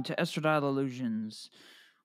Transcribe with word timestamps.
welcome 0.00 0.16
to 0.16 0.22
Estradiol 0.22 0.62
Illusions. 0.62 1.50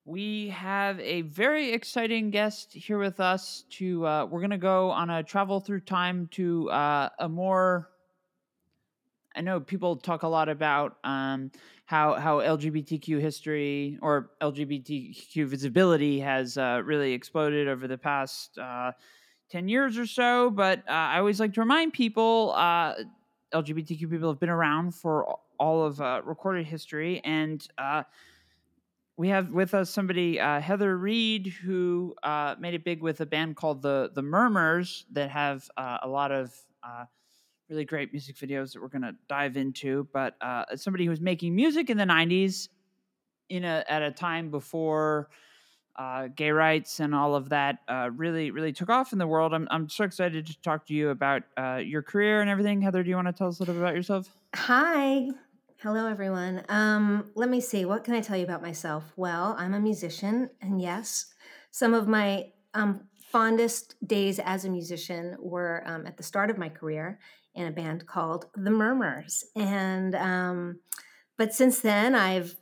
We 0.04 0.50
have 0.50 1.00
a 1.00 1.22
very 1.22 1.72
exciting 1.72 2.30
guest 2.30 2.74
here 2.74 2.98
with 2.98 3.22
us. 3.22 3.64
To 3.72 4.06
uh, 4.06 4.26
we're 4.26 4.42
gonna 4.42 4.58
go 4.58 4.90
on 4.90 5.10
a 5.10 5.24
travel 5.24 5.62
through 5.62 5.82
time 5.82 6.28
to 6.32 6.70
uh, 6.72 7.10
a 7.20 7.30
more. 7.30 7.90
I 9.34 9.42
know 9.42 9.62
people 9.62 9.96
talk 9.96 10.24
a 10.24 10.28
lot 10.28 10.50
about 10.50 10.98
um, 11.06 11.52
how 11.86 12.16
how 12.16 12.40
LGBTQ 12.40 13.22
history 13.22 13.98
or 14.02 14.32
LGBTQ 14.42 15.46
visibility 15.46 16.20
has 16.20 16.58
uh, 16.58 16.82
really 16.84 17.14
exploded 17.14 17.70
over 17.70 17.88
the 17.88 17.98
past 17.98 18.58
uh, 18.58 18.92
ten 19.50 19.70
years 19.70 19.98
or 19.98 20.06
so. 20.06 20.50
But 20.50 20.80
uh, 20.80 20.92
I 20.92 21.20
always 21.20 21.40
like 21.40 21.54
to 21.54 21.62
remind 21.62 21.94
people 21.94 22.54
uh, 22.58 22.96
LGBTQ 23.54 24.10
people 24.10 24.30
have 24.30 24.40
been 24.40 24.50
around 24.50 24.96
for 24.96 25.38
all 25.60 25.84
of 25.84 26.02
uh, 26.02 26.22
recorded 26.24 26.66
history, 26.66 27.22
and 27.24 27.66
uh, 27.78 28.04
we 29.18 29.30
have 29.30 29.52
with 29.52 29.74
us 29.74 29.90
somebody, 29.90 30.40
uh, 30.40 30.60
Heather 30.60 30.98
Reid, 30.98 31.48
who 31.48 32.16
uh, 32.24 32.56
made 32.60 32.74
it 32.74 32.84
big 32.84 33.02
with 33.02 33.22
a 33.22 33.26
band 33.26 33.56
called 33.56 33.82
the 33.82 34.12
the 34.14 34.22
Murmurs 34.22 35.06
that 35.12 35.30
have 35.30 35.70
uh, 35.78 36.00
a 36.04 36.08
lot 36.08 36.32
of 36.32 36.54
uh, 36.84 37.06
really 37.70 37.86
great 37.86 38.12
music 38.12 38.36
videos 38.36 38.74
that 38.74 38.82
we're 38.82 38.90
going 38.90 39.02
to 39.02 39.16
dive 39.28 39.58
into. 39.58 40.08
But 40.14 40.36
somebody 40.76 41.06
who 41.06 41.12
was 41.12 41.22
making 41.22 41.56
music 41.56 41.90
in 41.90 41.98
the 41.98 42.06
'90s, 42.06 42.70
in 43.50 43.64
a 43.64 43.84
at 43.88 44.02
a 44.02 44.12
time 44.12 44.52
before 44.52 45.30
uh, 45.96 46.28
gay 46.36 46.52
rights 46.52 47.00
and 47.00 47.16
all 47.16 47.36
of 47.36 47.50
that 47.50 47.80
uh, 47.88 48.10
really, 48.14 48.52
really 48.52 48.74
took 48.74 48.90
off 48.90 49.14
in 49.14 49.20
the 49.20 49.28
world. 49.28 49.54
I'm, 49.54 49.68
I'm 49.72 49.90
so 49.90 50.04
excited 50.04 50.46
to 50.48 50.62
talk 50.62 50.86
to 50.88 50.94
you 50.94 51.10
about 51.10 51.44
uh, 51.58 51.76
your 51.84 52.02
career 52.02 52.42
and 52.42 52.50
everything. 52.50 52.82
Heather, 52.82 53.04
do 53.04 53.10
you 53.10 53.16
want 53.16 53.28
to 53.28 53.34
tell 53.34 53.48
us 53.48 53.60
a 53.60 53.62
little 53.62 53.76
bit 53.76 53.82
about 53.82 53.96
yourself? 53.96 54.30
Hi. 54.56 55.30
Hello, 55.80 56.08
everyone. 56.08 56.64
Um, 56.70 57.32
let 57.36 57.50
me 57.50 57.60
see. 57.60 57.84
What 57.84 58.06
can 58.06 58.14
I 58.14 58.22
tell 58.22 58.38
you 58.38 58.46
about 58.46 58.62
myself? 58.62 59.12
Well, 59.18 59.56
I'm 59.60 59.74
a 59.74 59.80
musician, 59.80 60.50
and 60.62 60.82
yes, 60.82 61.34
some 61.70 61.94
of 61.94 62.08
my 62.08 62.54
um, 62.74 63.02
fondest 63.30 63.96
days 64.08 64.40
as 64.40 64.64
a 64.64 64.70
musician 64.70 65.36
were 65.38 65.84
um, 65.86 66.08
at 66.08 66.16
the 66.16 66.24
start 66.24 66.50
of 66.50 66.58
my 66.58 66.70
career 66.70 67.20
in 67.54 67.68
a 67.68 67.72
band 67.72 68.08
called 68.08 68.46
The 68.56 68.72
Murmurs. 68.72 69.44
And 69.54 70.16
um, 70.16 70.80
but 71.38 71.54
since 71.54 71.82
then, 71.82 72.16
I've 72.16 72.56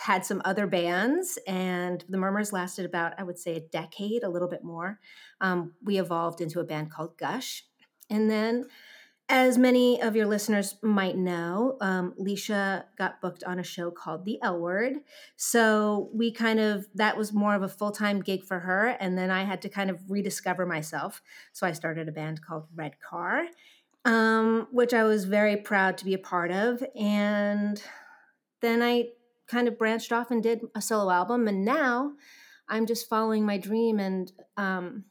had 0.00 0.24
some 0.24 0.40
other 0.46 0.66
bands, 0.66 1.38
and 1.46 2.02
the 2.08 2.18
Murmurs 2.18 2.50
lasted 2.50 2.86
about, 2.86 3.12
I 3.18 3.24
would 3.24 3.38
say, 3.38 3.56
a 3.56 3.60
decade, 3.60 4.22
a 4.24 4.30
little 4.30 4.48
bit 4.48 4.64
more. 4.64 5.00
Um, 5.42 5.74
we 5.84 5.98
evolved 5.98 6.40
into 6.40 6.60
a 6.60 6.64
band 6.64 6.90
called 6.90 7.18
Gush. 7.18 7.66
And 8.08 8.30
then, 8.30 8.64
as 9.28 9.56
many 9.56 10.02
of 10.02 10.14
your 10.14 10.26
listeners 10.26 10.76
might 10.82 11.16
know, 11.16 11.78
um, 11.80 12.12
Leisha 12.20 12.84
got 12.98 13.20
booked 13.20 13.42
on 13.44 13.58
a 13.58 13.62
show 13.62 13.90
called 13.90 14.24
The 14.24 14.38
L 14.42 14.60
Word. 14.60 14.96
So 15.36 16.10
we 16.12 16.30
kind 16.30 16.60
of, 16.60 16.86
that 16.94 17.16
was 17.16 17.32
more 17.32 17.54
of 17.54 17.62
a 17.62 17.68
full 17.68 17.90
time 17.90 18.20
gig 18.20 18.44
for 18.44 18.60
her. 18.60 18.88
And 19.00 19.16
then 19.16 19.30
I 19.30 19.44
had 19.44 19.62
to 19.62 19.68
kind 19.68 19.88
of 19.90 19.98
rediscover 20.10 20.66
myself. 20.66 21.22
So 21.52 21.66
I 21.66 21.72
started 21.72 22.08
a 22.08 22.12
band 22.12 22.42
called 22.42 22.66
Red 22.74 23.00
Car, 23.00 23.46
um, 24.04 24.68
which 24.70 24.92
I 24.92 25.04
was 25.04 25.24
very 25.24 25.56
proud 25.56 25.96
to 25.98 26.04
be 26.04 26.14
a 26.14 26.18
part 26.18 26.50
of. 26.50 26.84
And 26.94 27.82
then 28.60 28.82
I 28.82 29.08
kind 29.46 29.68
of 29.68 29.78
branched 29.78 30.12
off 30.12 30.30
and 30.30 30.42
did 30.42 30.60
a 30.74 30.80
solo 30.80 31.10
album, 31.10 31.48
and 31.48 31.64
now 31.64 32.12
I'm 32.68 32.86
just 32.86 33.08
following 33.08 33.44
my 33.44 33.58
dream 33.58 34.00
and 34.00 34.32
um, 34.56 35.04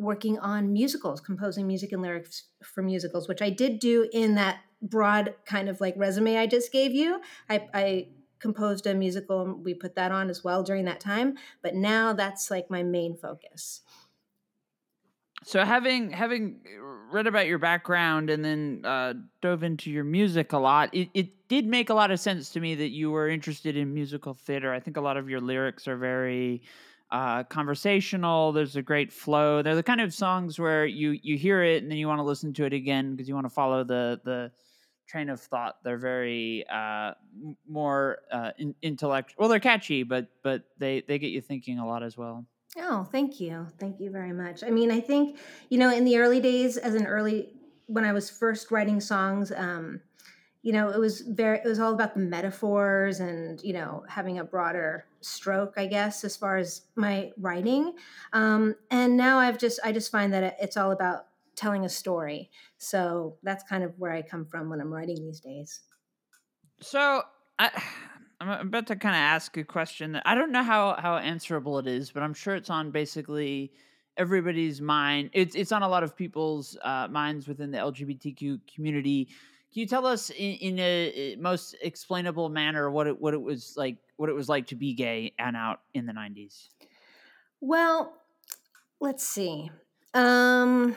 working 0.00 0.38
on 0.38 0.72
musicals, 0.72 1.20
composing 1.20 1.66
music 1.66 1.92
and 1.92 2.00
lyrics 2.00 2.44
for 2.64 2.82
musicals, 2.82 3.28
which 3.28 3.42
I 3.42 3.50
did 3.50 3.78
do 3.78 4.08
in 4.12 4.34
that 4.36 4.60
broad 4.80 5.34
kind 5.44 5.68
of 5.68 5.80
like 5.80 5.94
resume 5.96 6.38
I 6.38 6.46
just 6.46 6.72
gave 6.72 6.92
you. 6.92 7.20
I, 7.50 7.68
I 7.74 8.08
composed 8.38 8.86
a 8.86 8.94
musical 8.94 9.42
and 9.42 9.64
we 9.64 9.74
put 9.74 9.94
that 9.96 10.10
on 10.10 10.30
as 10.30 10.42
well 10.42 10.62
during 10.62 10.86
that 10.86 11.00
time, 11.00 11.36
but 11.62 11.74
now 11.74 12.14
that's 12.14 12.50
like 12.50 12.70
my 12.70 12.82
main 12.82 13.14
focus. 13.14 13.82
So 15.44 15.64
having 15.64 16.10
having 16.10 16.60
read 17.10 17.26
about 17.26 17.46
your 17.46 17.58
background 17.58 18.30
and 18.30 18.44
then 18.44 18.82
uh, 18.84 19.14
dove 19.40 19.62
into 19.62 19.90
your 19.90 20.04
music 20.04 20.52
a 20.52 20.58
lot, 20.58 20.94
it, 20.94 21.08
it 21.14 21.48
did 21.48 21.66
make 21.66 21.90
a 21.90 21.94
lot 21.94 22.10
of 22.10 22.20
sense 22.20 22.50
to 22.50 22.60
me 22.60 22.74
that 22.74 22.90
you 22.90 23.10
were 23.10 23.28
interested 23.28 23.76
in 23.76 23.92
musical 23.92 24.34
theater. 24.34 24.72
I 24.72 24.80
think 24.80 24.96
a 24.96 25.00
lot 25.00 25.16
of 25.16 25.28
your 25.30 25.40
lyrics 25.40 25.88
are 25.88 25.96
very 25.96 26.62
uh, 27.12 27.44
conversational. 27.44 28.52
There's 28.52 28.76
a 28.76 28.82
great 28.82 29.12
flow. 29.12 29.62
They're 29.62 29.74
the 29.74 29.82
kind 29.82 30.00
of 30.00 30.14
songs 30.14 30.58
where 30.58 30.86
you 30.86 31.18
you 31.22 31.36
hear 31.36 31.62
it 31.62 31.82
and 31.82 31.90
then 31.90 31.98
you 31.98 32.08
want 32.08 32.18
to 32.18 32.24
listen 32.24 32.52
to 32.54 32.64
it 32.64 32.72
again 32.72 33.16
because 33.16 33.28
you 33.28 33.34
want 33.34 33.46
to 33.46 33.54
follow 33.54 33.84
the 33.84 34.20
the 34.24 34.52
train 35.08 35.28
of 35.28 35.40
thought. 35.40 35.76
They're 35.82 35.98
very 35.98 36.64
uh, 36.72 37.14
more 37.68 38.18
uh, 38.30 38.52
in, 38.58 38.74
intellect. 38.80 39.34
Well, 39.38 39.48
they're 39.48 39.60
catchy, 39.60 40.02
but 40.04 40.28
but 40.42 40.64
they 40.78 41.02
they 41.06 41.18
get 41.18 41.28
you 41.28 41.40
thinking 41.40 41.78
a 41.78 41.86
lot 41.86 42.02
as 42.02 42.16
well. 42.16 42.46
Oh, 42.78 43.04
thank 43.04 43.40
you. 43.40 43.66
Thank 43.78 43.98
you 44.00 44.10
very 44.10 44.32
much. 44.32 44.62
I 44.62 44.70
mean, 44.70 44.90
I 44.90 45.00
think, 45.00 45.38
you 45.70 45.78
know, 45.78 45.90
in 45.90 46.04
the 46.04 46.18
early 46.18 46.40
days, 46.40 46.76
as 46.76 46.94
an 46.94 47.06
early, 47.06 47.48
when 47.86 48.04
I 48.04 48.12
was 48.12 48.30
first 48.30 48.70
writing 48.70 49.00
songs, 49.00 49.50
um, 49.50 50.00
you 50.62 50.72
know, 50.72 50.90
it 50.90 50.98
was 50.98 51.22
very, 51.22 51.58
it 51.58 51.64
was 51.66 51.80
all 51.80 51.92
about 51.92 52.14
the 52.14 52.20
metaphors 52.20 53.18
and, 53.18 53.60
you 53.62 53.72
know, 53.72 54.04
having 54.08 54.38
a 54.38 54.44
broader 54.44 55.04
stroke, 55.20 55.74
I 55.76 55.86
guess, 55.86 56.24
as 56.24 56.36
far 56.36 56.56
as 56.56 56.82
my 56.96 57.32
writing. 57.38 57.94
Um, 58.32 58.74
and 58.90 59.16
now 59.16 59.38
I've 59.38 59.58
just, 59.58 59.80
I 59.84 59.92
just 59.92 60.10
find 60.10 60.32
that 60.32 60.56
it's 60.60 60.76
all 60.76 60.92
about 60.92 61.26
telling 61.56 61.84
a 61.84 61.88
story. 61.88 62.50
So 62.78 63.36
that's 63.42 63.62
kind 63.64 63.84
of 63.84 63.98
where 63.98 64.12
I 64.12 64.22
come 64.22 64.46
from 64.46 64.70
when 64.70 64.80
I'm 64.80 64.92
writing 64.92 65.16
these 65.16 65.40
days. 65.40 65.80
So 66.80 67.22
I, 67.58 67.70
I'm 68.40 68.68
about 68.68 68.86
to 68.86 68.96
kind 68.96 69.14
of 69.14 69.20
ask 69.20 69.56
a 69.58 69.64
question 69.64 70.12
that 70.12 70.22
I 70.24 70.34
don't 70.34 70.50
know 70.50 70.62
how 70.62 70.96
how 70.98 71.18
answerable 71.18 71.78
it 71.78 71.86
is, 71.86 72.10
but 72.10 72.22
I'm 72.22 72.32
sure 72.32 72.54
it's 72.54 72.70
on 72.70 72.90
basically 72.90 73.70
everybody's 74.16 74.80
mind. 74.80 75.28
It's 75.34 75.54
it's 75.54 75.72
on 75.72 75.82
a 75.82 75.88
lot 75.88 76.02
of 76.02 76.16
people's 76.16 76.74
uh, 76.82 77.06
minds 77.10 77.46
within 77.46 77.70
the 77.70 77.76
LGBTQ 77.76 78.60
community. 78.74 79.26
Can 79.72 79.80
you 79.80 79.86
tell 79.86 80.06
us 80.06 80.30
in, 80.30 80.54
in 80.54 80.78
a 80.78 81.36
most 81.38 81.76
explainable 81.82 82.48
manner 82.48 82.90
what 82.90 83.06
it 83.06 83.20
what 83.20 83.34
it 83.34 83.42
was 83.42 83.74
like 83.76 83.98
what 84.20 84.28
it 84.28 84.34
was 84.34 84.48
like 84.48 84.66
to 84.66 84.76
be 84.76 84.92
gay 84.92 85.32
and 85.38 85.56
out 85.56 85.80
in 85.94 86.06
the 86.06 86.12
90s? 86.12 86.68
Well, 87.60 88.12
let's 89.00 89.26
see. 89.26 89.70
Um, 90.12 90.94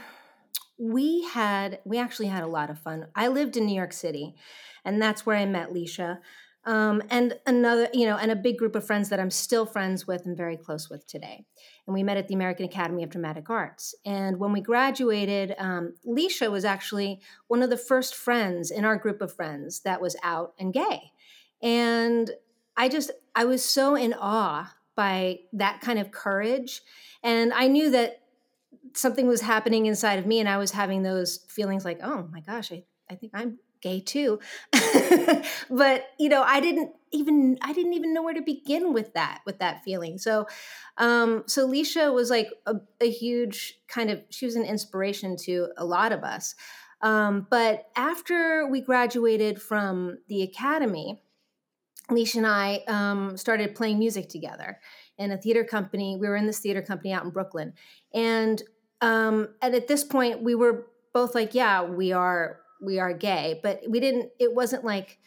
we 0.77 1.23
had 1.23 1.79
we 1.85 1.97
actually 1.99 2.27
had 2.27 2.43
a 2.43 2.47
lot 2.47 2.69
of 2.69 2.79
fun. 2.79 3.07
I 3.15 3.27
lived 3.29 3.55
in 3.55 3.65
New 3.65 3.75
York 3.75 3.93
City, 3.93 4.35
and 4.83 5.01
that's 5.01 5.25
where 5.25 5.37
I 5.37 5.45
met 5.45 5.71
Leisha 5.71 6.19
um, 6.65 7.01
and 7.09 7.37
another, 7.45 7.89
you 7.93 8.05
know, 8.05 8.17
and 8.17 8.31
a 8.31 8.35
big 8.35 8.57
group 8.57 8.75
of 8.75 8.85
friends 8.85 9.09
that 9.09 9.19
I'm 9.19 9.29
still 9.29 9.65
friends 9.65 10.07
with 10.07 10.25
and 10.25 10.37
very 10.37 10.55
close 10.55 10.89
with 10.89 11.05
today. 11.05 11.45
And 11.85 11.93
we 11.93 12.03
met 12.03 12.17
at 12.17 12.29
the 12.29 12.35
American 12.35 12.65
Academy 12.65 13.03
of 13.03 13.09
Dramatic 13.09 13.49
Arts. 13.49 13.93
And 14.05 14.39
when 14.39 14.53
we 14.53 14.61
graduated, 14.61 15.55
um, 15.57 15.95
Leisha 16.07 16.49
was 16.49 16.63
actually 16.63 17.19
one 17.47 17.61
of 17.61 17.69
the 17.69 17.77
first 17.77 18.15
friends 18.15 18.71
in 18.71 18.85
our 18.85 18.95
group 18.95 19.21
of 19.21 19.33
friends 19.33 19.81
that 19.81 20.01
was 20.01 20.15
out 20.23 20.53
and 20.57 20.73
gay. 20.73 21.11
And 21.61 22.31
I 22.75 22.89
just, 22.89 23.11
I 23.35 23.45
was 23.45 23.63
so 23.63 23.95
in 23.95 24.13
awe 24.13 24.73
by 24.95 25.39
that 25.53 25.81
kind 25.81 25.99
of 25.99 26.11
courage. 26.11 26.81
And 27.23 27.53
I 27.53 27.67
knew 27.67 27.91
that 27.91 28.21
something 28.93 29.27
was 29.27 29.41
happening 29.41 29.85
inside 29.85 30.19
of 30.19 30.25
me, 30.25 30.39
and 30.39 30.49
I 30.49 30.57
was 30.57 30.71
having 30.71 31.03
those 31.03 31.39
feelings 31.47 31.85
like, 31.85 31.99
oh 32.03 32.27
my 32.31 32.41
gosh, 32.41 32.71
I, 32.71 32.83
I 33.09 33.15
think 33.15 33.31
I'm 33.35 33.59
gay 33.81 33.99
too. 33.99 34.39
but 35.69 36.05
you 36.17 36.29
know, 36.29 36.41
I 36.41 36.59
didn't 36.59 36.91
even 37.11 37.57
I 37.61 37.73
didn't 37.73 37.93
even 37.93 38.13
know 38.13 38.23
where 38.23 38.33
to 38.33 38.41
begin 38.41 38.93
with 38.93 39.13
that 39.13 39.41
with 39.45 39.59
that 39.59 39.83
feeling. 39.83 40.17
So 40.17 40.47
um 40.97 41.43
so 41.47 41.67
Leisha 41.67 42.13
was 42.13 42.29
like 42.29 42.47
a, 42.65 42.75
a 43.01 43.09
huge 43.09 43.79
kind 43.87 44.09
of 44.09 44.21
she 44.29 44.45
was 44.45 44.55
an 44.55 44.63
inspiration 44.63 45.35
to 45.43 45.67
a 45.77 45.85
lot 45.85 46.13
of 46.13 46.23
us. 46.23 46.55
Um, 47.01 47.45
but 47.49 47.87
after 47.97 48.65
we 48.69 48.79
graduated 48.79 49.61
from 49.61 50.19
the 50.29 50.41
academy, 50.41 51.21
Leisha 52.15 52.37
and 52.37 52.47
I 52.47 52.83
um, 52.87 53.37
started 53.37 53.75
playing 53.75 53.99
music 53.99 54.29
together 54.29 54.79
in 55.17 55.31
a 55.31 55.37
theater 55.37 55.63
company. 55.63 56.17
We 56.19 56.27
were 56.27 56.35
in 56.35 56.45
this 56.45 56.59
theater 56.59 56.81
company 56.81 57.13
out 57.13 57.23
in 57.23 57.29
Brooklyn, 57.29 57.73
and 58.13 58.61
um, 59.01 59.49
and 59.61 59.75
at 59.75 59.87
this 59.87 60.03
point, 60.03 60.41
we 60.41 60.55
were 60.55 60.87
both 61.13 61.35
like, 61.35 61.53
"Yeah, 61.53 61.83
we 61.83 62.11
are 62.11 62.59
we 62.81 62.99
are 62.99 63.13
gay, 63.13 63.59
but 63.61 63.81
we 63.87 63.99
didn't. 63.99 64.31
It 64.39 64.53
wasn't 64.53 64.83
like 64.83 65.19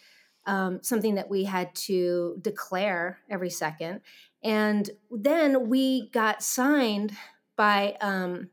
um, 0.47 0.81
something 0.83 1.17
that 1.17 1.29
we 1.29 1.45
had 1.45 1.75
to 1.75 2.37
declare 2.41 3.19
every 3.29 3.51
second. 3.51 4.01
And 4.43 4.89
then 5.11 5.69
we 5.69 6.09
got 6.11 6.43
signed 6.43 7.13
by 7.57 7.97
um, 8.01 8.51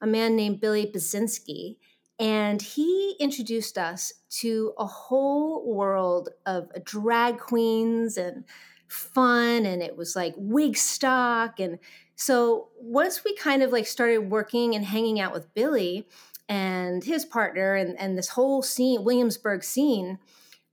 a 0.00 0.06
man 0.06 0.34
named 0.34 0.60
Billy 0.60 0.86
Basinski, 0.86 1.76
and 2.20 2.60
he 2.60 3.16
introduced 3.18 3.78
us 3.78 4.12
to 4.28 4.74
a 4.78 4.86
whole 4.86 5.74
world 5.74 6.28
of 6.44 6.68
drag 6.84 7.38
queens 7.38 8.16
and 8.18 8.44
fun, 8.86 9.64
and 9.64 9.82
it 9.82 9.96
was 9.96 10.14
like 10.14 10.34
Wigstock. 10.36 11.58
And 11.58 11.78
so 12.14 12.68
once 12.78 13.24
we 13.24 13.34
kind 13.34 13.62
of 13.62 13.72
like 13.72 13.86
started 13.86 14.30
working 14.30 14.74
and 14.74 14.84
hanging 14.84 15.18
out 15.18 15.32
with 15.32 15.52
Billy, 15.54 16.06
and 16.50 17.04
his 17.04 17.24
partner 17.24 17.76
and, 17.76 17.98
and 17.98 18.18
this 18.18 18.30
whole 18.30 18.60
scene, 18.60 19.04
Williamsburg 19.04 19.62
scene, 19.62 20.18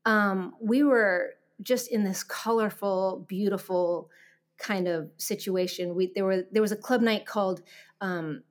um, 0.06 0.56
we 0.60 0.82
were 0.82 1.36
just 1.62 1.92
in 1.92 2.04
this 2.04 2.24
colorful, 2.24 3.26
beautiful 3.28 4.10
kind 4.58 4.88
of 4.88 5.12
situation. 5.18 5.96
We 5.96 6.12
there 6.16 6.26
were 6.26 6.44
there 6.52 6.64
was 6.64 6.72
a 6.72 6.78
club 6.78 7.02
night 7.02 7.28
called 7.28 7.62
um, 8.02 8.44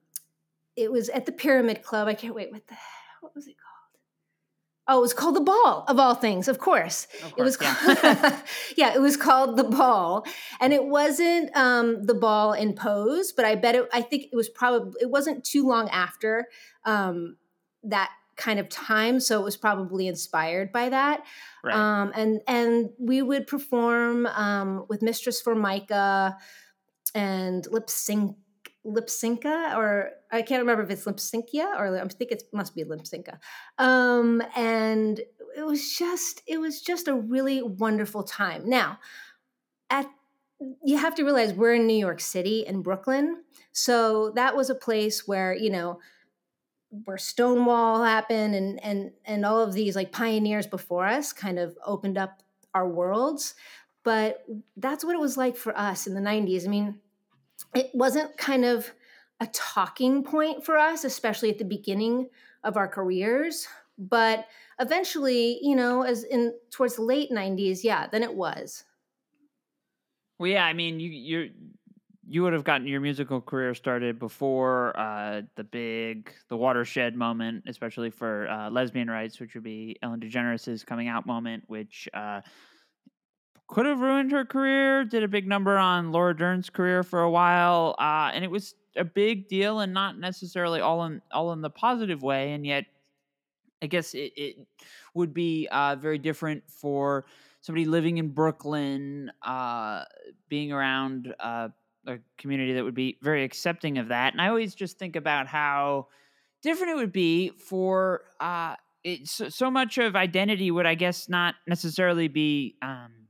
it 0.76 0.90
was 0.92 1.08
at 1.08 1.26
the 1.26 1.32
Pyramid 1.32 1.82
Club. 1.82 2.08
I 2.08 2.14
can't 2.14 2.34
wait. 2.34 2.52
What 2.52 2.66
the 2.66 2.74
what 3.20 3.34
was 3.34 3.46
it 3.46 3.56
called? 3.56 3.62
Oh, 4.88 4.98
it 4.98 5.00
was 5.00 5.14
called 5.14 5.34
the 5.34 5.40
Ball 5.40 5.84
of 5.88 5.98
all 5.98 6.14
things. 6.14 6.46
Of 6.46 6.58
course, 6.60 7.08
Of 7.24 7.32
it 7.36 7.42
was. 7.42 7.56
course, 7.56 7.98
Called, 8.00 8.34
yeah. 8.76 8.94
it 8.94 9.00
was 9.00 9.16
called 9.16 9.56
the 9.56 9.64
Ball, 9.64 10.24
and 10.60 10.72
it 10.72 10.84
wasn't 10.84 11.54
um, 11.56 12.04
the 12.04 12.14
Ball 12.14 12.52
in 12.52 12.72
pose, 12.74 13.32
but 13.32 13.44
I 13.44 13.56
bet 13.56 13.74
it. 13.74 13.88
I 13.92 14.00
think 14.02 14.24
it 14.32 14.36
was 14.36 14.48
probably. 14.48 14.92
It 15.00 15.10
wasn't 15.10 15.44
too 15.44 15.66
long 15.66 15.88
after 15.88 16.46
um, 16.84 17.36
that 17.82 18.10
kind 18.36 18.60
of 18.60 18.68
time, 18.68 19.18
so 19.18 19.40
it 19.40 19.44
was 19.44 19.56
probably 19.56 20.06
inspired 20.06 20.70
by 20.70 20.88
that. 20.90 21.24
Right. 21.64 21.74
Um, 21.74 22.12
and 22.14 22.40
and 22.46 22.90
we 22.98 23.22
would 23.22 23.48
perform 23.48 24.26
um, 24.26 24.84
with 24.88 25.02
Mistress 25.02 25.42
Formika 25.42 26.36
and 27.14 27.66
lip 27.72 27.90
sync 27.90 28.36
Lypsinka 28.86 29.76
or 29.76 30.10
I 30.30 30.42
can't 30.42 30.60
remember 30.60 30.82
if 30.82 30.90
it's 30.90 31.06
lip 31.06 31.16
syncia 31.16 31.78
or 31.78 31.98
I 31.98 32.08
think 32.08 32.30
it 32.30 32.44
must 32.52 32.74
be 32.74 32.84
Lypsinka. 32.84 33.38
Um, 33.78 34.42
and 34.54 35.20
it 35.56 35.66
was 35.66 35.96
just 35.96 36.42
it 36.46 36.58
was 36.58 36.80
just 36.80 37.08
a 37.08 37.14
really 37.14 37.62
wonderful 37.62 38.22
time. 38.22 38.68
Now, 38.68 38.98
at 39.90 40.06
you 40.84 40.96
have 40.98 41.14
to 41.16 41.24
realize 41.24 41.52
we're 41.52 41.74
in 41.74 41.86
New 41.86 41.96
York 41.96 42.20
City 42.20 42.64
in 42.66 42.82
Brooklyn, 42.82 43.42
so 43.72 44.30
that 44.36 44.56
was 44.56 44.70
a 44.70 44.74
place 44.74 45.26
where 45.26 45.54
you 45.54 45.70
know 45.70 45.98
where 47.04 47.18
Stonewall 47.18 48.04
happened 48.04 48.54
and 48.54 48.82
and 48.84 49.12
and 49.24 49.44
all 49.44 49.60
of 49.62 49.72
these 49.72 49.96
like 49.96 50.12
pioneers 50.12 50.66
before 50.66 51.06
us 51.06 51.32
kind 51.32 51.58
of 51.58 51.76
opened 51.84 52.18
up 52.18 52.42
our 52.74 52.88
worlds. 52.88 53.54
But 54.04 54.44
that's 54.76 55.04
what 55.04 55.14
it 55.14 55.20
was 55.20 55.36
like 55.36 55.56
for 55.56 55.76
us 55.76 56.06
in 56.06 56.14
the 56.14 56.20
90s. 56.20 56.64
I 56.64 56.68
mean, 56.68 57.00
it 57.76 57.90
wasn't 57.94 58.36
kind 58.36 58.64
of 58.64 58.90
a 59.40 59.46
talking 59.48 60.22
point 60.24 60.64
for 60.64 60.78
us, 60.78 61.04
especially 61.04 61.50
at 61.50 61.58
the 61.58 61.64
beginning 61.64 62.28
of 62.64 62.76
our 62.76 62.88
careers. 62.88 63.68
But 63.98 64.46
eventually, 64.80 65.58
you 65.62 65.76
know, 65.76 66.02
as 66.02 66.24
in 66.24 66.54
towards 66.70 66.96
the 66.96 67.02
late 67.02 67.30
90s, 67.30 67.84
yeah, 67.84 68.06
then 68.06 68.22
it 68.22 68.34
was. 68.34 68.84
Well, 70.38 70.50
yeah, 70.50 70.64
I 70.64 70.72
mean, 70.72 71.00
you 71.00 71.10
you 71.10 71.50
you 72.28 72.42
would 72.42 72.52
have 72.52 72.64
gotten 72.64 72.86
your 72.86 73.00
musical 73.00 73.40
career 73.40 73.74
started 73.74 74.18
before 74.18 74.98
uh, 74.98 75.42
the 75.54 75.64
big 75.64 76.30
the 76.48 76.56
watershed 76.56 77.14
moment, 77.14 77.64
especially 77.66 78.10
for 78.10 78.48
uh, 78.48 78.68
lesbian 78.68 79.08
rights, 79.08 79.38
which 79.40 79.54
would 79.54 79.62
be 79.62 79.96
Ellen 80.02 80.20
DeGeneres' 80.20 80.84
coming 80.84 81.08
out 81.08 81.24
moment, 81.26 81.64
which 81.68 82.08
uh, 82.12 82.40
could 83.68 83.86
have 83.86 84.00
ruined 84.00 84.32
her 84.32 84.44
career. 84.44 85.04
Did 85.04 85.22
a 85.22 85.28
big 85.28 85.46
number 85.46 85.76
on 85.78 86.12
Laura 86.12 86.36
Dern's 86.36 86.70
career 86.70 87.02
for 87.02 87.22
a 87.22 87.30
while, 87.30 87.96
uh, 87.98 88.30
and 88.32 88.44
it 88.44 88.50
was 88.50 88.74
a 88.96 89.04
big 89.04 89.48
deal, 89.48 89.80
and 89.80 89.92
not 89.92 90.18
necessarily 90.18 90.80
all 90.80 91.04
in 91.04 91.22
all 91.32 91.52
in 91.52 91.60
the 91.62 91.70
positive 91.70 92.22
way, 92.22 92.52
and 92.52 92.66
yet. 92.66 92.84
I 93.82 93.88
guess 93.88 94.14
it, 94.14 94.32
it 94.36 94.56
would 95.14 95.34
be 95.34 95.68
uh, 95.70 95.96
very 95.96 96.16
different 96.16 96.62
for 96.66 97.26
somebody 97.60 97.84
living 97.84 98.16
in 98.16 98.30
Brooklyn, 98.30 99.30
uh, 99.42 100.04
being 100.48 100.72
around 100.72 101.34
uh, 101.38 101.68
a 102.06 102.18
community 102.38 102.72
that 102.72 102.84
would 102.84 102.94
be 102.94 103.18
very 103.20 103.44
accepting 103.44 103.98
of 103.98 104.08
that. 104.08 104.32
And 104.32 104.40
I 104.40 104.48
always 104.48 104.74
just 104.74 104.98
think 104.98 105.14
about 105.14 105.46
how 105.46 106.06
different 106.62 106.92
it 106.92 106.96
would 106.96 107.12
be 107.12 107.50
for 107.50 108.22
uh, 108.40 108.76
so, 109.24 109.50
so 109.50 109.70
much 109.70 109.98
of 109.98 110.16
identity 110.16 110.70
would, 110.70 110.86
I 110.86 110.94
guess, 110.94 111.28
not 111.28 111.54
necessarily 111.66 112.28
be 112.28 112.76
um, 112.80 113.25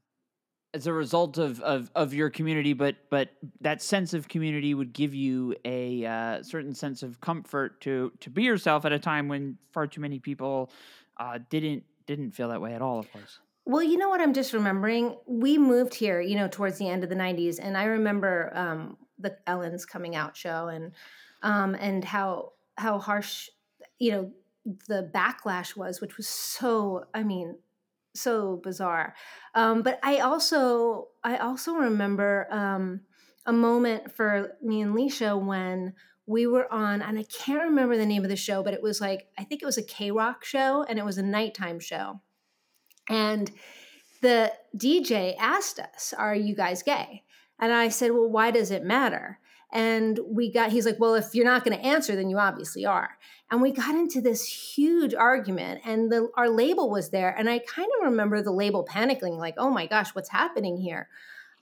as 0.77 0.87
a 0.87 0.93
result 0.93 1.39
of, 1.39 1.61
of 1.63 1.91
of 1.95 2.13
your 2.13 2.31
community, 2.31 2.75
but 2.75 2.97
but 3.11 3.31
that 3.63 3.83
sense 3.83 4.13
of 4.15 4.29
community 4.29 4.75
would 4.75 4.93
give 4.93 5.15
you 5.15 5.57
a 5.65 6.05
uh, 6.05 6.43
certain 6.43 6.75
sense 6.75 7.03
of 7.03 7.21
comfort 7.21 7.81
to 7.81 8.13
to 8.21 8.31
be 8.31 8.43
yourself 8.43 8.85
at 8.85 8.93
a 8.93 8.99
time 8.99 9.27
when 9.27 9.57
far 9.73 9.87
too 9.87 10.03
many 10.03 10.19
people 10.19 10.71
uh, 11.17 11.39
didn't 11.49 11.83
didn't 12.07 12.33
feel 12.33 12.51
that 12.51 12.61
way 12.61 12.75
at 12.75 12.83
all. 12.83 12.99
Of 12.99 13.11
course. 13.11 13.41
Well, 13.65 13.83
you 13.83 13.97
know 13.97 14.11
what 14.11 14.21
I'm 14.21 14.35
just 14.35 14.53
remembering? 14.53 15.17
We 15.27 15.59
moved 15.59 15.95
here, 15.95 16.21
you 16.21 16.37
know, 16.37 16.47
towards 16.47 16.79
the 16.79 16.89
end 16.89 17.03
of 17.03 17.11
the 17.11 17.17
90s, 17.17 17.59
and 17.61 17.77
I 17.77 17.85
remember 17.85 18.53
um, 18.55 18.97
the 19.19 19.37
Ellen's 19.49 19.85
coming 19.85 20.15
out 20.15 20.37
show 20.37 20.69
and 20.69 20.93
um, 21.43 21.75
and 21.75 22.05
how 22.05 22.53
how 22.77 22.99
harsh, 22.99 23.49
you 23.99 24.13
know, 24.13 24.31
the 24.89 25.11
backlash 25.15 25.75
was, 25.75 26.01
which 26.01 26.17
was 26.17 26.29
so, 26.29 27.07
I 27.15 27.23
mean, 27.23 27.57
so 28.17 28.61
bizarre. 28.63 29.15
Um, 29.55 29.83
but 29.83 29.99
I 30.03 30.19
also 30.19 31.09
I 31.25 31.39
also 31.39 31.75
remember 31.75 32.47
um, 32.51 33.01
a 33.47 33.53
moment 33.53 34.13
for 34.13 34.57
me 34.63 34.81
and 34.81 34.95
Leisha 34.95 35.41
when 35.41 35.95
we 36.27 36.47
were 36.47 36.71
on, 36.73 37.03
and 37.03 37.19
I 37.19 37.25
can't 37.25 37.63
remember 37.63 37.97
the 37.97 38.07
name 38.07 38.25
of 38.25 38.31
the 38.31 38.37
show, 38.37 38.63
but 38.63 38.75
it 38.75 38.83
was 38.83 39.01
like 39.01 39.29
I 39.39 39.45
think 39.45 39.63
it 39.63 39.67
was 39.67 39.79
a 39.79 39.83
K 39.83 40.11
Rock 40.11 40.45
show, 40.45 40.85
and 40.89 40.99
it 40.99 41.05
was 41.05 41.19
a 41.19 41.23
nighttime 41.23 41.81
show 41.81 42.21
and 43.09 43.51
the 44.23 44.53
DJ 44.77 45.37
asked 45.39 45.79
us, 45.79 46.15
Are 46.17 46.35
you 46.35 46.55
guys 46.55 46.83
gay? 46.83 47.23
And 47.59 47.73
I 47.73 47.89
said, 47.89 48.13
Well, 48.13 48.29
why 48.29 48.51
does 48.51 48.71
it 48.71 48.85
matter? 48.85 49.39
And 49.73 50.19
we 50.27 50.51
got, 50.51 50.71
he's 50.71 50.87
like, 50.87 50.99
Well, 50.99 51.15
if 51.15 51.35
you're 51.35 51.45
not 51.45 51.65
going 51.65 51.77
to 51.77 51.85
answer, 51.85 52.17
then 52.17 52.31
you 52.31 52.39
obviously 52.39 52.87
are. 52.87 53.11
And 53.51 53.63
we 53.63 53.73
got 53.73 53.95
into 53.95 54.21
this 54.21 54.45
huge 54.45 55.15
argument, 55.15 55.83
and 55.85 56.11
the, 56.11 56.29
our 56.37 56.49
label 56.49 56.91
was 56.91 57.11
there. 57.11 57.31
And 57.37 57.49
I 57.49 57.61
kind 57.61 57.89
of 57.99 58.07
remember 58.11 58.43
the 58.43 58.53
label 58.53 58.87
panicking, 58.87 59.39
like, 59.39 59.55
Oh 59.59 59.71
my 59.71 59.87
gosh, 59.87 60.15
what's 60.15 60.31
happening 60.31 60.77
here? 60.77 61.09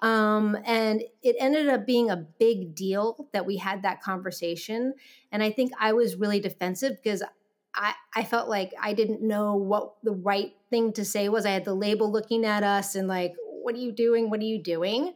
Um, 0.00 0.56
and 0.66 1.02
it 1.22 1.36
ended 1.38 1.68
up 1.68 1.86
being 1.86 2.10
a 2.10 2.16
big 2.16 2.74
deal 2.74 3.28
that 3.32 3.46
we 3.46 3.56
had 3.56 3.82
that 3.82 4.02
conversation. 4.02 4.94
And 5.32 5.42
I 5.42 5.50
think 5.50 5.72
I 5.80 5.94
was 5.94 6.16
really 6.16 6.40
defensive 6.40 6.98
because 7.02 7.22
I, 7.74 7.94
I 8.14 8.24
felt 8.24 8.48
like 8.48 8.72
I 8.80 8.92
didn't 8.92 9.22
know 9.22 9.54
what 9.54 9.94
the 10.02 10.12
right 10.12 10.52
thing 10.68 10.92
to 10.94 11.04
say 11.04 11.28
was. 11.28 11.46
I 11.46 11.50
had 11.50 11.64
the 11.64 11.74
label 11.74 12.10
looking 12.10 12.44
at 12.44 12.62
us 12.62 12.94
and 12.94 13.08
like, 13.08 13.34
what 13.62 13.74
are 13.74 13.78
you 13.78 13.92
doing? 13.92 14.30
What 14.30 14.40
are 14.40 14.44
you 14.44 14.62
doing? 14.62 15.14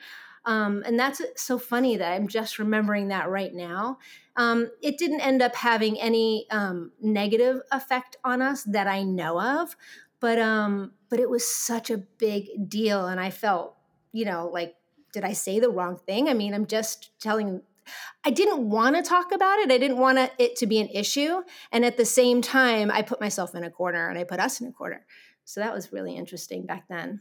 Um, 0.49 0.83
and 0.87 0.99
that's 0.99 1.21
so 1.37 1.59
funny 1.59 1.99
that 1.99 2.11
I'm 2.11 2.26
just 2.26 2.59
remembering 2.59 3.09
that 3.09 3.28
right 3.28 3.52
now. 3.52 3.99
Um, 4.35 4.71
it 4.83 4.97
didn't 4.97 5.21
end 5.21 5.43
up 5.43 5.55
having 5.55 6.00
any 6.00 6.47
um, 6.50 6.90
negative 7.02 7.61
effect 7.71 8.17
on 8.25 8.40
us 8.40 8.62
that 8.62 8.87
I 8.87 9.02
know 9.02 9.38
of, 9.38 9.76
but 10.21 10.38
um, 10.38 10.93
but 11.11 11.21
it 11.21 11.28
was 11.28 11.47
such 11.47 11.90
a 11.90 11.99
big 11.99 12.67
deal, 12.67 13.07
and 13.07 13.21
I 13.21 13.28
felt, 13.28 13.76
you 14.11 14.25
know, 14.25 14.49
like, 14.50 14.75
did 15.12 15.23
I 15.23 15.35
say 15.35 15.61
the 15.61 15.69
wrong 15.69 15.99
thing? 15.99 16.31
I 16.31 16.35
mean, 16.35 16.55
I'm 16.55 16.67
just 16.67 17.11
telling 17.21 17.61
I 18.25 18.31
didn't 18.31 18.71
want 18.71 18.97
to 18.97 19.02
talk 19.02 19.33
about 19.33 19.59
it. 19.59 19.71
I 19.71 19.76
didn't 19.76 19.99
want 19.99 20.31
it 20.38 20.57
to 20.57 20.67
be 20.67 20.78
an 20.78 20.88
issue. 20.88 21.43
And 21.73 21.85
at 21.85 21.99
the 21.99 22.07
same 22.07 22.40
time, 22.40 22.90
I 22.90 23.02
put 23.02 23.21
myself 23.21 23.55
in 23.55 23.64
a 23.64 23.71
corner 23.71 24.09
and 24.09 24.19
I 24.19 24.25
put 24.25 24.40
us 24.40 24.61
in 24.61 24.67
a 24.67 24.73
corner. 24.73 25.05
So 25.45 25.61
that 25.61 25.75
was 25.75 25.93
really 25.93 26.17
interesting 26.17 26.67
back 26.67 26.85
then. 26.88 27.21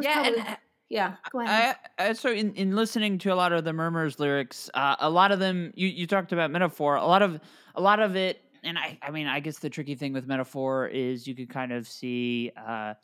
Yeah, 0.00 0.22
probably, 0.22 0.40
and 0.40 0.56
yeah. 0.88 1.14
Go 1.30 1.40
ahead. 1.40 1.76
I, 1.98 2.08
I, 2.08 2.12
so 2.12 2.30
in, 2.30 2.54
in 2.54 2.76
listening 2.76 3.18
to 3.18 3.32
a 3.32 3.34
lot 3.34 3.52
of 3.52 3.64
the 3.64 3.72
Murmurs 3.72 4.18
lyrics, 4.18 4.70
uh, 4.74 4.96
a 4.98 5.10
lot 5.10 5.32
of 5.32 5.38
them 5.38 5.72
you, 5.74 5.88
you 5.88 6.06
talked 6.06 6.32
about 6.32 6.50
metaphor. 6.50 6.96
A 6.96 7.06
lot 7.06 7.22
of 7.22 7.40
a 7.74 7.80
lot 7.80 8.00
of 8.00 8.16
it, 8.16 8.42
and 8.62 8.78
I 8.78 8.98
I 9.02 9.10
mean 9.10 9.26
I 9.26 9.40
guess 9.40 9.58
the 9.58 9.70
tricky 9.70 9.94
thing 9.94 10.12
with 10.12 10.26
metaphor 10.26 10.88
is 10.88 11.26
you 11.26 11.34
could 11.34 11.50
kind 11.50 11.72
of 11.72 11.88
see. 11.88 12.52
Uh, 12.56 12.94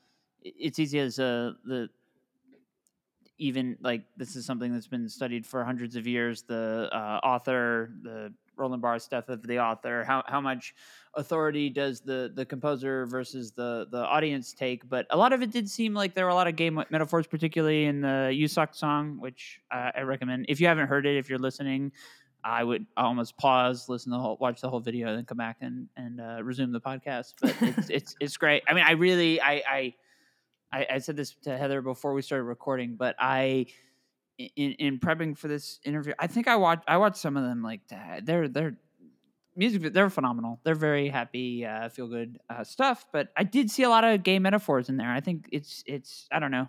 it's 0.43 0.79
easy 0.79 0.99
as 0.99 1.19
a 1.19 1.55
the 1.65 1.89
even 3.39 3.77
like 3.81 4.03
this 4.17 4.37
is 4.37 4.45
something 4.45 4.73
that's 4.73 4.87
been 4.87 5.09
studied 5.09 5.47
for 5.47 5.65
hundreds 5.65 5.97
of 5.97 6.07
years. 6.07 6.43
The 6.43 6.89
uh, 6.93 7.21
author, 7.25 7.91
the 8.03 8.33
Roland 8.61 8.83
Barthes 8.83 9.09
death 9.09 9.29
of 9.29 9.47
the 9.47 9.59
author, 9.59 10.05
how 10.05 10.23
how 10.27 10.41
much 10.41 10.75
authority 11.15 11.71
does 11.71 12.01
the 12.01 12.31
the 12.35 12.45
composer 12.45 13.07
versus 13.07 13.53
the 13.53 13.89
the 13.91 14.05
audience 14.05 14.53
take? 14.53 14.89
But 14.89 15.07
a 15.11 15.17
lot 15.17 15.33
of 15.33 15.43
it 15.43 15.51
did 15.51 15.69
seem 15.69 15.95
like 15.95 16.15
there 16.15 16.25
were 16.25 16.31
a 16.31 16.35
lot 16.35 16.47
of 16.47 16.57
game 16.57 16.83
metaphors, 16.91 17.27
particularly 17.27 17.87
in 17.87 18.01
the 18.03 18.31
"You 18.33 18.47
Suck" 18.47 18.75
song, 18.75 19.19
which 19.19 19.61
uh, 19.73 19.91
I 19.97 20.03
recommend. 20.03 20.47
If 20.49 20.61
you 20.61 20.69
haven't 20.69 20.87
heard 20.87 21.07
it, 21.07 21.17
if 21.17 21.29
you're 21.29 21.39
listening, 21.39 21.93
I 22.45 22.63
would 22.63 22.87
almost 22.97 23.37
pause, 23.37 23.89
listen 23.89 24.13
to 24.13 24.19
the 24.19 24.23
whole, 24.23 24.37
watch 24.41 24.61
the 24.61 24.71
whole 24.71 24.81
video, 24.81 25.09
and 25.09 25.19
then 25.19 25.25
come 25.25 25.39
back 25.39 25.57
and 25.61 25.89
and 25.97 26.21
uh, 26.21 26.43
resume 26.43 26.73
the 26.73 26.81
podcast. 26.81 27.35
But 27.41 27.57
it's 27.61 27.91
it's 27.91 28.17
it's 28.21 28.37
great. 28.37 28.63
I 28.69 28.75
mean, 28.75 28.85
I 28.87 28.93
really 28.93 29.41
I. 29.41 29.63
I 29.69 29.95
I, 30.73 30.87
I 30.89 30.99
said 30.99 31.17
this 31.17 31.35
to 31.43 31.59
Heather 31.59 31.83
before 31.83 32.15
we 32.15 32.23
started 32.23 32.45
recording, 32.45 32.95
but 32.95 33.17
I 33.19 33.67
in, 34.57 34.73
in 34.73 34.99
prepping 34.99 35.37
for 35.37 35.49
this 35.49 35.81
interview, 35.85 36.15
I 36.19 36.27
think 36.27 36.49
I 36.49 36.57
watched 36.57 36.85
I 36.89 36.97
watched 36.97 37.17
some 37.17 37.37
of 37.37 37.45
them 37.45 37.63
like 37.63 37.81
they're 38.23 38.49
they're 38.49 38.77
music 39.57 39.93
they're 39.93 40.11
phenomenal. 40.11 40.61
They're 40.65 40.75
very 40.75 41.09
happy, 41.09 41.65
uh, 41.65 41.89
feel 41.89 42.09
good 42.09 42.39
uh, 42.49 42.65
stuff. 42.65 43.05
But 43.13 43.29
I 43.37 43.45
did 43.45 43.71
see 43.71 43.83
a 43.83 43.89
lot 43.89 44.05
of 44.05 44.23
gay 44.23 44.39
metaphors 44.39 44.89
in 44.89 44.97
there. 44.97 45.11
I 45.11 45.21
think 45.21 45.49
it's 45.53 45.83
it's 45.87 46.29
I 46.33 46.39
don't 46.39 46.51
know. 46.51 46.69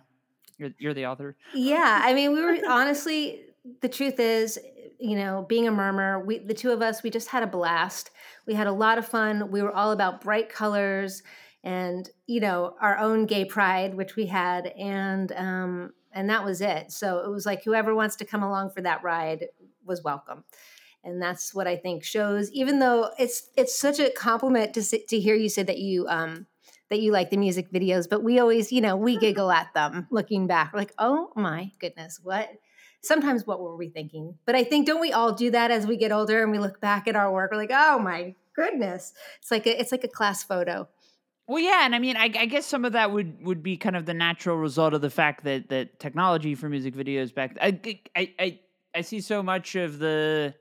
You're 0.58 0.70
you're 0.78 0.94
the 0.94 1.06
author. 1.06 1.36
Yeah, 1.54 2.00
I 2.04 2.14
mean, 2.14 2.32
we 2.32 2.42
were 2.42 2.58
honestly. 2.68 3.46
The 3.80 3.88
truth 3.88 4.18
is, 4.18 4.58
you 4.98 5.14
know, 5.14 5.46
being 5.48 5.68
a 5.68 5.70
murmur, 5.70 6.18
we 6.18 6.38
the 6.38 6.54
two 6.54 6.72
of 6.72 6.82
us, 6.82 7.04
we 7.04 7.10
just 7.10 7.28
had 7.28 7.44
a 7.44 7.46
blast. 7.46 8.10
We 8.44 8.54
had 8.54 8.66
a 8.66 8.72
lot 8.72 8.98
of 8.98 9.06
fun. 9.06 9.52
We 9.52 9.62
were 9.62 9.70
all 9.70 9.92
about 9.92 10.20
bright 10.20 10.48
colors 10.48 11.22
and 11.64 12.10
you 12.26 12.40
know 12.40 12.74
our 12.80 12.98
own 12.98 13.26
gay 13.26 13.44
pride 13.44 13.94
which 13.94 14.16
we 14.16 14.26
had 14.26 14.66
and 14.66 15.30
um 15.32 15.92
and 16.12 16.28
that 16.30 16.44
was 16.44 16.60
it. 16.60 16.92
So 16.92 17.18
it 17.20 17.30
was 17.30 17.46
like 17.46 17.64
whoever 17.64 17.94
wants 17.94 18.16
to 18.16 18.24
come 18.24 18.42
along 18.42 18.70
for 18.70 18.80
that 18.82 19.02
ride 19.02 19.46
was 19.84 20.02
welcome. 20.02 20.44
And 21.04 21.20
that's 21.20 21.52
what 21.52 21.66
i 21.66 21.74
think 21.74 22.04
shows 22.04 22.48
even 22.52 22.78
though 22.78 23.10
it's 23.18 23.48
it's 23.56 23.76
such 23.76 23.98
a 23.98 24.10
compliment 24.10 24.72
to 24.74 24.84
sit, 24.84 25.08
to 25.08 25.18
hear 25.18 25.34
you 25.34 25.48
say 25.48 25.64
that 25.64 25.78
you 25.78 26.06
um 26.06 26.46
that 26.90 27.00
you 27.00 27.10
like 27.10 27.30
the 27.30 27.36
music 27.36 27.72
videos 27.72 28.08
but 28.08 28.22
we 28.22 28.38
always 28.38 28.70
you 28.70 28.80
know 28.80 28.94
we 28.94 29.18
giggle 29.18 29.50
at 29.50 29.74
them 29.74 30.06
looking 30.12 30.46
back 30.46 30.72
We're 30.72 30.78
like 30.78 30.94
oh 30.98 31.32
my 31.34 31.72
goodness 31.80 32.20
what? 32.22 32.48
Sometimes 33.02 33.44
what 33.48 33.60
were 33.60 33.76
we 33.76 33.88
thinking? 33.88 34.38
But 34.46 34.54
i 34.54 34.62
think 34.62 34.86
don't 34.86 35.00
we 35.00 35.12
all 35.12 35.32
do 35.32 35.50
that 35.50 35.72
as 35.72 35.88
we 35.88 35.96
get 35.96 36.12
older 36.12 36.40
and 36.40 36.52
we 36.52 36.60
look 36.60 36.80
back 36.80 37.08
at 37.08 37.16
our 37.16 37.32
work 37.32 37.50
we're 37.50 37.58
like 37.58 37.72
oh 37.74 37.98
my 37.98 38.36
goodness. 38.54 39.12
It's 39.40 39.50
like 39.50 39.66
a, 39.66 39.80
it's 39.80 39.92
like 39.92 40.04
a 40.04 40.08
class 40.08 40.42
photo 40.42 40.88
well, 41.52 41.62
yeah, 41.62 41.84
and 41.84 41.94
I 41.94 41.98
mean, 41.98 42.16
I, 42.16 42.24
I, 42.24 42.46
guess 42.46 42.64
some 42.64 42.86
of 42.86 42.94
that 42.94 43.12
would 43.12 43.44
would 43.44 43.62
be 43.62 43.76
kind 43.76 43.94
of 43.94 44.06
the 44.06 44.14
natural 44.14 44.56
result 44.56 44.94
of 44.94 45.02
the 45.02 45.10
fact 45.10 45.44
that 45.44 45.68
that 45.68 46.00
technology 46.00 46.54
for 46.54 46.70
music 46.70 46.94
videos 46.94 47.34
back. 47.34 47.58
I 47.60 47.78
I 48.16 48.34
I, 48.38 48.60
I 48.94 49.00
see 49.02 49.20
so 49.20 49.42
much 49.42 49.74
of 49.74 49.98
the. 49.98 50.54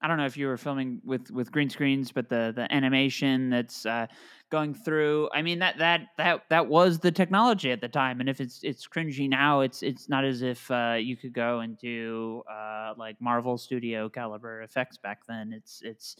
I 0.00 0.08
don't 0.08 0.16
know 0.16 0.24
if 0.24 0.38
you 0.38 0.46
were 0.46 0.56
filming 0.56 1.02
with 1.04 1.30
with 1.30 1.52
green 1.52 1.68
screens, 1.68 2.12
but 2.12 2.30
the 2.30 2.54
the 2.56 2.72
animation 2.72 3.50
that's 3.50 3.84
uh, 3.84 4.06
going 4.48 4.72
through. 4.72 5.28
I 5.34 5.42
mean 5.42 5.58
that 5.58 5.76
that 5.78 6.06
that 6.16 6.44
that 6.48 6.66
was 6.66 7.00
the 7.00 7.12
technology 7.12 7.70
at 7.70 7.82
the 7.82 7.88
time, 7.88 8.20
and 8.20 8.28
if 8.28 8.40
it's 8.40 8.60
it's 8.62 8.88
cringy 8.88 9.28
now, 9.28 9.60
it's 9.60 9.82
it's 9.82 10.08
not 10.08 10.24
as 10.24 10.40
if 10.40 10.70
uh, 10.70 10.96
you 10.98 11.18
could 11.18 11.34
go 11.34 11.60
and 11.60 11.76
do 11.76 12.42
uh, 12.50 12.94
like 12.96 13.20
Marvel 13.20 13.58
Studio 13.58 14.08
caliber 14.08 14.62
effects 14.62 14.96
back 14.96 15.26
then. 15.28 15.52
It's 15.52 15.82
it's. 15.84 16.16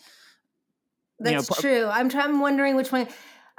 That's 1.21 1.51
know, 1.51 1.57
true. 1.61 1.87
I'm 1.87 2.09
trying. 2.09 2.27
I'm 2.27 2.41
wondering 2.41 2.77
which 2.77 2.93
one 2.93 3.09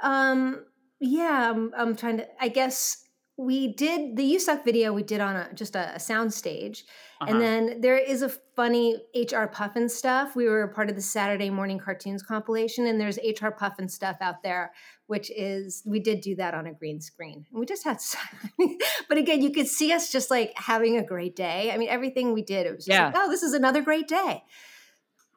um, 0.02 0.64
yeah, 1.00 1.50
I'm, 1.50 1.72
I'm 1.76 1.96
trying 1.96 2.18
to. 2.18 2.26
I 2.40 2.48
guess 2.48 3.04
we 3.36 3.72
did 3.72 4.16
the 4.16 4.22
You 4.22 4.38
Suck 4.38 4.64
video. 4.64 4.92
We 4.92 5.02
did 5.02 5.20
on 5.20 5.36
a, 5.36 5.48
just 5.54 5.74
a, 5.74 5.94
a 5.94 6.00
sound 6.00 6.34
stage, 6.34 6.84
uh-huh. 7.20 7.30
and 7.30 7.40
then 7.40 7.80
there 7.80 7.96
is 7.96 8.20
a 8.20 8.28
funny 8.28 8.96
HR 9.14 9.46
Pufnstuf. 9.46 10.34
We 10.34 10.46
were 10.46 10.68
part 10.68 10.90
of 10.90 10.96
the 10.96 11.02
Saturday 11.02 11.48
Morning 11.48 11.78
Cartoons 11.78 12.22
compilation, 12.22 12.86
and 12.86 13.00
there's 13.00 13.16
HR 13.18 13.48
Pufnstuf 13.48 14.18
out 14.20 14.42
there, 14.42 14.72
which 15.06 15.30
is 15.34 15.82
we 15.86 16.00
did 16.00 16.20
do 16.20 16.36
that 16.36 16.52
on 16.52 16.66
a 16.66 16.74
green 16.74 17.00
screen. 17.00 17.46
And 17.50 17.60
we 17.60 17.64
just 17.64 17.84
had, 17.84 17.98
but 19.08 19.16
again, 19.16 19.40
you 19.40 19.50
could 19.50 19.68
see 19.68 19.92
us 19.92 20.12
just 20.12 20.30
like 20.30 20.52
having 20.56 20.98
a 20.98 21.02
great 21.02 21.34
day. 21.34 21.70
I 21.72 21.78
mean, 21.78 21.88
everything 21.88 22.34
we 22.34 22.42
did, 22.42 22.66
it 22.66 22.76
was 22.76 22.86
yeah. 22.86 23.06
Like, 23.06 23.14
oh, 23.16 23.30
this 23.30 23.42
is 23.42 23.54
another 23.54 23.80
great 23.80 24.06
day. 24.06 24.42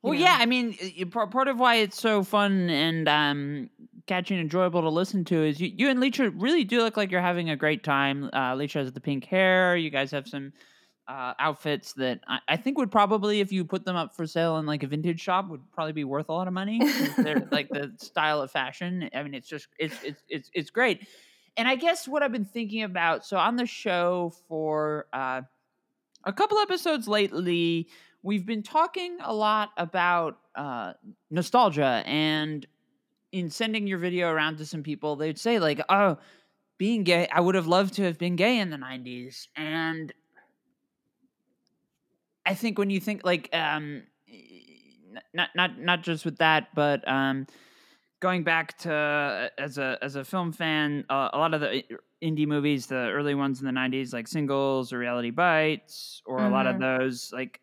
Well, 0.02 0.14
know? 0.14 0.20
yeah, 0.20 0.38
I 0.38 0.46
mean, 0.46 0.76
part 1.10 1.48
of 1.48 1.58
why 1.58 1.76
it's 1.76 2.00
so 2.00 2.24
fun 2.24 2.70
and 2.70 3.08
um, 3.08 3.70
catchy 4.06 4.36
and 4.36 4.42
enjoyable 4.42 4.82
to 4.82 4.90
listen 4.90 5.24
to 5.26 5.44
is 5.44 5.60
you, 5.60 5.72
you 5.76 5.90
and 5.90 6.00
Leisha 6.00 6.32
really 6.36 6.64
do 6.64 6.82
look 6.82 6.98
like 6.98 7.12
you're 7.12 7.22
having 7.22 7.50
a 7.50 7.56
great 7.56 7.84
time. 7.84 8.30
Uh, 8.34 8.54
Leisha 8.54 8.82
has 8.82 8.92
the 8.92 9.00
pink 9.00 9.26
hair. 9.26 9.76
You 9.76 9.90
guys 9.90 10.12
have 10.12 10.28
some 10.28 10.54
uh, 11.08 11.34
outfits 11.40 11.94
that 11.94 12.22
I, 12.28 12.40
I, 12.48 12.58
think 12.58 12.78
would 12.78 12.92
probably, 12.92 13.42
if 13.42 13.52
you 13.52 13.66
put 13.66 13.84
them 13.86 13.96
up 13.96 14.16
for 14.16 14.26
sale 14.26 14.58
in 14.58 14.66
like 14.66 14.84
a 14.84 14.88
vintage 14.88 15.20
shop, 15.20 15.50
would 15.50 15.62
probably 15.74 15.94
be 15.94 16.04
worth 16.04 16.30
a 16.30 16.34
lot 16.34 16.48
of 16.48 16.54
money. 16.54 16.80
They're 17.18 17.48
like 17.52 17.70
the 17.70 17.94
style 17.98 18.42
of 18.42 18.52
fashion. 18.52 19.10
I 19.14 19.24
mean, 19.24 19.34
it's 19.34 19.48
just 19.48 19.68
it's 19.78 20.02
it's 20.04 20.24
it's 20.30 20.50
it's 20.54 20.70
great. 20.70 21.08
And 21.58 21.68
I 21.68 21.76
guess 21.76 22.08
what 22.08 22.24
I've 22.24 22.32
been 22.32 22.46
thinking 22.46 22.84
about. 22.84 23.26
So 23.26 23.38
on 23.38 23.58
the 23.58 23.66
show 23.66 24.34
for 24.48 25.08
uh, 25.14 25.42
a 26.24 26.34
couple 26.34 26.58
episodes 26.60 27.08
lately, 27.08 27.90
we've 28.24 28.46
been 28.46 28.64
talking 28.64 29.18
a 29.22 29.34
lot 29.34 29.70
about 29.78 30.40
uh, 30.56 30.94
nostalgia 31.30 32.02
and 32.06 32.66
in 33.34 33.50
sending 33.50 33.88
your 33.88 33.98
video 33.98 34.30
around 34.30 34.58
to 34.58 34.66
some 34.66 34.84
people 34.84 35.16
they'd 35.18 35.40
say 35.40 35.60
like 35.60 35.82
oh 35.90 36.18
being 36.78 37.04
gay 37.04 37.28
i 37.34 37.42
would 37.42 37.56
have 37.56 37.68
loved 37.68 37.96
to 37.96 38.04
have 38.04 38.18
been 38.18 38.36
gay 38.36 38.60
in 38.60 38.70
the 38.70 38.78
90s 38.78 39.48
and 39.58 40.14
i 42.46 42.54
think 42.54 42.78
when 42.78 42.90
you 42.90 43.00
think 43.00 43.26
like 43.26 43.50
um 43.52 44.04
not 45.34 45.50
not 45.56 45.80
not 45.80 46.04
just 46.04 46.24
with 46.24 46.38
that 46.38 46.68
but 46.76 47.06
um 47.08 47.46
going 48.20 48.44
back 48.44 48.78
to 48.78 48.94
uh, 48.94 49.50
as 49.58 49.78
a 49.78 49.98
as 50.02 50.16
a 50.16 50.24
film 50.24 50.54
fan 50.54 51.04
uh, 51.10 51.30
a 51.34 51.38
lot 51.38 51.54
of 51.54 51.60
the 51.60 51.84
indie 52.24 52.48
movies 52.48 52.86
the 52.86 52.96
early 52.96 53.36
ones 53.36 53.60
in 53.60 53.66
the 53.66 53.72
90s 53.72 54.14
like 54.14 54.28
singles 54.28 54.94
or 54.94 55.00
reality 55.00 55.32
bites 55.32 56.22
or 56.26 56.38
mm-hmm. 56.38 56.48
a 56.48 56.50
lot 56.50 56.68
of 56.68 56.76
mm-hmm. 56.76 57.00
those 57.00 57.32
like 57.34 57.60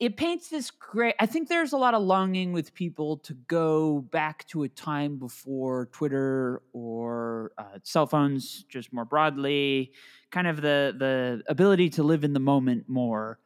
it 0.00 0.16
paints 0.16 0.48
this 0.48 0.70
great 0.70 1.14
i 1.18 1.26
think 1.26 1.48
there's 1.48 1.72
a 1.72 1.76
lot 1.76 1.94
of 1.94 2.02
longing 2.02 2.52
with 2.52 2.72
people 2.74 3.16
to 3.16 3.34
go 3.48 4.00
back 4.12 4.46
to 4.46 4.62
a 4.62 4.68
time 4.68 5.18
before 5.18 5.86
twitter 5.86 6.62
or 6.72 7.52
uh, 7.58 7.78
cell 7.82 8.06
phones 8.06 8.64
just 8.68 8.92
more 8.92 9.04
broadly 9.04 9.92
kind 10.30 10.46
of 10.46 10.56
the 10.56 10.94
the 10.98 11.42
ability 11.48 11.88
to 11.90 12.02
live 12.02 12.24
in 12.24 12.32
the 12.32 12.40
moment 12.40 12.88
more. 12.88 13.38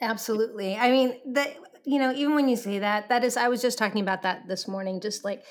Absolutely. 0.00 0.76
I 0.76 0.90
mean 0.90 1.18
that 1.34 1.56
you 1.84 1.98
know 1.98 2.12
even 2.12 2.34
when 2.34 2.48
you 2.48 2.56
say 2.56 2.80
that 2.80 3.08
that 3.08 3.22
is 3.22 3.36
i 3.36 3.46
was 3.46 3.62
just 3.62 3.78
talking 3.78 4.00
about 4.00 4.22
that 4.22 4.48
this 4.48 4.66
morning 4.66 5.00
just 5.00 5.24
like 5.24 5.44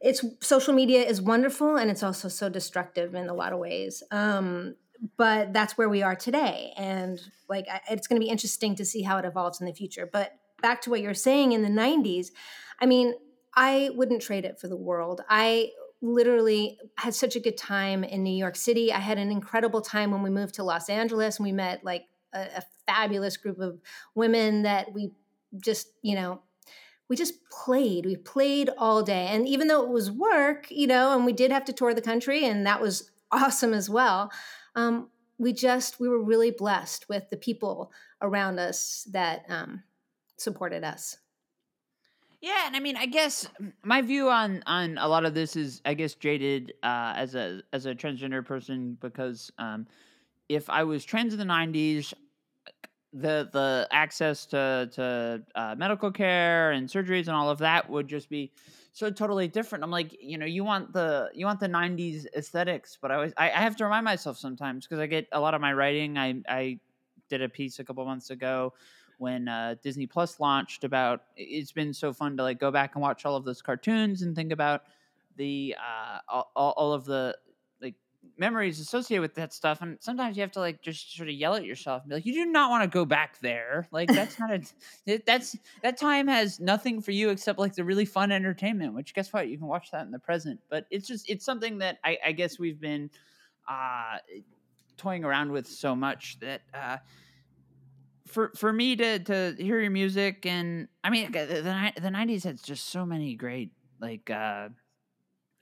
it's 0.00 0.24
social 0.40 0.72
media 0.72 1.02
is 1.02 1.20
wonderful 1.20 1.76
and 1.76 1.90
it's 1.90 2.02
also 2.02 2.28
so 2.28 2.48
destructive 2.48 3.14
in 3.14 3.28
a 3.28 3.34
lot 3.34 3.52
of 3.52 3.58
ways. 3.58 4.02
Um 4.10 4.76
but 5.16 5.52
that's 5.52 5.76
where 5.76 5.88
we 5.88 6.02
are 6.02 6.16
today. 6.16 6.72
And 6.76 7.20
like 7.48 7.66
it's 7.90 8.06
going 8.06 8.20
to 8.20 8.24
be 8.24 8.30
interesting 8.30 8.74
to 8.76 8.84
see 8.84 9.02
how 9.02 9.18
it 9.18 9.24
evolves 9.24 9.60
in 9.60 9.66
the 9.66 9.72
future. 9.72 10.08
But 10.10 10.32
back 10.64 10.80
to 10.80 10.88
what 10.88 11.02
you're 11.02 11.12
saying 11.12 11.52
in 11.52 11.60
the 11.60 11.68
90s 11.68 12.28
i 12.80 12.86
mean 12.86 13.12
i 13.54 13.90
wouldn't 13.94 14.22
trade 14.22 14.46
it 14.46 14.58
for 14.58 14.66
the 14.66 14.76
world. 14.76 15.20
I 15.28 15.70
literally 16.00 16.78
had 16.96 17.14
such 17.14 17.36
a 17.36 17.40
good 17.40 17.58
time 17.58 18.02
in 18.02 18.22
new 18.22 18.34
york 18.34 18.56
city. 18.56 18.90
I 18.90 18.98
had 18.98 19.18
an 19.18 19.30
incredible 19.30 19.82
time 19.82 20.10
when 20.10 20.22
we 20.22 20.30
moved 20.30 20.54
to 20.54 20.64
los 20.64 20.88
angeles 20.88 21.36
and 21.38 21.44
we 21.44 21.52
met 21.52 21.84
like 21.84 22.04
a, 22.32 22.46
a 22.56 22.62
fabulous 22.86 23.36
group 23.36 23.58
of 23.58 23.78
women 24.14 24.62
that 24.62 24.94
we 24.94 25.12
just 25.60 25.88
you 26.00 26.14
know 26.14 26.40
we 27.10 27.16
just 27.16 27.34
played. 27.50 28.06
We 28.06 28.16
played 28.16 28.70
all 28.78 29.02
day. 29.02 29.26
And 29.26 29.46
even 29.46 29.68
though 29.68 29.82
it 29.82 29.90
was 29.90 30.10
work 30.10 30.66
you 30.70 30.86
know 30.86 31.14
and 31.14 31.26
we 31.26 31.34
did 31.34 31.52
have 31.52 31.66
to 31.66 31.74
tour 31.74 31.92
the 31.92 32.00
country 32.00 32.46
and 32.46 32.66
that 32.66 32.80
was 32.80 33.10
awesome 33.30 33.74
as 33.74 33.90
well 33.90 34.30
um, 34.74 35.08
we 35.38 35.52
just 35.52 36.00
we 36.00 36.08
were 36.08 36.22
really 36.22 36.50
blessed 36.50 37.08
with 37.08 37.28
the 37.30 37.36
people 37.36 37.92
around 38.22 38.58
us 38.58 39.06
that 39.10 39.44
um, 39.48 39.82
supported 40.36 40.84
us. 40.84 41.18
Yeah, 42.40 42.66
and 42.66 42.76
I 42.76 42.80
mean, 42.80 42.96
I 42.96 43.06
guess 43.06 43.48
my 43.82 44.02
view 44.02 44.28
on 44.28 44.62
on 44.66 44.98
a 44.98 45.08
lot 45.08 45.24
of 45.24 45.32
this 45.32 45.56
is, 45.56 45.80
I 45.84 45.94
guess, 45.94 46.14
jaded 46.14 46.74
uh, 46.82 47.14
as 47.16 47.34
a 47.34 47.62
as 47.72 47.86
a 47.86 47.94
transgender 47.94 48.44
person 48.44 48.98
because 49.00 49.50
um, 49.58 49.86
if 50.48 50.68
I 50.68 50.84
was 50.84 51.04
trans 51.04 51.32
in 51.32 51.38
the 51.38 51.46
'90s, 51.46 52.12
the 53.14 53.48
the 53.50 53.88
access 53.90 54.44
to 54.46 54.90
to 54.92 55.42
uh, 55.54 55.74
medical 55.78 56.12
care 56.12 56.72
and 56.72 56.86
surgeries 56.86 57.28
and 57.28 57.30
all 57.30 57.48
of 57.48 57.58
that 57.58 57.88
would 57.88 58.08
just 58.08 58.28
be 58.28 58.52
so 58.94 59.10
totally 59.10 59.48
different. 59.48 59.82
I'm 59.82 59.90
like, 59.90 60.16
you 60.22 60.38
know, 60.38 60.46
you 60.46 60.62
want 60.62 60.92
the 60.92 61.28
you 61.34 61.44
want 61.46 61.58
the 61.58 61.66
'90s 61.68 62.26
aesthetics, 62.34 62.96
but 63.00 63.10
I 63.10 63.16
always 63.16 63.32
I, 63.36 63.50
I 63.50 63.60
have 63.60 63.74
to 63.76 63.84
remind 63.84 64.04
myself 64.04 64.38
sometimes 64.38 64.86
because 64.86 65.00
I 65.00 65.06
get 65.06 65.26
a 65.32 65.40
lot 65.40 65.52
of 65.52 65.60
my 65.60 65.72
writing. 65.72 66.16
I 66.16 66.40
I 66.48 66.78
did 67.28 67.42
a 67.42 67.48
piece 67.48 67.80
a 67.80 67.84
couple 67.84 68.04
months 68.04 68.30
ago 68.30 68.72
when 69.18 69.48
uh, 69.48 69.74
Disney 69.82 70.06
Plus 70.06 70.38
launched 70.38 70.84
about. 70.84 71.24
It's 71.36 71.72
been 71.72 71.92
so 71.92 72.12
fun 72.12 72.36
to 72.36 72.44
like 72.44 72.60
go 72.60 72.70
back 72.70 72.94
and 72.94 73.02
watch 73.02 73.26
all 73.26 73.34
of 73.34 73.44
those 73.44 73.60
cartoons 73.60 74.22
and 74.22 74.36
think 74.36 74.52
about 74.52 74.82
the 75.36 75.74
uh, 75.76 76.20
all, 76.28 76.52
all 76.54 76.92
of 76.92 77.04
the 77.04 77.36
memories 78.36 78.80
associated 78.80 79.22
with 79.22 79.34
that 79.34 79.52
stuff 79.52 79.80
and 79.80 79.96
sometimes 80.00 80.36
you 80.36 80.40
have 80.40 80.50
to 80.52 80.60
like 80.60 80.82
just 80.82 81.16
sort 81.16 81.28
of 81.28 81.34
yell 81.34 81.54
at 81.54 81.64
yourself 81.64 82.02
and 82.02 82.10
be 82.10 82.14
like 82.16 82.26
you 82.26 82.32
do 82.32 82.46
not 82.46 82.70
want 82.70 82.82
to 82.82 82.88
go 82.88 83.04
back 83.04 83.38
there. 83.40 83.88
Like 83.92 84.08
that's 84.08 84.38
not 84.38 84.50
a 84.50 85.20
that's 85.26 85.56
that 85.82 85.96
time 85.96 86.26
has 86.28 86.60
nothing 86.60 87.00
for 87.00 87.12
you 87.12 87.30
except 87.30 87.58
like 87.58 87.74
the 87.74 87.84
really 87.84 88.04
fun 88.04 88.32
entertainment 88.32 88.94
which 88.94 89.14
guess 89.14 89.32
what? 89.32 89.48
You 89.48 89.58
can 89.58 89.66
watch 89.66 89.90
that 89.92 90.04
in 90.06 90.10
the 90.10 90.18
present 90.18 90.60
but 90.68 90.86
it's 90.90 91.06
just 91.06 91.28
it's 91.28 91.44
something 91.44 91.78
that 91.78 91.98
i, 92.04 92.18
I 92.24 92.32
guess 92.32 92.58
we've 92.58 92.80
been 92.80 93.10
uh 93.68 94.18
toying 94.96 95.24
around 95.24 95.52
with 95.52 95.66
so 95.66 95.94
much 95.94 96.38
that 96.40 96.62
uh 96.72 96.98
for 98.26 98.52
for 98.56 98.72
me 98.72 98.96
to 98.96 99.18
to 99.20 99.54
hear 99.58 99.80
your 99.80 99.90
music 99.90 100.46
and 100.46 100.88
i 101.02 101.10
mean 101.10 101.30
the, 101.32 101.44
the, 101.46 102.00
the 102.00 102.08
90s 102.08 102.44
had 102.44 102.62
just 102.62 102.86
so 102.86 103.04
many 103.04 103.34
great 103.34 103.70
like 104.00 104.30
uh 104.30 104.68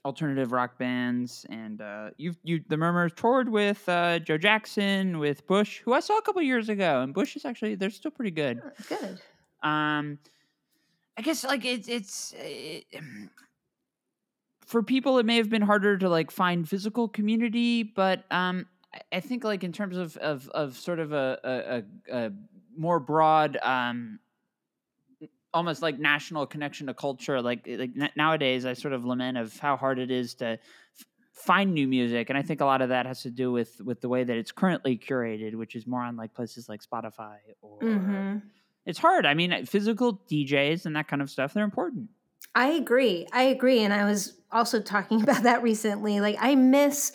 alternative 0.04 0.52
rock 0.52 0.78
bands, 0.78 1.46
and 1.48 1.80
uh, 1.80 2.10
you 2.16 2.34
you 2.42 2.62
the 2.68 2.76
Murmurs 2.76 3.12
toured 3.14 3.48
with 3.48 3.88
uh, 3.88 4.18
Joe 4.18 4.38
Jackson, 4.38 5.18
with 5.18 5.46
Bush, 5.46 5.80
who 5.84 5.92
I 5.92 6.00
saw 6.00 6.18
a 6.18 6.22
couple 6.22 6.42
years 6.42 6.68
ago, 6.68 7.02
and 7.02 7.14
Bush 7.14 7.36
is 7.36 7.44
actually 7.44 7.74
they're 7.74 7.90
still 7.90 8.10
pretty 8.10 8.30
good. 8.30 8.60
Oh, 8.64 8.70
good. 8.88 9.20
Um, 9.62 10.18
I 11.16 11.22
guess 11.22 11.44
like 11.44 11.64
it's 11.64 11.88
it's. 11.88 12.34
It, 12.36 12.84
for 14.66 14.82
people, 14.82 15.18
it 15.18 15.26
may 15.26 15.36
have 15.36 15.50
been 15.50 15.62
harder 15.62 15.98
to 15.98 16.08
like 16.08 16.30
find 16.30 16.66
physical 16.66 17.06
community, 17.06 17.82
but 17.82 18.24
um, 18.30 18.66
I 19.12 19.20
think 19.20 19.44
like 19.44 19.64
in 19.64 19.72
terms 19.72 19.98
of 19.98 20.16
of, 20.16 20.48
of 20.50 20.78
sort 20.78 20.98
of 20.98 21.12
a, 21.12 21.84
a, 22.10 22.16
a 22.26 22.32
more 22.76 22.98
broad 22.98 23.58
um, 23.62 24.18
almost 25.54 25.82
like 25.82 25.98
national 25.98 26.46
connection 26.46 26.86
to 26.86 26.94
culture. 26.94 27.40
Like 27.42 27.66
like 27.66 28.16
nowadays, 28.16 28.64
I 28.64 28.72
sort 28.74 28.94
of 28.94 29.04
lament 29.04 29.38
of 29.38 29.56
how 29.58 29.76
hard 29.76 29.98
it 29.98 30.10
is 30.10 30.34
to 30.34 30.58
find 31.32 31.72
new 31.72 31.88
music 31.88 32.28
and 32.28 32.38
i 32.38 32.42
think 32.42 32.60
a 32.60 32.64
lot 32.64 32.82
of 32.82 32.90
that 32.90 33.06
has 33.06 33.22
to 33.22 33.30
do 33.30 33.50
with 33.50 33.80
with 33.80 34.00
the 34.00 34.08
way 34.08 34.22
that 34.22 34.36
it's 34.36 34.52
currently 34.52 34.96
curated 34.96 35.54
which 35.54 35.74
is 35.74 35.86
more 35.86 36.02
on 36.02 36.16
like 36.16 36.32
places 36.34 36.68
like 36.68 36.80
spotify 36.82 37.36
or 37.62 37.78
mm-hmm. 37.80 38.36
it's 38.84 38.98
hard 38.98 39.24
i 39.24 39.32
mean 39.32 39.64
physical 39.64 40.20
djs 40.30 40.84
and 40.84 40.94
that 40.94 41.08
kind 41.08 41.22
of 41.22 41.30
stuff 41.30 41.54
they're 41.54 41.64
important 41.64 42.08
i 42.54 42.68
agree 42.68 43.26
i 43.32 43.44
agree 43.44 43.80
and 43.80 43.94
i 43.94 44.04
was 44.04 44.38
also 44.52 44.80
talking 44.80 45.22
about 45.24 45.42
that 45.42 45.62
recently 45.62 46.20
like 46.20 46.36
i 46.38 46.54
miss 46.54 47.12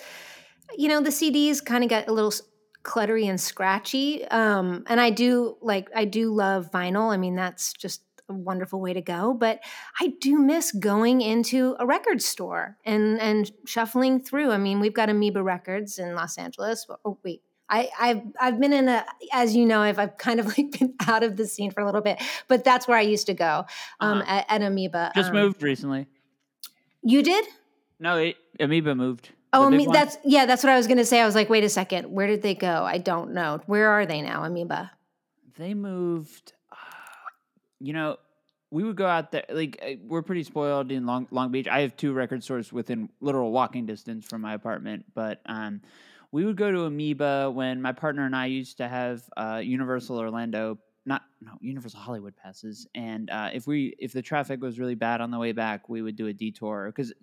you 0.78 0.88
know 0.88 1.00
the 1.00 1.12
cds 1.12 1.64
kind 1.64 1.84
of 1.84 1.90
get 1.90 2.08
a 2.10 2.12
little 2.12 2.34
cluttery 2.84 3.30
and 3.30 3.40
scratchy 3.40 4.26
um 4.30 4.84
and 4.88 5.00
i 5.00 5.10
do 5.10 5.56
like 5.62 5.90
i 5.96 6.06
do 6.06 6.34
love 6.34 6.72
vinyl 6.72 7.14
i 7.14 7.18
mean 7.18 7.36
that's 7.36 7.72
just 7.74 8.02
a 8.30 8.34
wonderful 8.34 8.80
way 8.80 8.94
to 8.94 9.02
go. 9.02 9.34
But 9.34 9.60
I 10.00 10.14
do 10.20 10.38
miss 10.38 10.72
going 10.72 11.22
into 11.22 11.76
a 11.80 11.86
record 11.86 12.22
store 12.22 12.78
and 12.86 13.20
and 13.20 13.52
shuffling 13.66 14.22
through. 14.22 14.52
I 14.52 14.58
mean, 14.58 14.80
we've 14.80 14.94
got 14.94 15.10
Amoeba 15.10 15.44
Records 15.44 16.00
in 16.00 16.16
Los 16.16 16.38
Angeles. 16.38 16.86
Oh 17.06 17.18
wait, 17.24 17.42
I, 17.70 17.90
I've 18.00 18.22
I've 18.40 18.60
been 18.60 18.74
in 18.74 18.88
a, 18.88 19.06
as 19.34 19.56
you 19.56 19.66
know, 19.66 19.82
I've, 19.82 20.00
I've 20.00 20.18
kind 20.18 20.40
of 20.40 20.46
like 20.58 20.80
been 20.80 20.94
out 21.08 21.24
of 21.24 21.38
the 21.38 21.46
scene 21.46 21.72
for 21.72 21.82
a 21.82 21.86
little 21.86 22.02
bit, 22.02 22.22
but 22.48 22.64
that's 22.64 22.88
where 22.88 22.98
I 22.98 23.02
used 23.02 23.28
to 23.28 23.34
go 23.34 23.66
um, 24.00 24.20
uh-huh. 24.20 24.32
at, 24.32 24.46
at, 24.50 24.62
Amoeba. 24.62 25.12
Just 25.16 25.30
um, 25.30 25.36
moved 25.36 25.64
recently. 25.64 26.08
You 27.04 27.24
did? 27.24 27.46
No, 28.00 28.18
it, 28.18 28.36
Amoeba 28.60 28.96
moved. 28.96 29.30
Oh, 29.54 29.92
that's 29.92 30.18
yeah, 30.24 30.46
that's 30.46 30.64
what 30.64 30.72
I 30.72 30.78
was 30.78 30.88
going 30.88 30.98
to 30.98 31.06
say. 31.06 31.22
I 31.22 31.26
was 31.26 31.36
like, 31.36 31.50
wait 31.50 31.64
a 31.64 31.70
second, 31.70 32.12
where 32.12 32.28
did 32.28 32.42
they 32.42 32.54
go? 32.54 32.84
I 32.84 32.98
don't 32.98 33.34
know. 33.34 33.62
Where 33.66 33.90
are 33.90 34.06
they 34.06 34.22
now, 34.22 34.44
Amoeba? 34.44 34.92
They 35.58 35.74
moved 35.74 36.54
you 37.80 37.94
know, 37.94 38.18
we 38.70 38.84
would 38.84 38.96
go 38.96 39.08
out 39.08 39.32
there 39.32 39.46
like 39.50 39.78
eh, 39.82 39.96
we're 40.06 40.22
pretty 40.22 40.44
spoiled 40.44 40.92
in 40.92 41.06
Long 41.06 41.28
Long 41.32 41.52
Beach. 41.52 41.68
I 41.68 41.82
have 41.82 41.96
two 41.96 42.14
record 42.14 42.44
stores 42.44 42.74
within 42.74 43.10
literal 43.22 43.52
walking 43.52 43.86
distance 43.86 44.26
from 44.26 44.42
my 44.42 44.54
apartment, 44.54 45.06
but 45.14 45.42
um, 45.46 45.82
we 46.32 46.44
would 46.46 46.58
go 46.58 46.72
to 46.72 46.84
Amoeba 46.84 47.50
when 47.52 47.82
my 47.82 47.94
partner 47.94 48.26
and 48.26 48.36
I 48.36 48.48
used 48.48 48.78
to 48.78 48.88
have 48.88 49.24
uh, 49.38 49.62
Universal 49.64 50.18
Orlando, 50.18 50.78
not 51.06 51.24
no 51.42 51.54
Universal 51.62 52.02
Hollywood 52.02 52.36
passes, 52.36 52.88
and 52.94 53.30
uh, 53.30 53.50
if 53.54 53.68
we 53.68 53.96
if 54.00 54.12
the 54.12 54.22
traffic 54.22 54.62
was 54.62 54.80
really 54.80 54.96
bad 54.96 55.22
on 55.22 55.32
the 55.32 55.40
way 55.40 55.54
back, 55.54 55.88
we 55.88 56.02
would 56.02 56.18
do 56.18 56.28
a 56.28 56.34
detour 56.34 56.92
because 56.94 57.14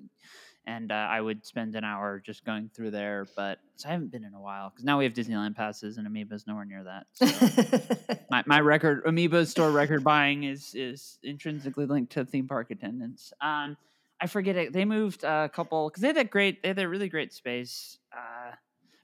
and 0.66 0.90
uh, 0.90 0.94
I 0.94 1.20
would 1.20 1.44
spend 1.44 1.74
an 1.74 1.84
hour 1.84 2.22
just 2.24 2.44
going 2.44 2.70
through 2.74 2.90
there. 2.90 3.26
But 3.36 3.58
so 3.76 3.88
I 3.88 3.92
haven't 3.92 4.12
been 4.12 4.24
in 4.24 4.34
a 4.34 4.40
while 4.40 4.70
because 4.70 4.84
now 4.84 4.98
we 4.98 5.04
have 5.04 5.12
Disneyland 5.12 5.56
passes, 5.56 5.98
and 5.98 6.06
Amoeba's 6.06 6.46
nowhere 6.46 6.64
near 6.64 6.84
that. 6.84 7.06
So 7.12 8.16
my 8.30 8.42
my 8.46 8.60
record 8.60 9.02
Amoeba 9.06 9.46
store 9.46 9.70
record 9.70 10.04
buying 10.04 10.44
is 10.44 10.74
is 10.74 11.18
intrinsically 11.22 11.86
linked 11.86 12.12
to 12.12 12.24
theme 12.24 12.48
park 12.48 12.70
attendance. 12.70 13.32
Um, 13.40 13.76
I 14.20 14.26
forget 14.26 14.56
it. 14.56 14.72
They 14.72 14.84
moved 14.84 15.24
a 15.24 15.50
couple 15.52 15.88
because 15.88 16.00
they 16.00 16.08
had 16.08 16.16
that 16.16 16.30
great, 16.30 16.62
they 16.62 16.68
had 16.68 16.76
that 16.78 16.88
really 16.88 17.08
great 17.08 17.32
space. 17.32 17.98
Uh, 18.12 18.52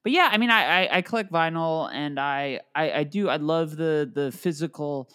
but 0.03 0.13
yeah, 0.13 0.31
I 0.33 0.39
mean, 0.39 0.51
I, 0.51 0.85
I, 0.85 0.97
I 0.97 1.03
collect 1.03 1.31
vinyl, 1.31 1.91
and 1.93 2.19
I, 2.19 2.61
I 2.75 2.93
I 2.93 3.05
do 3.05 3.29
I 3.29 3.37
love 3.37 3.77
the 3.77 4.11
the 4.13 4.33
physical 4.33 5.11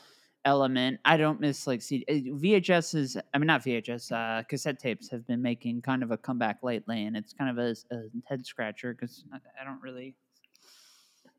element. 0.45 0.99
I 1.03 1.17
don't 1.17 1.41
miss 1.41 1.67
like 1.67 1.81
CD. 1.81 2.05
Eh, 2.07 2.21
VHS 2.29 2.95
is, 2.95 3.17
I 3.33 3.37
mean, 3.37 3.47
not 3.47 3.63
VHS, 3.63 4.11
uh, 4.11 4.43
cassette 4.43 4.79
tapes 4.79 5.09
have 5.09 5.27
been 5.27 5.41
making 5.41 5.81
kind 5.81 6.03
of 6.03 6.11
a 6.11 6.17
comeback 6.17 6.59
lately, 6.63 7.05
and 7.05 7.17
it's 7.17 7.33
kind 7.33 7.49
of 7.49 7.57
a, 7.57 7.75
a 7.93 8.03
head 8.25 8.45
scratcher 8.45 8.93
because 8.93 9.25
I, 9.33 9.37
I, 9.61 9.65
don't 9.65 9.81
really, 9.81 10.15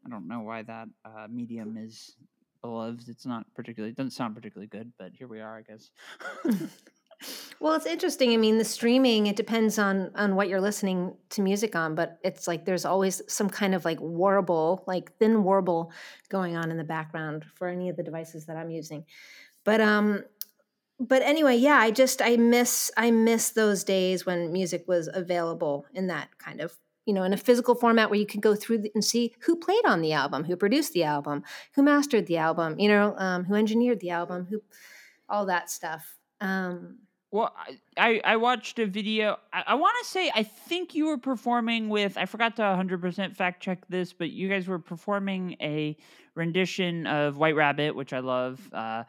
I 0.04 0.10
don't 0.10 0.28
know 0.28 0.40
why 0.40 0.62
that 0.62 0.88
uh, 1.04 1.26
medium 1.30 1.76
is 1.78 2.16
beloved. 2.60 3.08
It's 3.08 3.24
not 3.24 3.46
particularly, 3.54 3.92
it 3.92 3.96
doesn't 3.96 4.10
sound 4.10 4.34
particularly 4.34 4.68
good, 4.68 4.92
but 4.98 5.12
here 5.14 5.28
we 5.28 5.40
are, 5.40 5.56
I 5.56 5.62
guess. 5.62 5.90
Well, 7.60 7.74
it's 7.74 7.86
interesting. 7.86 8.32
I 8.32 8.36
mean, 8.36 8.58
the 8.58 8.64
streaming, 8.64 9.26
it 9.26 9.36
depends 9.36 9.78
on 9.78 10.10
on 10.14 10.36
what 10.36 10.48
you're 10.48 10.60
listening 10.60 11.16
to 11.30 11.42
music 11.42 11.74
on, 11.74 11.94
but 11.94 12.18
it's 12.22 12.46
like 12.46 12.64
there's 12.64 12.84
always 12.84 13.22
some 13.28 13.48
kind 13.48 13.74
of 13.74 13.84
like 13.84 13.98
warble, 14.00 14.84
like 14.86 15.16
thin 15.18 15.42
warble 15.42 15.92
going 16.28 16.56
on 16.56 16.70
in 16.70 16.76
the 16.76 16.84
background 16.84 17.44
for 17.54 17.68
any 17.68 17.88
of 17.88 17.96
the 17.96 18.02
devices 18.02 18.46
that 18.46 18.56
I'm 18.56 18.70
using. 18.70 19.04
But 19.64 19.80
um 19.80 20.24
but 21.00 21.22
anyway, 21.22 21.56
yeah, 21.56 21.78
I 21.78 21.90
just 21.90 22.22
I 22.22 22.36
miss 22.36 22.90
I 22.96 23.10
miss 23.10 23.50
those 23.50 23.84
days 23.84 24.26
when 24.26 24.52
music 24.52 24.84
was 24.88 25.08
available 25.12 25.86
in 25.94 26.08
that 26.08 26.38
kind 26.38 26.60
of 26.60 26.78
you 27.06 27.14
know 27.14 27.24
in 27.24 27.32
a 27.34 27.36
physical 27.38 27.74
format 27.74 28.10
where 28.10 28.18
you 28.20 28.26
could 28.26 28.42
go 28.42 28.54
through 28.56 28.84
and 28.94 29.04
see 29.04 29.34
who 29.40 29.56
played 29.56 29.84
on 29.86 30.02
the 30.02 30.12
album, 30.14 30.44
who 30.44 30.56
produced 30.56 30.92
the 30.94 31.04
album, 31.04 31.42
who 31.74 31.82
mastered 31.82 32.26
the 32.26 32.38
album, 32.38 32.78
you 32.78 32.88
know, 32.88 33.14
um, 33.18 33.44
who 33.44 33.54
engineered 33.54 34.00
the 34.00 34.10
album, 34.10 34.46
who 34.50 34.62
all 35.28 35.46
that 35.46 35.70
stuff. 35.70 36.16
Um, 36.40 36.98
well, 37.30 37.52
I, 37.96 38.20
I 38.24 38.36
watched 38.36 38.78
a 38.78 38.86
video. 38.86 39.38
I, 39.52 39.64
I 39.68 39.74
want 39.74 39.96
to 40.02 40.08
say 40.08 40.30
I 40.34 40.42
think 40.42 40.94
you 40.94 41.06
were 41.06 41.18
performing 41.18 41.88
with. 41.88 42.16
I 42.16 42.26
forgot 42.26 42.56
to 42.56 42.62
100% 42.62 43.36
fact 43.36 43.62
check 43.62 43.86
this, 43.88 44.12
but 44.12 44.30
you 44.30 44.48
guys 44.48 44.68
were 44.68 44.78
performing 44.78 45.56
a 45.60 45.96
rendition 46.34 47.06
of 47.06 47.36
White 47.36 47.56
Rabbit, 47.56 47.96
which 47.96 48.12
I 48.12 48.20
love. 48.20 48.60
Uh, 48.72 49.04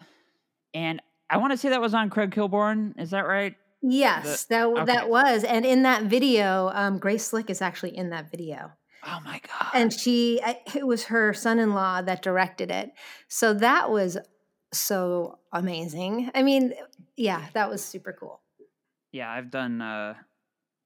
and 0.73 1.01
I 1.29 1.37
want 1.37 1.51
to 1.51 1.57
say 1.57 1.69
that 1.69 1.81
was 1.81 1.93
on 1.93 2.09
Craig 2.09 2.31
Kilborn. 2.31 2.99
Is 2.99 3.11
that 3.11 3.27
right? 3.27 3.55
Yes, 3.81 4.45
the, 4.45 4.55
that 4.55 4.67
okay. 4.67 4.85
that 4.85 5.09
was. 5.09 5.43
And 5.43 5.65
in 5.65 5.83
that 5.83 6.03
video, 6.03 6.71
um, 6.73 6.97
Grace 6.97 7.25
Slick 7.25 7.49
is 7.49 7.61
actually 7.61 7.95
in 7.95 8.09
that 8.09 8.31
video. 8.31 8.71
Oh 9.05 9.19
my 9.23 9.39
god! 9.47 9.71
And 9.73 9.93
she, 9.93 10.41
it 10.75 10.85
was 10.85 11.05
her 11.05 11.33
son-in-law 11.33 12.01
that 12.03 12.23
directed 12.23 12.71
it. 12.71 12.89
So 13.27 13.53
that 13.53 13.91
was 13.91 14.17
so 14.73 15.39
amazing. 15.51 16.31
I 16.35 16.43
mean, 16.43 16.73
yeah, 17.15 17.45
that 17.53 17.69
was 17.69 17.83
super 17.83 18.13
cool. 18.13 18.41
Yeah, 19.11 19.31
I've 19.31 19.49
done 19.49 19.81
uh 19.81 20.15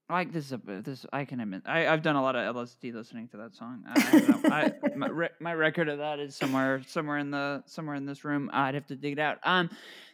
like 0.08 0.32
this 0.32 0.46
is 0.46 0.52
a 0.52 0.60
this 0.82 1.06
I 1.12 1.24
can 1.24 1.40
admit 1.40 1.62
I 1.66 1.88
I've 1.88 2.02
done 2.02 2.16
a 2.16 2.22
lot 2.22 2.36
of 2.36 2.54
LSD 2.54 2.94
listening 2.94 3.28
to 3.28 3.38
that 3.38 3.54
song. 3.54 3.84
I, 3.86 4.72
I, 4.84 4.96
my, 4.96 5.08
re, 5.08 5.28
my 5.40 5.54
record 5.54 5.88
of 5.88 5.98
that 5.98 6.18
is 6.18 6.36
somewhere 6.36 6.82
somewhere 6.86 7.18
in 7.18 7.30
the 7.30 7.62
somewhere 7.66 7.96
in 7.96 8.06
this 8.06 8.24
room. 8.24 8.50
I'd 8.52 8.74
have 8.74 8.86
to 8.86 8.96
dig 8.96 9.14
it 9.14 9.18
out. 9.18 9.38
Um, 9.44 9.70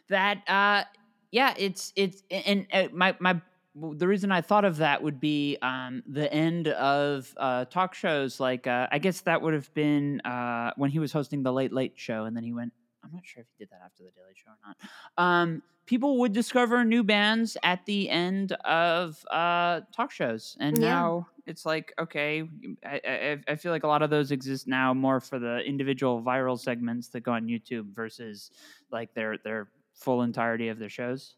that 0.09 0.41
uh 0.47 0.83
yeah, 1.31 1.53
it's 1.57 1.93
it's 1.95 2.23
and 2.31 2.65
uh, 2.73 2.87
my 2.91 3.15
my 3.19 3.41
the 3.75 4.07
reason 4.07 4.31
I 4.31 4.41
thought 4.41 4.65
of 4.65 4.77
that 4.77 5.03
would 5.03 5.19
be 5.19 5.57
um, 5.61 6.03
the 6.07 6.31
end 6.33 6.67
of 6.69 7.33
uh, 7.37 7.65
talk 7.65 7.93
shows. 7.93 8.39
Like, 8.39 8.67
uh, 8.67 8.87
I 8.91 8.99
guess 8.99 9.21
that 9.21 9.41
would 9.41 9.53
have 9.53 9.73
been 9.73 10.21
uh, 10.21 10.71
when 10.75 10.89
he 10.89 10.99
was 10.99 11.13
hosting 11.13 11.43
the 11.43 11.53
Late 11.53 11.71
Late 11.71 11.93
Show, 11.95 12.25
and 12.25 12.35
then 12.35 12.43
he 12.43 12.51
went 12.51 12.73
I'm 13.09 13.15
not 13.15 13.25
sure 13.25 13.41
if 13.41 13.47
he 13.57 13.63
did 13.63 13.71
that 13.71 13.81
after 13.83 14.03
the 14.03 14.11
Daily 14.11 14.33
Show 14.35 14.51
or 14.51 14.57
not. 14.65 14.77
Um, 15.17 15.63
people 15.85 16.19
would 16.19 16.33
discover 16.33 16.85
new 16.85 17.03
bands 17.03 17.57
at 17.63 17.85
the 17.85 18.09
end 18.09 18.51
of 18.63 19.25
uh, 19.31 19.81
talk 19.95 20.11
shows, 20.11 20.55
and 20.59 20.77
yeah. 20.77 20.89
now 20.89 21.27
it's 21.47 21.65
like 21.65 21.93
okay, 21.97 22.43
I, 22.85 23.01
I, 23.05 23.37
I, 23.47 23.55
feel 23.55 23.71
like 23.71 23.83
a 23.83 23.87
lot 23.87 24.01
of 24.01 24.09
those 24.11 24.31
exist 24.31 24.67
now 24.67 24.93
more 24.93 25.19
for 25.19 25.39
the 25.39 25.59
individual 25.59 26.21
viral 26.21 26.59
segments 26.59 27.07
that 27.09 27.21
go 27.21 27.31
on 27.31 27.47
YouTube 27.47 27.93
versus 27.93 28.51
like 28.91 29.13
their 29.15 29.37
their 29.39 29.69
full 29.95 30.21
entirety 30.21 30.69
of 30.69 30.77
their 30.77 30.89
shows. 30.89 31.35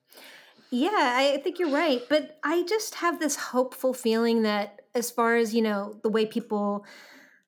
Yeah, 0.70 0.90
I 0.92 1.42
think 1.44 1.60
you're 1.60 1.72
right, 1.72 2.02
but 2.10 2.38
I 2.44 2.64
just 2.64 2.96
have 2.96 3.20
this 3.20 3.36
hopeful 3.36 3.94
feeling 3.94 4.44
that 4.44 4.82
as 4.94 5.12
far 5.12 5.36
as 5.36 5.54
you 5.56 5.62
know, 5.62 5.98
the 6.04 6.10
way 6.10 6.26
people 6.26 6.86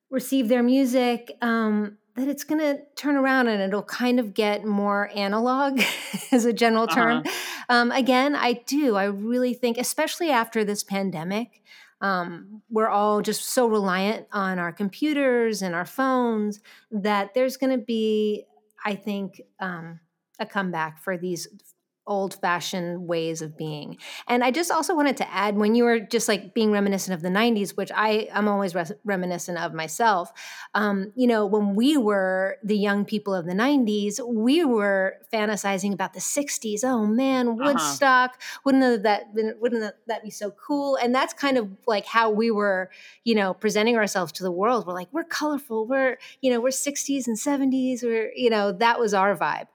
receive 0.10 0.48
their 0.48 0.64
music. 0.64 1.36
Um, 1.42 1.98
that 2.16 2.28
it's 2.28 2.44
going 2.44 2.62
to 2.62 2.80
turn 2.96 3.16
around 3.16 3.48
and 3.48 3.62
it'll 3.62 3.82
kind 3.82 4.20
of 4.20 4.34
get 4.34 4.64
more 4.66 5.10
analog 5.16 5.82
as 6.32 6.46
a 6.46 6.54
general 6.54 6.88
term. 6.88 7.20
Uh-huh. 7.20 7.32
Um, 7.70 7.92
again, 7.92 8.36
I 8.36 8.54
do. 8.66 8.96
I 8.96 9.06
really 9.06 9.54
think, 9.54 9.78
especially 9.78 10.30
after 10.30 10.64
this 10.64 10.84
pandemic, 10.84 11.62
um, 12.02 12.62
we're 12.70 12.90
all 12.90 13.22
just 13.22 13.46
so 13.46 13.66
reliant 13.66 14.28
on 14.32 14.60
our 14.60 14.72
computers 14.72 15.62
and 15.62 15.74
our 15.74 15.86
phones 15.86 16.60
that 16.92 17.34
there's 17.34 17.58
going 17.58 17.72
to 17.72 17.84
be, 17.84 18.44
I 18.86 18.96
think, 18.96 19.42
um, 19.60 20.00
a 20.40 20.46
comeback 20.46 21.02
for 21.02 21.18
these 21.18 21.48
old 22.06 22.36
fashioned 22.42 23.08
ways 23.08 23.42
of 23.42 23.58
being. 23.58 23.98
And 24.28 24.44
I 24.44 24.52
just 24.52 24.72
also 24.72 24.96
wanted 24.96 25.18
to 25.18 25.32
add 25.32 25.56
when 25.56 25.74
you 25.74 25.86
were 25.86 26.00
just 26.00 26.28
like 26.28 26.54
being 26.54 26.72
reminiscent 26.72 27.14
of 27.14 27.22
the 27.22 27.30
90s, 27.30 27.78
which 27.78 27.92
I 27.96 28.28
am 28.32 28.48
always 28.48 28.76
res- 28.76 28.92
reminiscent 29.06 29.58
of 29.58 29.74
myself. 29.74 30.32
Um, 30.74 31.14
you 31.16 31.28
know, 31.28 31.46
when 31.46 31.76
we 31.76 31.98
were 31.98 32.58
the 32.64 32.78
young 32.78 33.06
people 33.06 33.34
of 33.34 33.46
the 33.46 33.54
90s, 33.54 34.20
we 34.26 34.66
were 34.66 35.16
fantasizing 35.34 35.94
about 35.94 36.14
the 36.14 36.20
60s. 36.20 36.84
Oh 36.84 37.06
man, 37.06 37.48
uh-huh. 37.48 37.64
Woodstock, 37.64 38.32
uh-huh. 38.32 38.60
wouldn't 38.66 39.04
that 39.04 39.34
been, 39.34 39.56
wouldn't 39.60 39.94
that 40.08 40.24
be 40.24 40.30
so 40.30 40.52
cool? 40.52 40.98
And 40.98 41.16
that's 41.16 41.34
kind 41.34 41.58
of 41.58 41.70
like 41.88 42.06
how 42.06 42.30
we 42.30 42.52
were, 42.52 42.90
you 43.24 43.36
know, 43.36 43.54
presenting 43.54 43.96
ourselves 43.96 44.34
to 44.34 44.44
the 44.44 44.52
world. 44.52 44.86
We're 44.86 44.94
like, 44.94 45.10
we're 45.14 45.24
colorful, 45.24 45.88
we're, 45.88 46.18
you 46.42 46.52
know, 46.52 46.60
we're 46.60 46.70
60s 46.70 47.28
and 47.28 47.38
70s, 47.38 48.04
we're, 48.04 48.32
you 48.36 48.50
know, 48.50 48.74
that 48.74 49.00
was 49.00 49.14
our 49.14 49.38
vibe. 49.38 49.68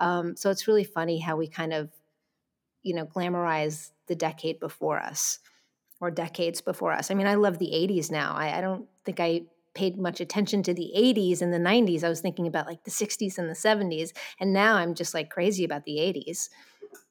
Um, 0.00 0.36
so 0.36 0.50
it's 0.50 0.66
really 0.66 0.84
funny 0.84 1.18
how 1.18 1.36
we 1.36 1.46
kind 1.46 1.72
of, 1.72 1.90
you 2.82 2.94
know, 2.94 3.06
glamorize 3.06 3.90
the 4.06 4.16
decade 4.16 4.58
before 4.58 4.98
us 4.98 5.38
or 6.00 6.10
decades 6.10 6.60
before 6.60 6.92
us. 6.92 7.10
I 7.10 7.14
mean, 7.14 7.26
I 7.26 7.34
love 7.34 7.58
the 7.58 7.70
80s 7.72 8.10
now. 8.10 8.34
I, 8.34 8.58
I 8.58 8.60
don't 8.60 8.86
think 9.04 9.20
I 9.20 9.42
paid 9.74 9.98
much 9.98 10.20
attention 10.20 10.62
to 10.64 10.74
the 10.74 10.92
80s 10.96 11.42
and 11.42 11.52
the 11.52 11.58
90s. 11.58 12.02
I 12.02 12.08
was 12.08 12.20
thinking 12.20 12.46
about 12.46 12.66
like 12.66 12.84
the 12.84 12.90
60s 12.90 13.38
and 13.38 13.48
the 13.48 13.54
70s. 13.54 14.10
And 14.40 14.52
now 14.52 14.76
I'm 14.76 14.94
just 14.94 15.14
like 15.14 15.30
crazy 15.30 15.64
about 15.64 15.84
the 15.84 15.98
80s. 15.98 16.48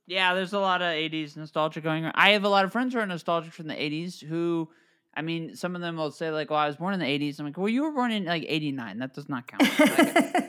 Yeah, 0.07 0.33
there's 0.33 0.53
a 0.53 0.59
lot 0.59 0.81
of 0.81 0.87
80s 0.87 1.37
nostalgia 1.37 1.81
going 1.81 2.05
on. 2.05 2.11
I 2.15 2.31
have 2.31 2.43
a 2.43 2.49
lot 2.49 2.65
of 2.65 2.71
friends 2.71 2.93
who 2.93 2.99
are 2.99 3.05
nostalgic 3.05 3.53
from 3.53 3.67
the 3.67 3.75
80s 3.75 4.23
who, 4.23 4.69
I 5.15 5.21
mean, 5.21 5.55
some 5.55 5.75
of 5.75 5.81
them 5.81 5.97
will 5.97 6.11
say, 6.11 6.31
like, 6.31 6.49
well, 6.49 6.59
I 6.59 6.65
was 6.65 6.77
born 6.77 6.95
in 6.95 6.99
the 6.99 7.05
80s. 7.05 7.39
I'm 7.39 7.45
like, 7.45 7.57
well, 7.57 7.69
you 7.69 7.83
were 7.83 7.91
born 7.91 8.11
in 8.11 8.25
like 8.25 8.43
89. 8.47 8.97
That 8.97 9.13
does 9.13 9.29
not 9.29 9.47
count. 9.47 9.79
like, 9.79 10.35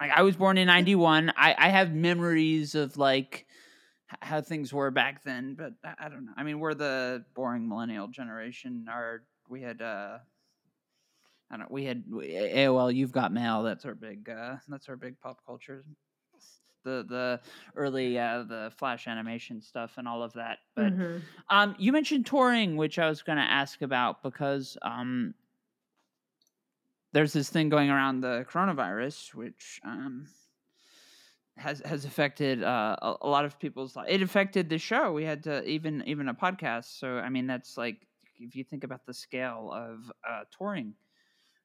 like, 0.00 0.10
I 0.14 0.22
was 0.22 0.36
born 0.36 0.58
in 0.58 0.66
91. 0.66 1.32
I, 1.36 1.54
I 1.58 1.68
have 1.68 1.92
memories 1.92 2.74
of 2.74 2.96
like, 2.96 3.46
how 4.20 4.40
things 4.40 4.72
were 4.72 4.90
back 4.90 5.22
then, 5.22 5.54
but 5.54 5.72
I, 5.84 6.06
I 6.06 6.08
don't 6.08 6.24
know. 6.24 6.32
I 6.36 6.42
mean, 6.42 6.60
we're 6.60 6.74
the 6.74 7.24
boring 7.34 7.68
millennial 7.68 8.08
generation. 8.08 8.86
Our 8.88 9.22
we 9.48 9.62
had 9.62 9.82
uh 9.82 10.18
I 11.50 11.56
don't 11.56 11.60
know, 11.60 11.66
we 11.70 11.84
had 11.84 12.04
AOL 12.06 12.94
you've 12.94 13.12
got 13.12 13.32
mail, 13.32 13.62
that's 13.62 13.84
our 13.84 13.94
big 13.94 14.28
uh 14.28 14.56
that's 14.68 14.88
our 14.88 14.96
big 14.96 15.20
pop 15.20 15.40
culture. 15.44 15.84
The 16.84 17.04
the 17.06 17.40
early 17.76 18.18
uh 18.18 18.44
the 18.44 18.72
flash 18.76 19.06
animation 19.06 19.60
stuff 19.60 19.94
and 19.98 20.08
all 20.08 20.22
of 20.22 20.32
that. 20.34 20.58
But 20.74 20.96
mm-hmm. 20.96 21.18
um 21.50 21.74
you 21.78 21.92
mentioned 21.92 22.26
touring, 22.26 22.76
which 22.76 22.98
I 22.98 23.08
was 23.08 23.22
gonna 23.22 23.40
ask 23.42 23.82
about 23.82 24.22
because 24.22 24.78
um 24.82 25.34
there's 27.18 27.32
this 27.32 27.48
thing 27.48 27.68
going 27.68 27.90
around 27.90 28.20
the 28.20 28.46
coronavirus, 28.48 29.34
which 29.34 29.80
um 29.84 30.28
has 31.56 31.82
has 31.84 32.04
affected 32.04 32.62
uh, 32.62 32.94
a, 33.02 33.14
a, 33.22 33.28
lot 33.28 33.44
of 33.44 33.58
people's 33.58 33.96
life. 33.96 34.06
It 34.08 34.22
affected 34.22 34.68
the 34.68 34.78
show. 34.78 35.12
We 35.12 35.24
had 35.24 35.42
to 35.42 35.64
even 35.64 36.04
even 36.06 36.28
a 36.28 36.34
podcast. 36.34 36.96
So 37.00 37.18
I 37.18 37.28
mean, 37.28 37.48
that's 37.48 37.76
like 37.76 38.06
if 38.38 38.54
you 38.54 38.62
think 38.62 38.84
about 38.84 39.04
the 39.04 39.12
scale 39.12 39.72
of 39.74 40.12
uh, 40.30 40.44
touring, 40.56 40.94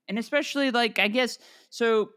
and 0.09 0.17
especially 0.17 0.71
like 0.71 0.97
I 0.97 1.07
guess 1.07 1.37
so 1.69 2.09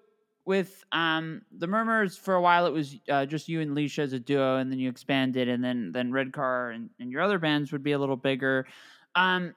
with 0.46 0.82
um 0.92 1.42
the 1.58 1.66
Murmurs 1.66 2.16
for 2.16 2.36
a 2.36 2.40
while 2.40 2.64
it 2.64 2.72
was 2.72 2.96
uh, 3.10 3.26
just 3.26 3.50
you 3.50 3.60
and 3.60 3.76
Leisha 3.76 3.98
as 3.98 4.14
a 4.14 4.18
duo, 4.18 4.56
and 4.56 4.72
then 4.72 4.78
you 4.78 4.88
expanded, 4.88 5.46
and 5.50 5.62
then 5.62 5.92
then 5.92 6.10
Redcar 6.10 6.70
and, 6.70 6.88
and 6.98 7.12
your 7.12 7.20
other 7.20 7.38
bands 7.38 7.70
would 7.70 7.82
be 7.82 7.92
a 7.92 7.98
little 7.98 8.16
bigger. 8.16 8.66
Um, 9.14 9.54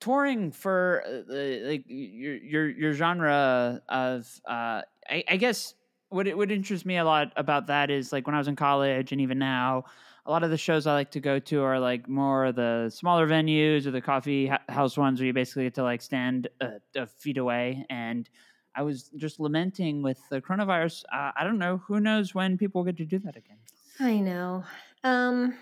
touring 0.00 0.52
for 0.52 1.02
uh, 1.06 1.32
like 1.68 1.84
your 1.86 2.36
your 2.36 2.68
your 2.68 2.92
genre 2.92 3.80
of 3.88 4.40
uh 4.46 4.82
I, 5.08 5.24
I 5.28 5.36
guess 5.36 5.74
what 6.08 6.26
it 6.26 6.36
would 6.36 6.52
interest 6.52 6.86
me 6.86 6.96
a 6.96 7.04
lot 7.04 7.32
about 7.36 7.66
that 7.66 7.90
is 7.90 8.12
like 8.12 8.26
when 8.26 8.34
I 8.34 8.38
was 8.38 8.48
in 8.48 8.56
college 8.56 9.12
and 9.12 9.20
even 9.20 9.38
now, 9.38 9.84
a 10.24 10.30
lot 10.30 10.42
of 10.42 10.50
the 10.50 10.56
shows 10.56 10.86
I 10.86 10.94
like 10.94 11.10
to 11.12 11.20
go 11.20 11.38
to 11.38 11.62
are 11.62 11.78
like 11.78 12.08
more 12.08 12.52
the 12.52 12.90
smaller 12.94 13.26
venues 13.26 13.86
or 13.86 13.90
the 13.90 14.00
coffee 14.00 14.50
house 14.68 14.96
ones 14.96 15.20
where 15.20 15.26
you 15.26 15.32
basically 15.32 15.64
get 15.64 15.74
to 15.74 15.82
like 15.82 16.02
stand 16.02 16.48
a, 16.60 16.74
a 16.96 17.06
feet 17.06 17.38
away. 17.38 17.84
And 17.90 18.28
I 18.74 18.82
was 18.82 19.10
just 19.16 19.40
lamenting 19.40 20.02
with 20.02 20.18
the 20.28 20.40
coronavirus. 20.40 21.04
Uh, 21.12 21.32
I 21.36 21.44
don't 21.44 21.58
know. 21.58 21.78
Who 21.86 22.00
knows 22.00 22.34
when 22.34 22.58
people 22.58 22.84
get 22.84 22.96
to 22.98 23.04
do 23.04 23.18
that 23.20 23.36
again? 23.36 23.58
I 24.00 24.18
know. 24.18 24.64
Um, 25.02 25.54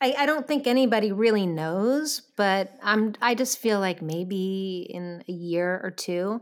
I, 0.00 0.14
I 0.18 0.26
don't 0.26 0.46
think 0.46 0.66
anybody 0.66 1.12
really 1.12 1.46
knows, 1.46 2.22
but 2.36 2.72
I'm. 2.82 3.14
I 3.20 3.34
just 3.34 3.58
feel 3.58 3.80
like 3.80 4.00
maybe 4.00 4.86
in 4.88 5.24
a 5.28 5.32
year 5.32 5.80
or 5.82 5.90
two, 5.90 6.40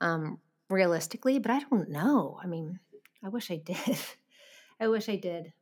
um, 0.00 0.38
realistically, 0.68 1.38
but 1.38 1.50
I 1.50 1.60
don't 1.60 1.90
know. 1.90 2.38
I 2.42 2.46
mean, 2.46 2.80
I 3.24 3.28
wish 3.28 3.50
I 3.50 3.56
did. 3.56 3.98
I 4.80 4.88
wish 4.88 5.08
I 5.08 5.16
did. 5.16 5.52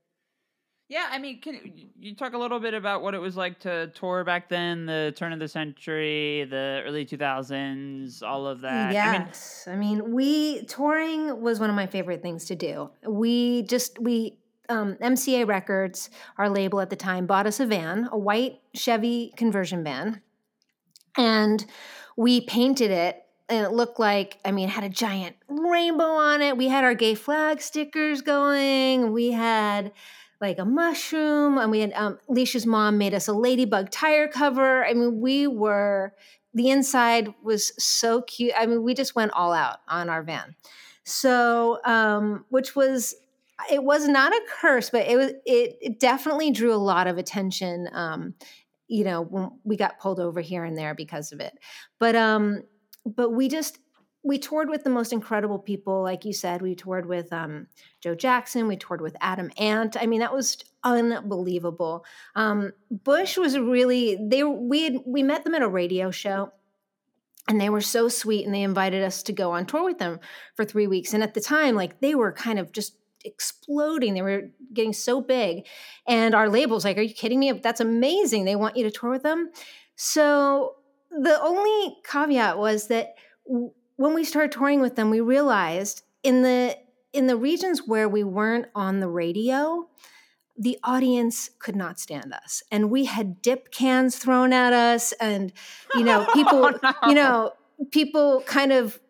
Yeah, 0.88 1.08
I 1.10 1.18
mean, 1.18 1.40
can 1.40 1.58
you 1.98 2.14
talk 2.14 2.34
a 2.34 2.38
little 2.38 2.60
bit 2.60 2.72
about 2.72 3.02
what 3.02 3.14
it 3.14 3.18
was 3.18 3.36
like 3.36 3.58
to 3.60 3.88
tour 3.88 4.22
back 4.22 4.48
then, 4.48 4.86
the 4.86 5.12
turn 5.16 5.32
of 5.32 5.40
the 5.40 5.48
century, 5.48 6.46
the 6.48 6.82
early 6.86 7.04
2000s, 7.04 8.22
all 8.22 8.46
of 8.46 8.60
that? 8.60 8.92
Yes. 8.92 9.64
I 9.66 9.74
mean, 9.74 9.98
I 9.98 10.02
mean 10.02 10.14
we 10.14 10.64
touring 10.66 11.40
was 11.42 11.58
one 11.58 11.70
of 11.70 11.76
my 11.76 11.88
favorite 11.88 12.22
things 12.22 12.44
to 12.46 12.54
do. 12.54 12.90
We 13.04 13.62
just 13.62 13.98
we 13.98 14.38
um, 14.68 14.94
MCA 14.96 15.46
Records, 15.46 16.10
our 16.38 16.48
label 16.48 16.80
at 16.80 16.90
the 16.90 16.96
time, 16.96 17.26
bought 17.26 17.46
us 17.46 17.60
a 17.60 17.66
van, 17.66 18.08
a 18.10 18.18
white 18.18 18.60
Chevy 18.74 19.32
conversion 19.36 19.84
van, 19.84 20.22
and 21.16 21.64
we 22.16 22.40
painted 22.40 22.90
it 22.90 23.22
and 23.48 23.64
it 23.64 23.70
looked 23.70 24.00
like 24.00 24.38
i 24.44 24.50
mean 24.50 24.68
it 24.68 24.72
had 24.72 24.82
a 24.82 24.88
giant 24.88 25.36
rainbow 25.48 26.04
on 26.04 26.42
it. 26.42 26.56
We 26.56 26.68
had 26.68 26.84
our 26.84 26.94
gay 26.94 27.14
flag 27.14 27.60
stickers 27.60 28.22
going. 28.22 29.12
We 29.12 29.32
had 29.32 29.92
like 30.40 30.58
a 30.58 30.64
mushroom 30.64 31.58
and 31.58 31.70
we 31.70 31.80
had 31.80 31.92
um, 31.94 32.18
Leisha's 32.28 32.66
mom 32.66 32.98
made 32.98 33.14
us 33.14 33.28
a 33.28 33.32
ladybug 33.32 33.90
tire 33.90 34.28
cover. 34.28 34.84
I 34.84 34.94
mean 34.94 35.20
we 35.20 35.46
were 35.46 36.14
the 36.54 36.70
inside 36.70 37.34
was 37.42 37.72
so 37.82 38.22
cute. 38.22 38.52
I 38.56 38.66
mean 38.66 38.82
we 38.82 38.94
just 38.94 39.14
went 39.14 39.32
all 39.32 39.52
out 39.52 39.78
on 39.88 40.08
our 40.08 40.22
van. 40.22 40.56
So 41.04 41.78
um, 41.84 42.44
which 42.48 42.74
was 42.74 43.14
it 43.72 43.82
was 43.82 44.06
not 44.06 44.32
a 44.32 44.40
curse 44.60 44.90
but 44.90 45.06
it 45.06 45.16
was 45.16 45.32
it, 45.44 45.76
it 45.80 46.00
definitely 46.00 46.50
drew 46.50 46.72
a 46.72 46.76
lot 46.76 47.06
of 47.06 47.18
attention 47.18 47.88
um, 47.92 48.34
you 48.88 49.04
know 49.04 49.58
we 49.64 49.76
got 49.76 49.98
pulled 49.98 50.20
over 50.20 50.40
here 50.40 50.64
and 50.64 50.76
there 50.76 50.94
because 50.94 51.32
of 51.32 51.40
it. 51.40 51.58
But 51.98 52.16
um 52.16 52.62
but 53.04 53.30
we 53.30 53.48
just 53.48 53.78
we 54.24 54.38
toured 54.38 54.68
with 54.68 54.82
the 54.82 54.90
most 54.90 55.12
incredible 55.12 55.58
people 55.58 56.02
like 56.02 56.24
you 56.24 56.32
said. 56.32 56.62
We 56.62 56.74
toured 56.74 57.06
with 57.06 57.32
um, 57.32 57.68
joe 58.00 58.14
jackson. 58.14 58.68
We 58.68 58.76
toured 58.76 59.00
with 59.00 59.16
adam 59.20 59.50
ant. 59.56 59.96
I 60.00 60.06
mean 60.06 60.20
that 60.20 60.34
was 60.34 60.58
unbelievable. 60.84 62.04
Um, 62.34 62.72
bush 62.90 63.36
was 63.36 63.58
really 63.58 64.18
they 64.20 64.42
we 64.42 64.84
had 64.84 64.96
we 65.04 65.22
met 65.22 65.44
them 65.44 65.54
at 65.54 65.62
a 65.62 65.68
radio 65.68 66.10
show 66.10 66.52
and 67.48 67.60
they 67.60 67.70
were 67.70 67.80
so 67.80 68.08
sweet 68.08 68.44
and 68.44 68.54
they 68.54 68.62
invited 68.62 69.04
us 69.04 69.22
to 69.24 69.32
go 69.32 69.52
on 69.52 69.66
tour 69.66 69.84
with 69.84 69.98
them 69.98 70.18
for 70.54 70.64
three 70.64 70.88
weeks. 70.88 71.14
And 71.14 71.22
at 71.22 71.34
the 71.34 71.40
time 71.40 71.74
like 71.74 72.00
they 72.00 72.14
were 72.14 72.32
kind 72.32 72.58
of 72.58 72.72
just 72.72 72.96
exploding. 73.26 74.14
They 74.14 74.22
were 74.22 74.50
getting 74.72 74.92
so 74.92 75.20
big. 75.20 75.66
And 76.06 76.34
our 76.34 76.48
label's 76.48 76.84
like 76.84 76.96
are 76.98 77.02
you 77.02 77.14
kidding 77.14 77.40
me? 77.40 77.52
That's 77.52 77.80
amazing. 77.80 78.44
They 78.44 78.56
want 78.56 78.76
you 78.76 78.84
to 78.84 78.90
tour 78.90 79.10
with 79.10 79.22
them. 79.22 79.50
So 79.96 80.76
the 81.10 81.40
only 81.40 81.96
caveat 82.04 82.58
was 82.58 82.88
that 82.88 83.14
w- 83.46 83.72
when 83.96 84.14
we 84.14 84.24
started 84.24 84.52
touring 84.52 84.80
with 84.80 84.96
them, 84.96 85.10
we 85.10 85.20
realized 85.20 86.02
in 86.22 86.42
the 86.42 86.76
in 87.12 87.26
the 87.26 87.36
regions 87.36 87.86
where 87.86 88.08
we 88.08 88.22
weren't 88.22 88.66
on 88.74 89.00
the 89.00 89.08
radio, 89.08 89.88
the 90.58 90.78
audience 90.84 91.50
could 91.58 91.76
not 91.76 91.98
stand 91.98 92.32
us, 92.32 92.62
and 92.70 92.90
we 92.90 93.06
had 93.06 93.40
dip 93.40 93.72
cans 93.72 94.16
thrown 94.16 94.52
at 94.52 94.72
us, 94.72 95.12
and 95.12 95.52
you 95.94 96.04
know 96.04 96.26
oh, 96.28 96.32
people, 96.34 96.64
oh, 96.64 96.78
no. 96.82 97.08
you 97.08 97.14
know 97.14 97.52
people 97.90 98.42
kind 98.42 98.72
of 98.72 99.00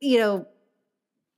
you 0.00 0.18
know 0.18 0.46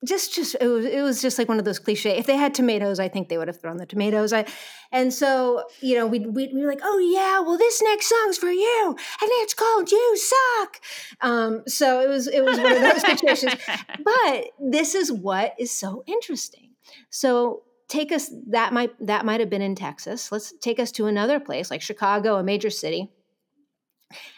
just 0.05 0.35
just 0.35 0.57
it 0.61 0.67
was, 0.67 0.85
it 0.85 1.03
was 1.03 1.23
just 1.23 1.39
like 1.39 1.49
one 1.49 1.59
of 1.59 1.65
those 1.65 1.79
cliche 1.79 2.17
if 2.17 2.27
they 2.27 2.37
had 2.37 2.55
tomatoes 2.55 2.99
i 2.99 3.09
think 3.09 3.29
they 3.29 3.39
would 3.39 3.49
have 3.49 3.61
thrown 3.61 3.77
the 3.77 3.87
tomatoes. 3.87 4.33
I 4.33 4.47
and 4.93 5.13
so 5.13 5.65
you 5.81 5.97
know 5.97 6.07
we'd, 6.07 6.27
we'd, 6.27 6.53
we 6.55 6.61
were 6.61 6.69
like 6.69 6.81
oh 6.83 6.99
yeah 6.99 7.41
well 7.41 7.59
this 7.59 7.83
next 7.83 8.09
song's 8.09 8.39
for 8.39 8.51
you 8.51 8.89
and 8.89 9.31
it's 9.43 9.55
called 9.55 9.91
you 9.91 10.17
suck. 10.17 10.81
Um, 11.21 11.63
so 11.67 12.01
it 12.01 12.09
was 12.09 12.27
it 12.27 12.45
was 12.45 12.59
one 12.59 12.73
of 12.73 12.81
those 12.81 13.01
situations. 13.01 13.55
But 14.05 14.47
this 14.59 14.95
is 14.95 15.11
what 15.11 15.55
is 15.59 15.71
so 15.71 16.05
interesting. 16.07 16.71
So 17.11 17.63
take 17.89 18.13
us 18.13 18.31
that 18.49 18.73
might 18.73 18.91
that 19.07 19.25
might 19.25 19.41
have 19.41 19.51
been 19.51 19.63
in 19.63 19.75
texas. 19.75 20.31
Let's 20.31 20.53
take 20.61 20.79
us 20.79 20.91
to 20.93 21.07
another 21.07 21.41
place 21.41 21.71
like 21.71 21.83
chicago 21.83 22.37
a 22.37 22.43
major 22.43 22.71
city. 22.71 23.11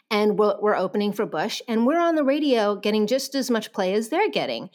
And 0.09 0.39
we're, 0.39 0.61
we're 0.61 0.77
opening 0.77 1.13
for 1.13 1.27
bush 1.27 1.61
and 1.67 1.85
we're 1.85 1.99
on 1.99 2.15
the 2.15 2.23
radio 2.23 2.77
getting 2.77 3.09
just 3.09 3.35
as 3.35 3.51
much 3.51 3.73
play 3.73 3.93
as 3.93 4.09
they're 4.09 4.31
getting 4.31 4.71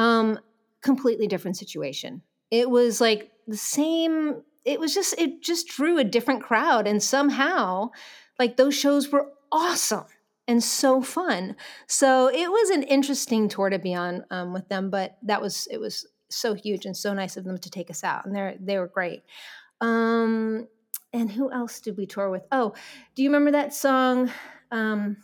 um, 0.00 0.38
completely 0.80 1.26
different 1.26 1.58
situation. 1.58 2.22
It 2.50 2.70
was 2.70 3.00
like 3.00 3.30
the 3.46 3.56
same. 3.56 4.42
It 4.64 4.80
was 4.80 4.94
just 4.94 5.14
it 5.18 5.42
just 5.42 5.68
drew 5.68 5.98
a 5.98 6.04
different 6.04 6.42
crowd, 6.42 6.86
and 6.86 7.02
somehow, 7.02 7.90
like 8.38 8.56
those 8.56 8.74
shows 8.74 9.10
were 9.10 9.30
awesome 9.52 10.06
and 10.48 10.62
so 10.64 11.02
fun. 11.02 11.54
So 11.86 12.28
it 12.28 12.50
was 12.50 12.70
an 12.70 12.82
interesting 12.84 13.48
tour 13.48 13.68
to 13.68 13.78
be 13.78 13.94
on 13.94 14.24
um, 14.30 14.52
with 14.52 14.68
them, 14.68 14.90
but 14.90 15.18
that 15.22 15.42
was 15.42 15.68
it 15.70 15.78
was 15.78 16.06
so 16.30 16.54
huge 16.54 16.86
and 16.86 16.96
so 16.96 17.12
nice 17.12 17.36
of 17.36 17.44
them 17.44 17.58
to 17.58 17.70
take 17.70 17.90
us 17.90 18.02
out, 18.02 18.24
and 18.24 18.34
they 18.34 18.56
they 18.58 18.78
were 18.78 18.88
great. 18.88 19.22
Um, 19.82 20.66
and 21.12 21.30
who 21.30 21.52
else 21.52 21.80
did 21.80 21.96
we 21.96 22.06
tour 22.06 22.30
with? 22.30 22.46
Oh, 22.50 22.72
do 23.14 23.22
you 23.22 23.28
remember 23.28 23.50
that 23.50 23.74
song? 23.74 24.30
Um, 24.70 25.18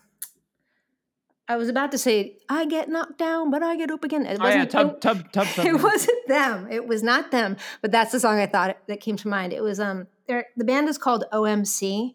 I 1.49 1.57
was 1.57 1.69
about 1.69 1.93
to 1.93 1.99
say, 1.99 2.39
I 2.49 2.67
get 2.67 2.89
knocked 2.89 3.19
down, 3.19 3.51
but 3.51 3.63
I 3.63 3.77
get 3.77 3.91
up 3.91 4.03
again. 4.03 4.27
It 4.27 4.39
oh, 4.41 4.49
yeah, 4.49 4.65
tub, 4.65 5.01
tub, 5.01 5.31
tub, 5.31 5.47
tub. 5.55 5.65
It 5.67 5.81
wasn't 5.81 6.29
them. 6.29 6.67
It 6.71 6.87
was 6.87 7.03
not 7.03 7.31
them. 7.31 7.57
But 7.83 7.93
that's 7.93 8.13
the 8.13 8.19
song 8.19 8.39
I 8.39 8.47
thought 8.47 8.77
that 8.89 9.01
came 9.01 9.17
to 9.19 9.29
mind. 9.29 9.53
It 9.53 9.63
was 9.63 9.79
um, 9.79 10.09
the 10.27 10.65
band 10.65 10.89
is 10.89 10.99
called 10.99 11.25
OMC. 11.33 12.15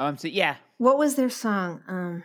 OMC, 0.00 0.30
yeah. 0.32 0.56
What 0.78 0.98
was 0.98 1.14
their 1.14 1.30
song? 1.30 1.82
Um, 1.86 2.22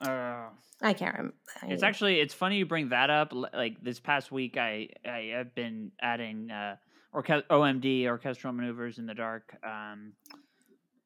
uh, 0.00 0.48
I 0.80 0.92
can't 0.94 1.14
remember. 1.16 1.36
It's 1.64 1.82
actually 1.82 2.20
it's 2.20 2.34
funny 2.34 2.58
you 2.58 2.66
bring 2.66 2.88
that 2.88 3.10
up. 3.10 3.32
Like 3.32 3.82
this 3.82 4.00
past 4.00 4.32
week, 4.32 4.56
I 4.56 4.88
I 5.06 5.32
have 5.34 5.54
been 5.54 5.92
adding 6.00 6.50
uh, 6.50 6.76
orke- 7.14 7.46
OMD 7.48 8.06
orchestral 8.06 8.52
maneuvers 8.52 8.98
in 8.98 9.06
the 9.06 9.14
dark. 9.14 9.54
Um, 9.62 10.12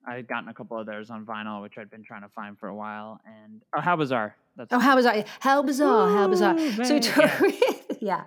I 0.09 0.17
had 0.17 0.27
gotten 0.29 0.49
a 0.49 0.55
couple 0.55 0.79
of 0.79 0.87
theirs 0.87 1.11
on 1.11 1.25
vinyl, 1.27 1.61
which 1.63 1.77
I'd 1.79 1.91
been 1.91 2.03
trying 2.03 2.23
to 2.23 2.29
find 2.29 2.59
for 2.59 2.69
a 2.69 2.75
while. 2.75 3.21
And 3.27 3.63
oh, 3.77 3.81
how 3.81 3.97
bizarre! 3.97 4.35
That's 4.57 4.73
Oh, 4.73 4.79
how 4.79 4.97
bizarre! 4.97 5.25
How 5.41 5.63
bizarre! 5.63 6.09
how 6.09 6.29
bizarre! 6.29 6.59
Ooh, 6.59 6.85
So 6.85 6.95
we 6.95 7.01
toured, 7.01 7.55
yeah, 8.01 8.25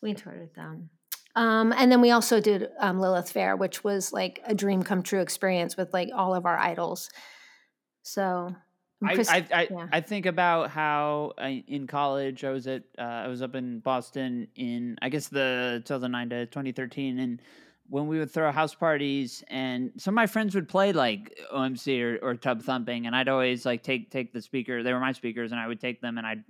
we 0.00 0.14
toured 0.14 0.40
with 0.40 0.54
them. 0.54 0.90
Um, 1.36 1.72
and 1.76 1.92
then 1.92 2.00
we 2.00 2.10
also 2.10 2.40
did 2.40 2.68
um, 2.80 2.98
Lilith 2.98 3.30
Fair, 3.30 3.54
which 3.56 3.84
was 3.84 4.12
like 4.12 4.40
a 4.44 4.54
dream 4.54 4.82
come 4.82 5.02
true 5.02 5.20
experience 5.20 5.76
with 5.76 5.92
like 5.92 6.08
all 6.14 6.34
of 6.34 6.44
our 6.46 6.58
idols. 6.58 7.08
So 8.02 8.54
I, 9.04 9.14
Chris- 9.14 9.28
I, 9.30 9.46
I, 9.52 9.68
yeah. 9.70 9.86
I 9.92 10.00
think 10.00 10.26
about 10.26 10.70
how 10.70 11.32
I, 11.38 11.62
in 11.68 11.86
college 11.86 12.44
I 12.44 12.50
was 12.50 12.66
at 12.66 12.82
uh, 12.98 13.02
I 13.02 13.28
was 13.28 13.42
up 13.42 13.54
in 13.54 13.78
Boston 13.80 14.48
in 14.56 14.96
I 15.02 15.08
guess 15.08 15.28
the 15.28 15.82
2009 15.86 16.30
to 16.30 16.46
2013 16.46 17.18
and 17.18 17.40
when 17.90 18.06
we 18.06 18.18
would 18.18 18.30
throw 18.30 18.50
house 18.52 18.74
parties 18.74 19.44
and 19.48 19.90
some 19.98 20.14
of 20.14 20.16
my 20.16 20.26
friends 20.26 20.54
would 20.54 20.68
play 20.68 20.92
like 20.92 21.38
OMC 21.52 22.00
or, 22.02 22.30
or 22.30 22.34
tub 22.36 22.62
thumping 22.62 23.06
and 23.06 23.14
I'd 23.14 23.28
always 23.28 23.66
like 23.66 23.82
take 23.82 24.10
take 24.10 24.32
the 24.32 24.40
speaker 24.40 24.82
they 24.82 24.92
were 24.92 25.00
my 25.00 25.12
speakers 25.12 25.50
and 25.50 25.60
I 25.60 25.66
would 25.66 25.80
take 25.80 26.00
them 26.00 26.16
and 26.16 26.26
I'd 26.26 26.44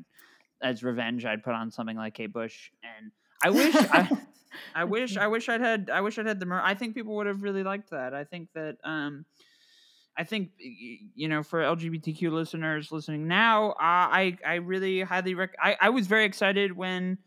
as 0.62 0.82
revenge 0.82 1.24
I'd 1.24 1.42
put 1.42 1.54
on 1.54 1.70
something 1.70 1.96
like 1.96 2.14
Kate 2.14 2.32
Bush 2.32 2.70
and 2.82 3.10
I 3.42 3.50
wish 3.50 3.74
I 3.74 4.08
I 4.74 4.84
wish 4.84 5.16
I 5.16 5.26
wish 5.26 5.48
I'd 5.48 5.60
had 5.60 5.90
I 5.92 6.02
wish 6.02 6.18
I'd 6.18 6.26
had 6.26 6.40
the 6.40 6.46
mer- 6.46 6.62
I 6.62 6.74
think 6.74 6.94
people 6.94 7.16
would 7.16 7.26
have 7.26 7.42
really 7.42 7.62
liked 7.62 7.90
that. 7.90 8.14
I 8.14 8.24
think 8.24 8.48
that 8.54 8.76
um 8.84 9.24
I 10.18 10.24
think 10.24 10.50
you 10.58 11.28
know 11.28 11.42
for 11.42 11.60
LGBTQ 11.60 12.30
listeners 12.30 12.92
listening 12.92 13.28
now, 13.28 13.74
I 13.78 14.36
I 14.46 14.56
really 14.56 15.00
highly 15.00 15.34
rec- 15.34 15.56
I 15.62 15.76
I 15.80 15.90
was 15.90 16.06
very 16.06 16.24
excited 16.24 16.76
when 16.76 17.18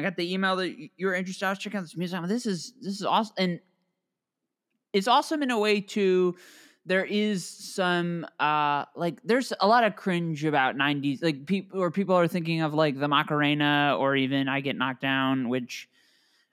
I 0.00 0.02
got 0.02 0.16
the 0.16 0.32
email 0.32 0.56
that 0.56 0.74
you 0.96 1.06
were 1.06 1.14
interested. 1.14 1.46
I 1.46 1.50
was 1.50 1.58
checking 1.58 1.78
out 1.78 1.82
this 1.82 1.96
music. 1.96 2.16
I'm 2.16 2.22
like, 2.22 2.30
this 2.30 2.46
is 2.46 2.72
this 2.80 2.94
is 2.94 3.04
awesome, 3.04 3.34
and 3.38 3.60
it's 4.92 5.06
awesome 5.08 5.42
in 5.42 5.50
a 5.50 5.58
way 5.58 5.80
too. 5.80 6.36
There 6.86 7.04
is 7.04 7.46
some 7.46 8.26
uh 8.40 8.86
like 8.96 9.22
there's 9.22 9.52
a 9.60 9.68
lot 9.68 9.84
of 9.84 9.96
cringe 9.96 10.44
about 10.44 10.76
90s 10.76 11.22
like 11.22 11.46
people 11.46 11.80
or 11.80 11.90
people 11.90 12.16
are 12.16 12.26
thinking 12.26 12.62
of 12.62 12.72
like 12.72 12.98
the 12.98 13.06
Macarena 13.06 13.96
or 13.98 14.16
even 14.16 14.48
I 14.48 14.60
Get 14.60 14.76
Knocked 14.76 15.02
Down, 15.02 15.48
which 15.50 15.88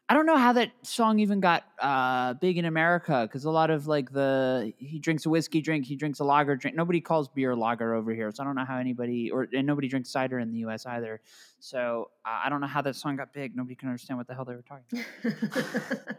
I 0.09 0.13
don't 0.13 0.25
know 0.25 0.37
how 0.37 0.53
that 0.53 0.71
song 0.83 1.19
even 1.19 1.41
got 1.41 1.65
uh, 1.81 2.33
big 2.35 2.57
in 2.57 2.63
America 2.63 3.27
because 3.27 3.43
a 3.43 3.51
lot 3.51 3.69
of 3.69 3.87
like 3.87 4.11
the 4.13 4.71
he 4.77 4.99
drinks 4.99 5.25
a 5.25 5.29
whiskey 5.29 5.59
drink, 5.59 5.85
he 5.85 5.97
drinks 5.97 6.19
a 6.19 6.23
lager 6.23 6.55
drink. 6.55 6.77
Nobody 6.77 7.01
calls 7.01 7.27
beer 7.27 7.53
lager 7.55 7.93
over 7.93 8.13
here, 8.13 8.31
so 8.31 8.41
I 8.41 8.45
don't 8.45 8.55
know 8.55 8.63
how 8.63 8.77
anybody 8.77 9.29
or 9.29 9.49
and 9.53 9.67
nobody 9.67 9.89
drinks 9.89 10.09
cider 10.09 10.39
in 10.39 10.51
the 10.51 10.59
U.S. 10.59 10.85
either. 10.85 11.19
So 11.59 12.11
uh, 12.25 12.41
I 12.45 12.49
don't 12.49 12.61
know 12.61 12.67
how 12.67 12.81
that 12.81 12.95
song 12.95 13.15
got 13.15 13.33
big. 13.33 13.55
Nobody 13.55 13.75
can 13.75 13.89
understand 13.89 14.17
what 14.17 14.27
the 14.27 14.35
hell 14.35 14.45
they 14.45 14.55
were 14.55 14.63
talking. 14.63 15.03
about. 15.23 16.07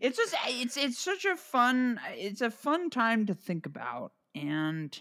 It's 0.00 0.16
just 0.16 0.34
it's 0.46 0.76
it's 0.76 0.98
such 0.98 1.24
a 1.24 1.36
fun 1.36 2.00
it's 2.10 2.40
a 2.40 2.50
fun 2.50 2.90
time 2.90 3.26
to 3.26 3.34
think 3.34 3.64
about, 3.64 4.12
and 4.34 5.00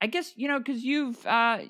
I 0.00 0.08
guess 0.08 0.32
you 0.36 0.48
know 0.48 0.58
because 0.58 0.82
you've 0.82 1.24
uh, 1.26 1.60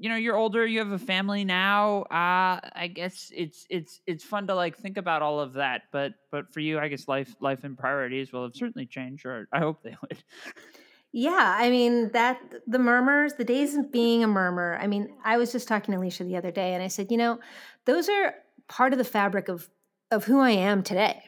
you 0.00 0.08
know 0.08 0.16
you're 0.16 0.36
older 0.36 0.66
you 0.66 0.78
have 0.78 0.92
a 0.92 0.98
family 0.98 1.44
now 1.44 2.00
uh 2.04 2.58
i 2.74 2.90
guess 2.92 3.30
it's 3.36 3.66
it's 3.68 4.00
it's 4.06 4.24
fun 4.24 4.46
to 4.46 4.54
like 4.54 4.78
think 4.78 4.96
about 4.96 5.20
all 5.20 5.38
of 5.40 5.52
that 5.52 5.82
but 5.92 6.14
but 6.32 6.50
for 6.52 6.60
you 6.60 6.78
i 6.78 6.88
guess 6.88 7.06
life 7.06 7.34
life 7.40 7.64
and 7.64 7.76
priorities 7.76 8.32
will 8.32 8.44
have 8.44 8.54
certainly 8.54 8.86
changed 8.86 9.26
or 9.26 9.46
i 9.52 9.58
hope 9.58 9.82
they 9.82 9.94
would 10.00 10.24
Yeah, 11.12 11.56
I 11.58 11.70
mean 11.70 12.10
that 12.12 12.40
the 12.66 12.78
murmurs, 12.78 13.34
the 13.34 13.44
days 13.44 13.74
of 13.74 13.90
being 13.90 14.22
a 14.22 14.28
murmur. 14.28 14.78
I 14.80 14.86
mean, 14.86 15.08
I 15.24 15.38
was 15.38 15.50
just 15.50 15.66
talking 15.66 15.92
to 15.92 16.00
Leisha 16.00 16.24
the 16.24 16.36
other 16.36 16.52
day, 16.52 16.72
and 16.74 16.82
I 16.82 16.88
said, 16.88 17.10
you 17.10 17.16
know, 17.16 17.40
those 17.84 18.08
are 18.08 18.34
part 18.68 18.92
of 18.92 18.98
the 18.98 19.04
fabric 19.04 19.48
of 19.48 19.68
of 20.12 20.24
who 20.24 20.38
I 20.40 20.50
am 20.50 20.82
today. 20.82 21.24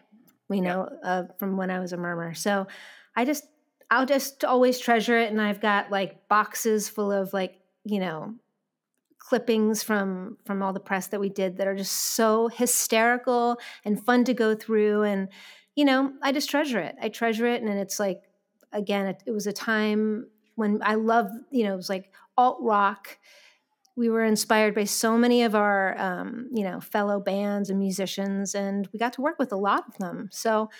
You 0.50 0.60
know, 0.60 0.88
uh, 1.02 1.24
from 1.38 1.56
when 1.56 1.70
I 1.70 1.80
was 1.80 1.92
a 1.92 1.96
murmur. 1.96 2.34
So 2.34 2.66
I 3.16 3.24
just, 3.24 3.44
I'll 3.90 4.04
just 4.04 4.44
always 4.44 4.78
treasure 4.78 5.18
it, 5.18 5.30
and 5.32 5.40
I've 5.40 5.60
got 5.60 5.90
like 5.90 6.28
boxes 6.28 6.88
full 6.88 7.10
of 7.10 7.32
like, 7.32 7.58
you 7.84 7.98
know, 7.98 8.34
clippings 9.18 9.82
from 9.82 10.36
from 10.44 10.62
all 10.62 10.72
the 10.72 10.80
press 10.80 11.08
that 11.08 11.20
we 11.20 11.28
did 11.28 11.56
that 11.56 11.66
are 11.66 11.76
just 11.76 11.92
so 12.14 12.48
hysterical 12.48 13.58
and 13.84 14.04
fun 14.04 14.24
to 14.24 14.34
go 14.34 14.54
through 14.54 15.02
and 15.02 15.28
you 15.76 15.84
know 15.84 16.12
i 16.22 16.32
just 16.32 16.50
treasure 16.50 16.80
it 16.80 16.96
i 17.00 17.08
treasure 17.08 17.46
it 17.46 17.62
and 17.62 17.70
it's 17.78 18.00
like 18.00 18.20
again 18.72 19.06
it, 19.06 19.22
it 19.26 19.30
was 19.30 19.46
a 19.46 19.52
time 19.52 20.26
when 20.54 20.80
i 20.82 20.94
love 20.94 21.28
you 21.50 21.64
know 21.64 21.72
it 21.72 21.76
was 21.76 21.88
like 21.88 22.12
alt 22.36 22.58
rock 22.60 23.18
we 23.94 24.08
were 24.08 24.24
inspired 24.24 24.74
by 24.74 24.84
so 24.84 25.18
many 25.18 25.42
of 25.42 25.54
our 25.54 25.98
um, 25.98 26.48
you 26.52 26.64
know 26.64 26.80
fellow 26.80 27.20
bands 27.20 27.70
and 27.70 27.78
musicians 27.78 28.54
and 28.54 28.88
we 28.92 28.98
got 28.98 29.12
to 29.12 29.20
work 29.20 29.38
with 29.38 29.52
a 29.52 29.56
lot 29.56 29.84
of 29.88 29.98
them 29.98 30.28
so 30.32 30.70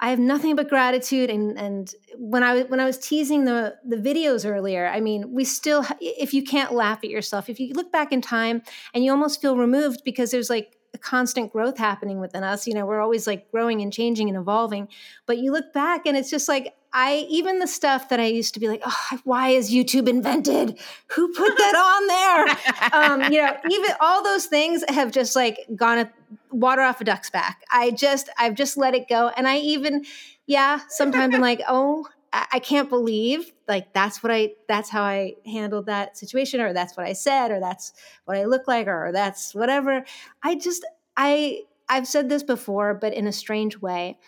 I 0.00 0.10
have 0.10 0.18
nothing 0.18 0.56
but 0.56 0.68
gratitude. 0.68 1.30
And 1.30 1.58
and 1.58 1.94
when 2.18 2.42
I 2.42 2.62
when 2.62 2.80
I 2.80 2.84
was 2.84 2.98
teasing 2.98 3.44
the 3.44 3.76
the 3.86 3.96
videos 3.96 4.48
earlier, 4.48 4.86
I 4.86 5.00
mean, 5.00 5.32
we 5.32 5.44
still 5.44 5.84
if 6.00 6.34
you 6.34 6.42
can't 6.42 6.74
laugh 6.74 6.98
at 7.04 7.10
yourself, 7.10 7.48
if 7.48 7.60
you 7.60 7.72
look 7.72 7.92
back 7.92 8.12
in 8.12 8.20
time 8.20 8.62
and 8.92 9.04
you 9.04 9.10
almost 9.12 9.40
feel 9.40 9.56
removed 9.56 10.02
because 10.04 10.30
there's 10.30 10.50
like 10.50 10.73
constant 10.98 11.52
growth 11.52 11.78
happening 11.78 12.20
within 12.20 12.42
us. 12.42 12.66
You 12.66 12.74
know, 12.74 12.86
we're 12.86 13.00
always 13.00 13.26
like 13.26 13.50
growing 13.50 13.80
and 13.80 13.92
changing 13.92 14.28
and 14.28 14.38
evolving. 14.38 14.88
But 15.26 15.38
you 15.38 15.52
look 15.52 15.72
back 15.72 16.06
and 16.06 16.16
it's 16.16 16.30
just 16.30 16.48
like 16.48 16.74
I 16.96 17.26
even 17.28 17.58
the 17.58 17.66
stuff 17.66 18.08
that 18.10 18.20
I 18.20 18.26
used 18.26 18.54
to 18.54 18.60
be 18.60 18.68
like, 18.68 18.80
oh, 18.86 19.18
why 19.24 19.48
is 19.48 19.72
YouTube 19.72 20.08
invented? 20.08 20.78
Who 21.08 21.32
put 21.34 21.56
that 21.58 21.74
on 21.76 22.06
there? 22.06 22.92
um, 22.92 23.32
you 23.32 23.42
know, 23.42 23.56
even 23.68 23.90
all 24.00 24.22
those 24.22 24.46
things 24.46 24.84
have 24.88 25.10
just 25.10 25.34
like 25.34 25.58
gone 25.74 25.98
a, 25.98 26.12
water 26.52 26.82
off 26.82 27.00
a 27.00 27.04
duck's 27.04 27.30
back. 27.30 27.62
I 27.70 27.90
just 27.90 28.28
I've 28.38 28.54
just 28.54 28.76
let 28.76 28.94
it 28.94 29.08
go, 29.08 29.30
and 29.36 29.48
I 29.48 29.58
even 29.58 30.04
yeah 30.46 30.80
sometimes 30.88 31.34
I'm 31.34 31.40
like, 31.40 31.62
oh, 31.68 32.06
I, 32.52 32.58
can't 32.58 32.88
believe 32.88 33.52
like 33.68 33.92
that's 33.92 34.22
what 34.22 34.32
I 34.32 34.52
that's 34.68 34.90
how 34.90 35.02
I 35.02 35.34
handled 35.46 35.86
that 35.86 36.16
situation, 36.16 36.60
or 36.60 36.72
that's 36.72 36.96
what 36.96 37.06
I 37.06 37.12
said, 37.12 37.50
or 37.50 37.60
that's 37.60 37.92
what 38.24 38.36
I 38.36 38.44
look 38.44 38.66
like, 38.66 38.86
or 38.86 39.10
that's 39.12 39.54
whatever. 39.54 40.04
I 40.42 40.56
just 40.56 40.84
I 41.16 41.60
I've 41.88 42.06
said 42.06 42.28
this 42.28 42.42
before, 42.42 42.94
but 42.94 43.14
in 43.14 43.26
a 43.26 43.32
strange 43.32 43.80
way. 43.80 44.18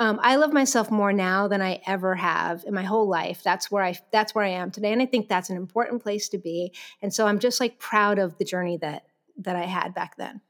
Um, 0.00 0.18
I 0.22 0.36
love 0.36 0.52
myself 0.52 0.90
more 0.90 1.12
now 1.12 1.46
than 1.46 1.62
I 1.62 1.80
ever 1.86 2.16
have 2.16 2.64
in 2.66 2.74
my 2.74 2.82
whole 2.82 3.08
life. 3.08 3.42
That's 3.44 3.70
where 3.70 3.84
I 3.84 3.98
that's 4.10 4.34
where 4.34 4.44
I 4.44 4.50
am 4.50 4.70
today, 4.70 4.92
and 4.92 5.00
I 5.00 5.06
think 5.06 5.28
that's 5.28 5.50
an 5.50 5.56
important 5.56 6.02
place 6.02 6.28
to 6.30 6.38
be. 6.38 6.72
And 7.00 7.14
so 7.14 7.26
I'm 7.26 7.38
just 7.38 7.60
like 7.60 7.78
proud 7.78 8.18
of 8.18 8.36
the 8.38 8.44
journey 8.44 8.76
that 8.78 9.04
that 9.38 9.56
I 9.56 9.66
had 9.66 9.94
back 9.94 10.16
then. 10.16 10.40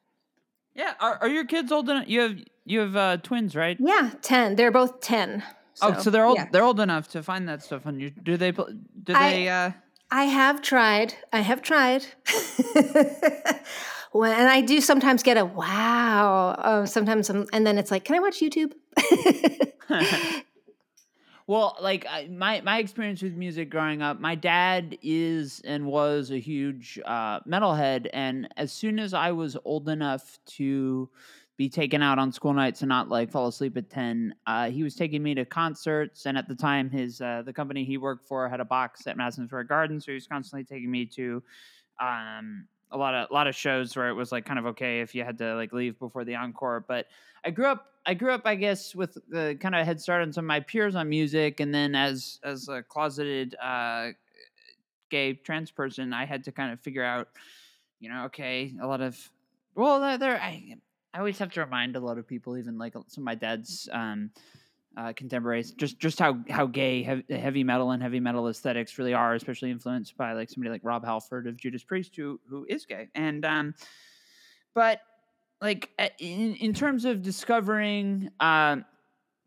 yeah 0.74 0.94
are, 1.00 1.18
are 1.20 1.29
your 1.29 1.44
kids 1.44 1.72
old 1.72 1.88
enough 1.88 2.09
you 2.09 2.20
have 2.20 2.38
you 2.64 2.81
have 2.81 2.96
uh, 2.96 3.16
twins 3.18 3.55
right 3.55 3.77
Yeah, 3.79 4.12
ten. 4.22 4.57
They're 4.57 4.72
both 4.72 5.00
ten. 5.74 5.94
oh 5.96 6.00
so 6.00 6.10
they're 6.10 6.24
old 6.24 6.37
yeah. 6.37 6.48
they're 6.50 6.64
old 6.64 6.80
enough 6.80 7.08
to 7.08 7.22
find 7.22 7.48
that 7.48 7.62
stuff 7.62 7.87
on 7.87 7.98
you 7.98 8.10
do 8.10 8.37
they 8.37 8.50
do 8.50 8.66
I- 9.08 9.30
they 9.30 9.48
uh 9.48 9.70
I 10.10 10.24
have 10.26 10.62
tried. 10.62 11.14
I 11.32 11.40
have 11.40 11.60
tried. 11.60 12.06
when, 14.12 14.32
and 14.32 14.48
I 14.48 14.60
do 14.60 14.80
sometimes 14.80 15.24
get 15.24 15.37
a 15.37 15.44
wow. 15.44 16.50
Uh, 16.56 16.87
sometimes, 16.87 17.28
I'm, 17.30 17.46
and 17.52 17.66
then 17.66 17.78
it's 17.78 17.90
like, 17.90 18.04
can 18.04 18.14
I 18.14 18.20
watch 18.20 18.40
YouTube? 18.40 18.74
Well, 21.46 21.76
like 21.78 22.06
I, 22.08 22.26
my 22.28 22.62
my 22.62 22.78
experience 22.78 23.20
with 23.20 23.34
music 23.34 23.68
growing 23.68 24.00
up, 24.00 24.18
my 24.18 24.34
dad 24.34 24.96
is 25.02 25.60
and 25.62 25.84
was 25.84 26.30
a 26.30 26.38
huge 26.38 26.98
uh, 27.04 27.40
metalhead, 27.40 28.08
and 28.14 28.48
as 28.56 28.72
soon 28.72 28.98
as 28.98 29.12
I 29.12 29.32
was 29.32 29.54
old 29.62 29.90
enough 29.90 30.38
to 30.56 31.10
be 31.57 31.69
taken 31.69 32.03
out 32.03 32.19
on 32.19 32.33
school 32.33 32.53
nights 32.53 32.83
and 32.83 32.88
not 32.88 33.09
like 33.09 33.31
fall 33.31 33.47
asleep 33.47 33.77
at 33.77 33.88
ten, 33.88 34.35
uh, 34.47 34.71
he 34.71 34.83
was 34.83 34.95
taking 34.95 35.23
me 35.23 35.35
to 35.35 35.45
concerts. 35.45 36.27
And 36.27 36.37
at 36.37 36.49
the 36.49 36.55
time, 36.55 36.90
his 36.90 37.21
uh, 37.21 37.43
the 37.45 37.53
company 37.53 37.85
he 37.85 37.97
worked 37.97 38.27
for 38.27 38.49
had 38.49 38.61
a 38.61 38.64
box 38.64 39.07
at 39.07 39.17
Madison 39.17 39.47
Square 39.47 39.64
Garden, 39.64 40.01
so 40.01 40.12
he 40.12 40.14
was 40.14 40.27
constantly 40.27 40.64
taking 40.64 40.90
me 40.90 41.07
to 41.07 41.43
um, 42.01 42.67
a 42.90 42.99
lot 42.99 43.14
of 43.14 43.31
a 43.31 43.35
lot 43.35 43.47
of 43.47 43.55
shows 43.55 43.95
where 43.97 44.09
it 44.09 44.14
was 44.14 44.33
like 44.33 44.45
kind 44.45 44.59
of 44.59 44.67
okay 44.67 45.01
if 45.01 45.14
you 45.14 45.25
had 45.25 45.38
to 45.38 45.55
like 45.55 45.73
leave 45.73 45.99
before 45.99 46.25
the 46.25 46.35
encore. 46.35 46.85
But 46.87 47.07
I 47.45 47.51
grew 47.51 47.67
up 47.67 47.87
I 48.07 48.14
grew 48.14 48.33
up, 48.33 48.43
I 48.45 48.55
guess, 48.55 48.95
with 48.95 49.17
the 49.29 49.57
kind 49.61 49.75
of 49.75 49.87
head 49.87 50.01
start 50.01 50.23
on 50.23 50.33
some 50.33 50.45
of 50.45 50.49
my 50.49 50.61
peers 50.61 50.95
on 50.95 51.09
music, 51.09 51.61
and 51.61 51.75
then 51.75 51.95
as 51.95 52.38
as 52.43 52.69
a 52.69 52.83
closeted 52.83 53.55
uh, 53.62 54.09
gay 55.11 55.35
trans 55.35 55.71
person, 55.71 56.12
I 56.12 56.27
had 56.27 56.45
to 56.45 56.53
kind 56.53 56.73
of 56.73 56.81
figure 56.81 57.05
out, 57.05 57.29
you 58.01 58.11
know, 58.11 58.25
okay, 58.25 58.75
a 58.83 58.87
lot 58.87 59.01
of 59.01 59.19
well, 59.75 60.19
there 60.19 60.40
I 60.40 60.77
I 61.14 61.18
always 61.18 61.38
have 61.38 61.53
to 61.53 61.61
remind 61.61 61.94
a 61.94 62.00
lot 62.00 62.18
of 62.18 62.27
people, 62.27 62.59
even 62.59 62.77
like 62.77 62.94
some 63.07 63.22
of 63.22 63.24
my 63.24 63.37
dad's 63.37 63.88
um, 63.92 64.31
uh, 64.96 65.12
contemporaries, 65.12 65.70
just 65.70 65.98
just 66.00 66.18
how 66.18 66.40
how 66.50 66.66
gay 66.66 67.22
heavy, 67.31 67.62
metal 67.62 67.92
and 67.92 68.03
heavy 68.03 68.20
metal 68.20 68.48
aesthetics 68.48 68.98
really 68.98 69.14
are, 69.14 69.35
especially 69.35 69.70
influenced 69.70 70.16
by 70.16 70.33
like 70.33 70.50
somebody 70.50 70.70
like 70.70 70.83
Rob 70.85 71.05
Halford 71.05 71.46
of 71.46 71.57
Judas 71.57 71.85
Priest, 71.85 72.16
who 72.16 72.40
who 72.48 72.66
is 72.68 72.85
gay, 72.85 73.09
and 73.14 73.44
um, 73.44 73.74
but 74.74 75.00
like 75.61 75.90
uh, 75.98 76.09
in 76.18 76.57
in 76.57 76.74
terms 76.74 77.05
of 77.05 77.22
discovering 77.22 78.29
um 78.40 78.85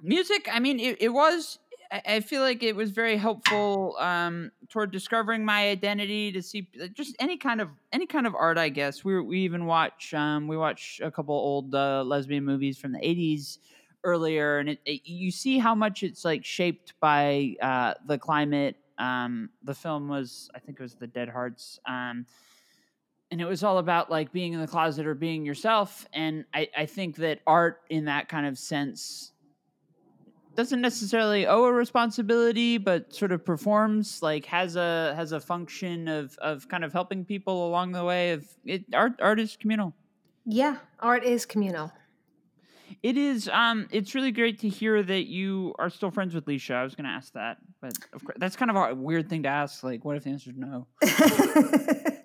music 0.02 0.48
i 0.52 0.60
mean 0.60 0.80
it, 0.80 1.02
it 1.02 1.10
was 1.10 1.60
I- 1.92 2.20
feel 2.22 2.42
like 2.42 2.64
it 2.64 2.76
was 2.76 2.92
very 2.92 3.18
helpful 3.18 3.96
um 4.00 4.52
toward 4.70 4.92
discovering 4.92 5.46
my 5.46 5.70
identity 5.70 6.32
to 6.32 6.42
see 6.42 6.70
just 6.94 7.16
any 7.20 7.38
kind 7.38 7.62
of 7.62 7.70
any 7.92 8.06
kind 8.06 8.28
of 8.28 8.36
art 8.36 8.58
i 8.58 8.70
guess 8.70 9.04
we 9.04 9.20
we 9.22 9.40
even 9.42 9.66
watch 9.66 10.14
um 10.14 10.48
we 10.48 10.58
watch 10.58 11.00
a 11.04 11.12
couple 11.12 11.36
old 11.36 11.74
uh, 11.76 12.04
lesbian 12.04 12.44
movies 12.46 12.78
from 12.78 12.92
the 12.92 13.00
80s 13.08 13.60
earlier 14.04 14.60
and 14.60 14.70
it, 14.70 14.80
it 14.86 15.02
you 15.06 15.32
see 15.32 15.58
how 15.60 15.74
much 15.76 16.04
it's 16.04 16.24
like 16.26 16.46
shaped 16.46 16.94
by 17.00 17.56
uh 17.62 17.94
the 18.06 18.18
climate 18.18 18.76
Um, 18.98 19.52
the 19.62 19.76
film 19.76 20.10
was, 20.10 20.50
I 20.56 20.60
think 20.60 20.80
it 20.80 20.84
was 20.84 20.96
The 20.96 21.06
Desert 21.06 21.32
Hearts. 21.32 21.80
Um, 21.86 22.26
and 23.30 23.42
it 23.42 23.46
was 23.46 23.64
all 23.64 23.78
about 23.78 24.10
like 24.10 24.32
being 24.32 24.54
in 24.54 24.62
the 24.62 24.68
closet 24.68 25.06
or 25.06 25.14
being 25.14 25.46
yourself. 25.46 26.08
And 26.14 26.46
I, 26.54 26.70
I 26.76 26.86
think 26.86 27.18
that 27.18 27.42
art 27.46 27.82
in 27.90 28.06
that 28.06 28.30
kind 28.30 28.46
of 28.48 28.58
sense 28.58 29.34
doesn't 30.58 30.82
necessarily 30.82 31.46
owe 31.48 31.64
a 31.66 31.72
responsibility, 31.72 32.78
but 32.80 33.14
sort 33.14 33.32
of 33.32 33.46
performs 33.46 34.22
like 34.22 34.46
has 34.48 34.76
a 34.76 35.14
has 35.16 35.32
a 35.32 35.40
function 35.40 36.08
of 36.08 36.38
of 36.40 36.68
kind 36.68 36.84
of 36.84 36.92
helping 36.92 37.24
people 37.24 37.68
along 37.70 37.94
the 37.94 38.04
way. 38.04 38.32
Of 38.32 38.46
it, 38.66 38.84
art 38.94 39.14
art 39.22 39.40
is 39.40 39.56
communal. 39.56 39.94
Yeah, 40.46 40.78
art 41.00 41.24
is 41.24 41.46
communal. 41.46 41.92
It 43.04 43.16
is. 43.18 43.48
Um, 43.50 43.88
it's 43.92 44.16
really 44.16 44.32
great 44.32 44.60
to 44.60 44.70
hear 44.70 45.04
that 45.04 45.28
you 45.28 45.76
are 45.78 45.90
still 45.90 46.10
friends 46.10 46.34
with 46.34 46.46
Leisha. 46.46 46.74
I 46.76 46.84
was 46.84 46.96
going 46.96 47.06
to 47.06 47.12
ask 47.12 47.32
that, 47.34 47.58
but 47.80 47.94
of 48.14 48.24
course, 48.26 48.38
that's 48.40 48.56
kind 48.56 48.72
of 48.72 48.78
a 48.78 48.96
weird 48.96 49.30
thing 49.30 49.44
to 49.44 49.50
ask. 49.50 49.84
Like, 49.84 50.04
what 50.04 50.18
if 50.18 50.24
the 50.24 50.32
answer 50.32 50.50
is 50.50 50.58
no? 50.58 50.88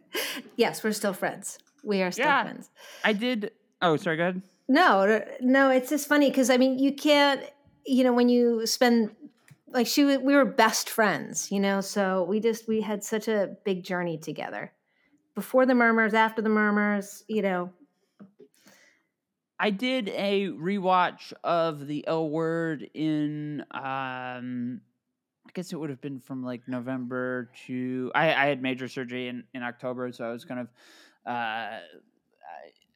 yes, 0.57 0.83
we're 0.83 0.93
still 0.93 1.13
friends. 1.13 1.59
We 1.85 2.03
are 2.03 2.11
still 2.11 2.27
Yeah. 2.27 2.43
friends. 2.45 2.71
I 3.05 3.13
did. 3.13 3.51
Oh, 3.83 3.97
sorry. 3.97 4.17
Go 4.17 4.23
ahead. 4.23 4.43
No, 4.69 5.23
no, 5.41 5.71
it's 5.71 5.91
just 5.91 6.09
funny 6.09 6.31
because 6.31 6.49
I 6.49 6.57
mean, 6.57 6.79
you 6.79 6.95
can't, 6.95 7.43
you 7.85 8.05
know, 8.05 8.13
when 8.13 8.29
you 8.29 8.67
spend 8.67 9.15
like 9.69 9.87
she, 9.87 10.05
we 10.05 10.35
were 10.35 10.45
best 10.45 10.91
friends, 10.91 11.51
you 11.51 11.59
know, 11.59 11.81
so 11.81 12.25
we 12.25 12.41
just 12.41 12.69
we 12.69 12.81
had 12.81 13.03
such 13.03 13.29
a 13.29 13.57
big 13.65 13.83
journey 13.83 14.19
together. 14.19 14.73
Before 15.35 15.65
the 15.65 15.75
murmurs, 15.75 16.13
after 16.13 16.43
the 16.43 16.51
murmurs, 16.51 17.25
you 17.27 17.41
know. 17.43 17.73
I 19.59 19.71
did 19.71 20.09
a 20.11 20.49
rewatch 20.49 21.33
of 21.43 21.87
the 21.87 22.07
L 22.07 22.29
Word 22.29 22.89
in 22.95 23.65
um 23.71 24.81
I 25.47 25.51
guess 25.55 25.73
it 25.73 25.77
would 25.77 25.91
have 25.91 26.01
been 26.01 26.21
from 26.21 26.45
like 26.45 26.69
November 26.69 27.51
to 27.67 28.11
I, 28.15 28.35
I 28.35 28.47
had 28.47 28.61
major 28.63 28.89
surgery 28.89 29.29
in, 29.29 29.45
in 29.55 29.63
October, 29.63 30.13
so 30.13 30.25
I 30.25 30.33
was 30.33 30.45
kind 30.45 30.61
of 30.61 30.69
uh 31.25 31.79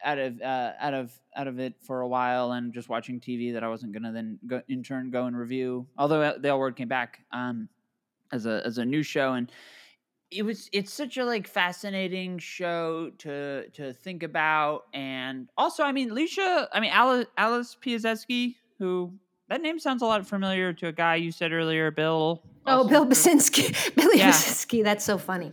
out 0.05 0.19
of 0.19 0.41
uh, 0.41 0.73
out 0.81 0.95
of 0.95 1.13
out 1.37 1.47
of 1.49 1.59
it 1.59 1.75
for 1.81 2.01
a 2.01 2.09
while 2.09 2.53
and 2.53 2.73
just 2.73 2.89
watching 2.89 3.21
TV 3.21 3.53
that 3.55 3.65
I 3.65 3.69
wasn't 3.69 3.93
gonna 3.93 4.13
then 4.13 4.39
go 4.47 4.63
in 4.69 4.83
turn 4.83 5.11
go 5.11 5.27
and 5.27 5.37
review. 5.37 5.87
Although 5.99 6.23
uh, 6.23 6.39
the 6.39 6.49
L 6.49 6.59
Word 6.59 6.77
came 6.77 6.89
back 6.89 7.21
um 7.33 7.69
as 8.33 8.47
a 8.47 8.63
as 8.67 8.79
a 8.79 8.85
new 8.85 9.03
show 9.03 9.35
and 9.35 9.51
it 10.33 10.43
was 10.43 10.69
it's 10.73 10.93
such 10.93 11.17
a 11.19 11.25
like 11.25 11.47
fascinating 11.47 12.37
show 12.39 13.11
to 13.19 13.69
to 13.71 13.93
think 13.93 14.25
about 14.25 14.83
and 14.93 15.49
also 15.57 15.85
i 15.85 15.93
mean 15.93 16.11
leisha 16.11 16.67
i 16.73 16.81
mean 16.81 16.91
alice, 16.91 17.27
alice 17.39 17.77
Pieszecki 17.81 18.57
who 18.81 19.13
that 19.49 19.63
name 19.63 19.79
sounds 19.79 20.03
a 20.03 20.05
lot 20.05 20.27
familiar 20.27 20.73
to 20.73 20.89
a 20.89 20.93
guy 20.93 21.15
you 21.15 21.31
said 21.31 21.53
earlier 21.53 21.93
bill 21.93 22.43
Oh, 22.67 22.79
also 22.79 22.89
Bill 22.89 23.07
Basinski, 23.07 23.95
Billy 23.95 24.19
Yeah. 24.19 24.33
Basinski, 24.33 24.83
that's 24.83 25.05
so 25.05 25.19
funny. 25.19 25.53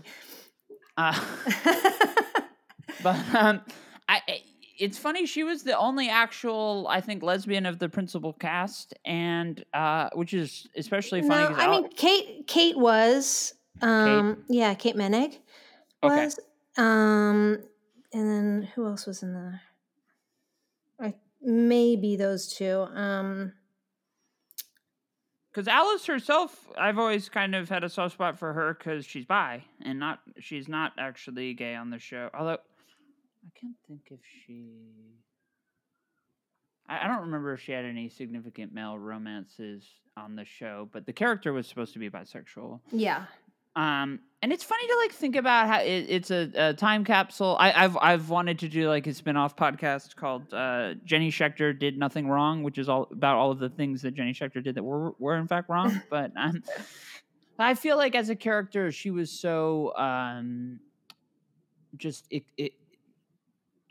uh, 0.97 1.13
but 3.03 3.35
um 3.35 3.61
i 4.09 4.21
I- 4.27 4.41
it's 4.79 4.97
funny 4.97 5.25
she 5.27 5.43
was 5.43 5.61
the 5.63 5.77
only 5.77 6.09
actual 6.09 6.87
i 6.89 6.99
think 6.99 7.21
lesbian 7.21 7.65
of 7.67 7.77
the 7.77 7.87
principal 7.89 8.33
cast 8.33 8.93
and 9.05 9.63
uh 9.73 10.09
which 10.15 10.33
is 10.33 10.67
especially 10.75 11.21
funny 11.21 11.53
no, 11.53 11.59
I 11.59 11.69
mean 11.69 11.89
Kate. 11.89 12.47
Kate 12.47 12.77
was, 12.77 13.53
um, 13.81 14.43
yeah, 14.49 14.73
Kate 14.73 14.95
Moennig 14.95 15.37
Okay. 16.01 16.25
was, 16.25 16.39
um, 16.77 17.59
and 18.13 18.29
then 18.29 18.69
who 18.73 18.85
else 18.87 19.05
was 19.05 19.21
in 19.23 19.33
the? 19.33 19.59
I 20.99 21.13
maybe 21.41 22.15
those 22.15 22.47
two. 22.53 22.87
Um, 22.93 23.53
Because 25.51 25.67
Alice 25.67 26.05
herself, 26.07 26.67
I've 26.77 26.97
always 26.97 27.29
kind 27.29 27.53
of 27.55 27.69
had 27.69 27.83
a 27.83 27.89
soft 27.89 28.15
spot 28.15 28.39
for 28.39 28.53
her 28.53 28.73
because 28.73 29.05
she's 29.05 29.25
bi 29.25 29.63
and 29.83 29.99
not 29.99 30.19
she's 30.39 30.67
not 30.67 30.93
actually 30.97 31.53
gay 31.53 31.75
on 31.75 31.89
the 31.91 31.99
show. 31.99 32.29
Although 32.33 32.57
I 33.45 33.49
can't 33.59 33.75
think 33.87 34.01
if 34.11 34.19
she. 34.45 34.71
I, 36.87 37.05
I 37.05 37.07
don't 37.07 37.21
remember 37.21 37.53
if 37.53 37.61
she 37.61 37.71
had 37.71 37.85
any 37.85 38.09
significant 38.09 38.73
male 38.73 38.97
romances 38.97 39.85
on 40.17 40.35
the 40.35 40.45
show, 40.45 40.89
but 40.91 41.05
the 41.05 41.13
character 41.13 41.53
was 41.53 41.67
supposed 41.67 41.93
to 41.93 41.99
be 41.99 42.09
bisexual. 42.09 42.79
yeah, 42.91 43.25
Um, 43.75 44.19
and 44.41 44.53
it's 44.53 44.63
funny 44.63 44.85
to 44.87 44.97
like 45.01 45.11
think 45.11 45.35
about 45.35 45.67
how 45.67 45.79
it, 45.81 46.05
it's 46.09 46.29
a, 46.31 46.51
a 46.55 46.73
time 46.73 47.03
capsule. 47.03 47.57
I, 47.59 47.71
I've 47.71 47.97
I've 47.97 48.29
wanted 48.29 48.59
to 48.59 48.67
do 48.69 48.87
like 48.89 49.07
a 49.07 49.13
spin-off 49.13 49.55
podcast 49.55 50.15
called 50.15 50.53
uh, 50.53 50.93
Jenny 51.03 51.31
Schechter 51.31 51.77
did 51.77 51.97
nothing 51.97 52.27
wrong, 52.27 52.63
which 52.63 52.77
is 52.77 52.87
all 52.87 53.07
about 53.11 53.37
all 53.37 53.51
of 53.51 53.59
the 53.59 53.69
things 53.69 54.01
that 54.03 54.13
Jenny 54.13 54.33
Schechter 54.33 54.63
did 54.63 54.75
that 54.75 54.83
were 54.83 55.11
were 55.19 55.37
in 55.37 55.47
fact 55.47 55.69
wrong. 55.69 56.01
but 56.09 56.31
um, 56.37 56.61
I 57.57 57.73
feel 57.73 57.97
like 57.97 58.15
as 58.15 58.29
a 58.29 58.35
character, 58.35 58.91
she 58.91 59.09
was 59.11 59.31
so 59.31 59.95
um, 59.95 60.79
just 61.97 62.25
it, 62.29 62.43
it. 62.57 62.73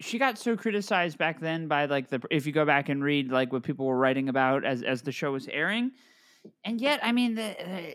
She 0.02 0.18
got 0.18 0.38
so 0.38 0.56
criticized 0.56 1.16
back 1.16 1.40
then 1.40 1.68
by 1.68 1.86
like 1.86 2.08
the 2.08 2.20
if 2.30 2.46
you 2.46 2.52
go 2.52 2.64
back 2.64 2.88
and 2.88 3.02
read 3.02 3.30
like 3.30 3.52
what 3.52 3.62
people 3.62 3.86
were 3.86 3.96
writing 3.96 4.28
about 4.28 4.64
as 4.64 4.82
as 4.82 5.02
the 5.02 5.12
show 5.12 5.32
was 5.32 5.48
airing, 5.48 5.92
and 6.64 6.80
yet 6.80 7.00
I 7.02 7.12
mean 7.12 7.34
the. 7.34 7.56
Uh, 7.60 7.92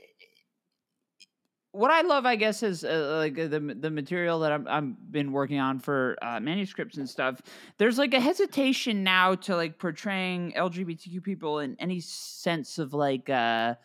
what 1.77 1.91
I 1.91 2.01
love, 2.01 2.25
I 2.25 2.37
guess, 2.37 2.63
is 2.63 2.83
uh, 2.83 3.17
like 3.19 3.35
the 3.35 3.59
the 3.79 3.91
material 3.91 4.39
that 4.39 4.51
I'm 4.51 4.67
I've 4.67 5.11
been 5.11 5.31
working 5.31 5.59
on 5.59 5.79
for 5.79 6.17
uh, 6.23 6.39
manuscripts 6.39 6.97
and 6.97 7.07
stuff. 7.07 7.39
There's 7.77 7.99
like 7.99 8.15
a 8.15 8.19
hesitation 8.19 9.03
now 9.03 9.35
to 9.35 9.55
like 9.55 9.77
portraying 9.77 10.53
LGBTQ 10.57 11.21
people 11.21 11.59
in 11.59 11.75
any 11.79 11.99
sense 11.99 12.79
of 12.79 12.93
like 12.93 13.29
uh, 13.29 13.75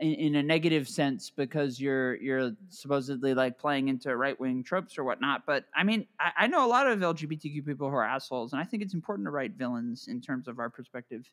in, 0.00 0.14
in 0.14 0.34
a 0.36 0.42
negative 0.42 0.88
sense 0.88 1.30
because 1.30 1.80
you're 1.80 2.16
you're 2.16 2.52
supposedly 2.68 3.34
like 3.34 3.58
playing 3.58 3.88
into 3.88 4.14
right 4.16 4.38
wing 4.40 4.64
tropes 4.64 4.98
or 4.98 5.04
whatnot. 5.04 5.44
But 5.46 5.66
I 5.74 5.84
mean, 5.84 6.06
I, 6.18 6.32
I 6.38 6.46
know 6.46 6.66
a 6.66 6.68
lot 6.68 6.86
of 6.86 6.98
LGBTQ 6.98 7.64
people 7.64 7.88
who 7.88 7.96
are 7.96 8.04
assholes, 8.04 8.52
and 8.52 8.60
I 8.60 8.64
think 8.64 8.82
it's 8.82 8.94
important 8.94 9.26
to 9.26 9.30
write 9.30 9.52
villains 9.52 10.08
in 10.08 10.20
terms 10.20 10.48
of 10.48 10.58
our 10.58 10.70
perspective. 10.70 11.30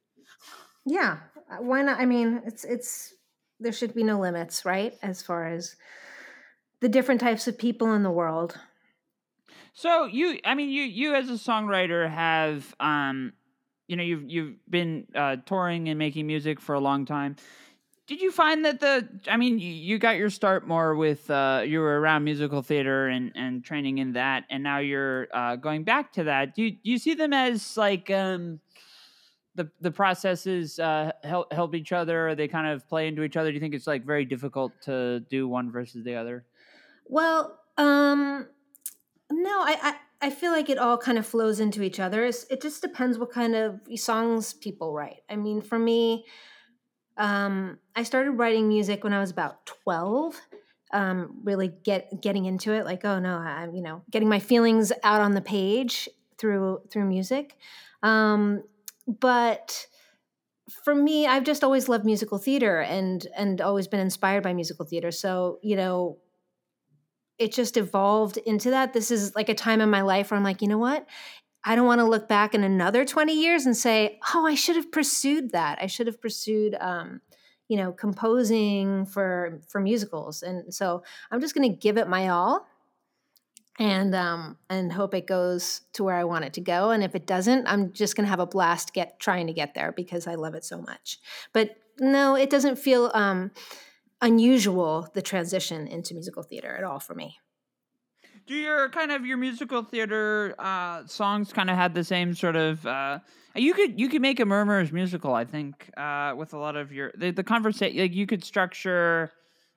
yeah. 0.85 1.17
Why 1.59 1.81
not? 1.81 1.99
I 1.99 2.05
mean, 2.05 2.41
it's 2.45 2.63
it's 2.63 3.13
there 3.59 3.71
should 3.71 3.93
be 3.93 4.03
no 4.03 4.19
limits, 4.19 4.65
right? 4.65 4.93
As 5.01 5.21
far 5.21 5.47
as 5.47 5.75
the 6.81 6.89
different 6.89 7.21
types 7.21 7.47
of 7.47 7.57
people 7.57 7.93
in 7.93 8.03
the 8.03 8.11
world. 8.11 8.57
So 9.73 10.05
you, 10.05 10.39
I 10.43 10.55
mean, 10.55 10.69
you 10.69 10.83
you 10.83 11.15
as 11.15 11.29
a 11.29 11.33
songwriter 11.33 12.09
have, 12.09 12.75
um, 12.79 13.33
you 13.87 13.95
know, 13.95 14.03
you've 14.03 14.29
you've 14.29 14.55
been 14.69 15.07
uh, 15.15 15.37
touring 15.45 15.89
and 15.89 15.99
making 15.99 16.27
music 16.27 16.59
for 16.59 16.75
a 16.75 16.79
long 16.79 17.05
time. 17.05 17.35
Did 18.07 18.21
you 18.21 18.31
find 18.31 18.63
that 18.63 18.79
the, 18.79 19.05
I 19.29 19.35
mean, 19.35 19.59
you, 19.59 19.99
got 19.99 20.15
your 20.15 20.29
start 20.29 20.65
more 20.65 20.95
with 20.95 21.29
uh, 21.29 21.63
you 21.65 21.81
were 21.81 21.99
around 21.99 22.23
musical 22.23 22.61
theater 22.61 23.09
and 23.09 23.33
and 23.35 23.65
training 23.65 23.97
in 23.97 24.13
that, 24.13 24.45
and 24.49 24.63
now 24.63 24.79
you're 24.79 25.27
uh, 25.33 25.57
going 25.57 25.83
back 25.83 26.13
to 26.13 26.23
that. 26.23 26.55
Do 26.55 26.63
you, 26.63 26.71
do 26.71 26.89
you 26.89 26.97
see 26.99 27.15
them 27.15 27.33
as 27.33 27.75
like 27.75 28.09
um, 28.09 28.61
the 29.55 29.69
the 29.81 29.91
processes 29.91 30.79
uh, 30.79 31.11
help 31.25 31.51
help 31.51 31.75
each 31.75 31.91
other? 31.91 32.29
Or 32.29 32.35
they 32.35 32.47
kind 32.47 32.67
of 32.67 32.87
play 32.87 33.09
into 33.09 33.23
each 33.23 33.35
other? 33.35 33.49
Do 33.49 33.55
you 33.55 33.59
think 33.59 33.73
it's 33.73 33.87
like 33.87 34.05
very 34.05 34.23
difficult 34.23 34.71
to 34.83 35.19
do 35.29 35.49
one 35.49 35.69
versus 35.69 36.05
the 36.05 36.15
other? 36.15 36.45
Well, 37.07 37.59
um, 37.77 38.47
no, 39.29 39.59
I, 39.63 39.77
I 39.81 40.27
I 40.27 40.29
feel 40.29 40.53
like 40.53 40.69
it 40.69 40.77
all 40.77 40.97
kind 40.97 41.17
of 41.17 41.27
flows 41.27 41.59
into 41.59 41.83
each 41.83 41.99
other. 41.99 42.23
It's, 42.23 42.45
it 42.49 42.61
just 42.61 42.81
depends 42.81 43.17
what 43.17 43.31
kind 43.31 43.53
of 43.53 43.81
songs 43.97 44.53
people 44.53 44.93
write. 44.93 45.23
I 45.29 45.35
mean, 45.35 45.61
for 45.61 45.77
me, 45.77 46.25
um, 47.17 47.79
I 47.95 48.03
started 48.03 48.31
writing 48.31 48.67
music 48.67 49.03
when 49.03 49.13
I 49.13 49.19
was 49.19 49.31
about 49.31 49.65
twelve. 49.65 50.39
Um, 50.93 51.41
really 51.43 51.67
get 51.67 52.21
getting 52.21 52.45
into 52.45 52.73
it, 52.73 52.85
like 52.85 53.03
oh 53.03 53.19
no, 53.19 53.37
I'm 53.37 53.75
you 53.75 53.81
know 53.81 54.03
getting 54.09 54.29
my 54.29 54.39
feelings 54.39 54.93
out 55.03 55.21
on 55.21 55.33
the 55.33 55.41
page 55.41 56.07
through 56.37 56.81
through 56.89 57.05
music. 57.05 57.57
Um, 58.03 58.63
but 59.07 59.87
for 60.83 60.93
me, 60.93 61.27
I've 61.27 61.43
just 61.43 61.63
always 61.63 61.89
loved 61.89 62.05
musical 62.05 62.37
theater 62.37 62.81
and 62.81 63.25
and 63.35 63.61
always 63.61 63.87
been 63.87 63.99
inspired 63.99 64.43
by 64.43 64.53
musical 64.53 64.85
theater. 64.85 65.11
So 65.11 65.59
you 65.61 65.75
know, 65.75 66.17
it 67.37 67.53
just 67.53 67.77
evolved 67.77 68.37
into 68.37 68.71
that. 68.71 68.93
This 68.93 69.11
is 69.11 69.35
like 69.35 69.49
a 69.49 69.53
time 69.53 69.81
in 69.81 69.89
my 69.89 70.01
life 70.01 70.31
where 70.31 70.37
I'm 70.37 70.43
like, 70.43 70.61
you 70.61 70.67
know 70.67 70.77
what? 70.77 71.05
I 71.67 71.75
don't 71.75 71.85
want 71.85 71.99
to 71.99 72.05
look 72.05 72.29
back 72.29 72.55
in 72.55 72.63
another 72.63 73.03
20 73.03 73.33
years 73.33 73.65
and 73.65 73.75
say, 73.75 74.19
oh, 74.33 74.47
I 74.47 74.55
should 74.55 74.77
have 74.77 74.89
pursued 74.89 75.51
that. 75.51 75.77
I 75.81 75.87
should 75.87 76.07
have 76.07 76.21
pursued, 76.21 76.77
um, 76.79 77.19
you 77.67 77.75
know, 77.75 77.91
composing 77.91 79.05
for 79.05 79.59
for 79.67 79.81
musicals. 79.81 80.43
And 80.43 80.73
so 80.73 81.03
I'm 81.29 81.41
just 81.41 81.53
going 81.53 81.69
to 81.69 81.77
give 81.77 81.97
it 81.97 82.07
my 82.07 82.29
all, 82.29 82.65
and 83.77 84.15
um, 84.15 84.57
and 84.69 84.93
hope 84.93 85.13
it 85.13 85.27
goes 85.27 85.81
to 85.91 86.05
where 86.05 86.15
I 86.15 86.23
want 86.23 86.45
it 86.45 86.53
to 86.53 86.61
go. 86.61 86.91
And 86.91 87.03
if 87.03 87.15
it 87.15 87.27
doesn't, 87.27 87.67
I'm 87.67 87.91
just 87.91 88.15
going 88.15 88.23
to 88.23 88.29
have 88.29 88.39
a 88.39 88.45
blast 88.45 88.93
get 88.93 89.19
trying 89.19 89.47
to 89.47 89.53
get 89.53 89.73
there 89.73 89.91
because 89.91 90.25
I 90.25 90.35
love 90.35 90.55
it 90.55 90.63
so 90.63 90.81
much. 90.81 91.19
But 91.51 91.75
no, 91.99 92.35
it 92.35 92.49
doesn't 92.49 92.77
feel 92.77 93.11
um, 93.13 93.51
unusual 94.21 95.09
the 95.13 95.21
transition 95.21 95.85
into 95.85 96.13
musical 96.13 96.43
theater 96.43 96.77
at 96.77 96.85
all 96.85 97.01
for 97.01 97.13
me. 97.13 97.39
Do 98.47 98.55
your 98.55 98.89
kind 98.89 99.11
of 99.11 99.25
your 99.25 99.37
musical 99.37 99.83
theater 99.83 100.55
uh, 100.57 101.05
songs 101.05 101.53
kind 101.53 101.69
of 101.69 101.75
had 101.75 101.93
the 101.93 102.03
same 102.03 102.33
sort 102.33 102.55
of? 102.55 102.85
Uh, 102.85 103.19
you 103.55 103.73
could 103.73 103.99
you 103.99 104.09
could 104.09 104.21
make 104.21 104.39
a 104.39 104.45
murmurs 104.45 104.91
musical, 104.91 105.33
I 105.33 105.45
think, 105.45 105.89
uh, 105.97 106.33
with 106.35 106.53
a 106.53 106.57
lot 106.57 106.75
of 106.75 106.91
your 106.91 107.11
the, 107.17 107.31
the 107.31 107.43
conversation. 107.43 107.99
Like 107.99 108.13
you 108.13 108.25
could 108.25 108.43
structure 108.43 109.31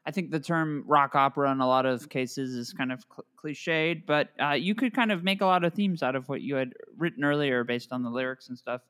I 0.06 0.12
think 0.12 0.30
the 0.30 0.40
term 0.40 0.84
rock 0.86 1.14
opera 1.14 1.50
in 1.52 1.60
a 1.60 1.66
lot 1.66 1.84
of 1.84 2.08
cases 2.08 2.54
is 2.54 2.72
kind 2.72 2.90
of 2.90 3.04
cl- 3.12 3.24
cliched, 3.36 4.06
but 4.06 4.30
uh, 4.42 4.52
you 4.52 4.74
could 4.74 4.94
kind 4.94 5.12
of 5.12 5.22
make 5.22 5.40
a 5.40 5.46
lot 5.46 5.62
of 5.62 5.74
themes 5.74 6.02
out 6.02 6.16
of 6.16 6.28
what 6.28 6.40
you 6.40 6.54
had 6.54 6.72
written 6.96 7.22
earlier 7.22 7.64
based 7.64 7.92
on 7.92 8.02
the 8.02 8.10
lyrics 8.10 8.48
and 8.48 8.56
stuff. 8.56 8.80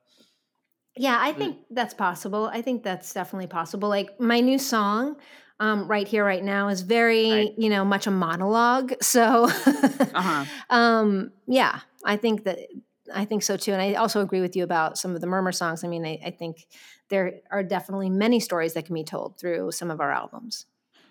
Yeah, 0.97 1.17
I 1.19 1.31
think 1.31 1.57
that's 1.69 1.93
possible. 1.93 2.49
I 2.53 2.61
think 2.61 2.83
that's 2.83 3.13
definitely 3.13 3.47
possible. 3.47 3.87
Like 3.87 4.19
my 4.19 4.39
new 4.39 4.57
song, 4.57 5.17
um, 5.61 5.87
right 5.87 6.07
here, 6.07 6.25
right 6.25 6.43
now, 6.43 6.67
is 6.67 6.81
very, 6.81 7.31
Right. 7.31 7.53
you 7.57 7.69
know, 7.69 7.85
much 7.85 8.07
a 8.07 8.11
monologue. 8.11 8.93
So, 9.01 9.45
Uh-huh. 10.13 10.45
um, 10.69 11.31
yeah, 11.47 11.79
I 12.03 12.17
think 12.17 12.43
that 12.43 12.59
I 13.13 13.25
think 13.25 13.43
so 13.43 13.57
too. 13.57 13.71
And 13.73 13.81
I 13.81 13.93
also 13.95 14.21
agree 14.21 14.41
with 14.41 14.55
you 14.55 14.63
about 14.63 14.97
some 14.97 15.15
of 15.15 15.21
the 15.21 15.27
murmur 15.27 15.51
songs. 15.51 15.83
I 15.83 15.87
mean, 15.87 16.05
I, 16.05 16.19
I 16.25 16.31
think 16.31 16.65
there 17.09 17.41
are 17.51 17.63
definitely 17.63 18.09
many 18.09 18.39
stories 18.39 18.73
that 18.73 18.85
can 18.85 18.95
be 18.95 19.03
told 19.03 19.37
through 19.37 19.71
some 19.71 19.91
of 19.91 19.99
our 19.99 20.11
albums. 20.11 20.65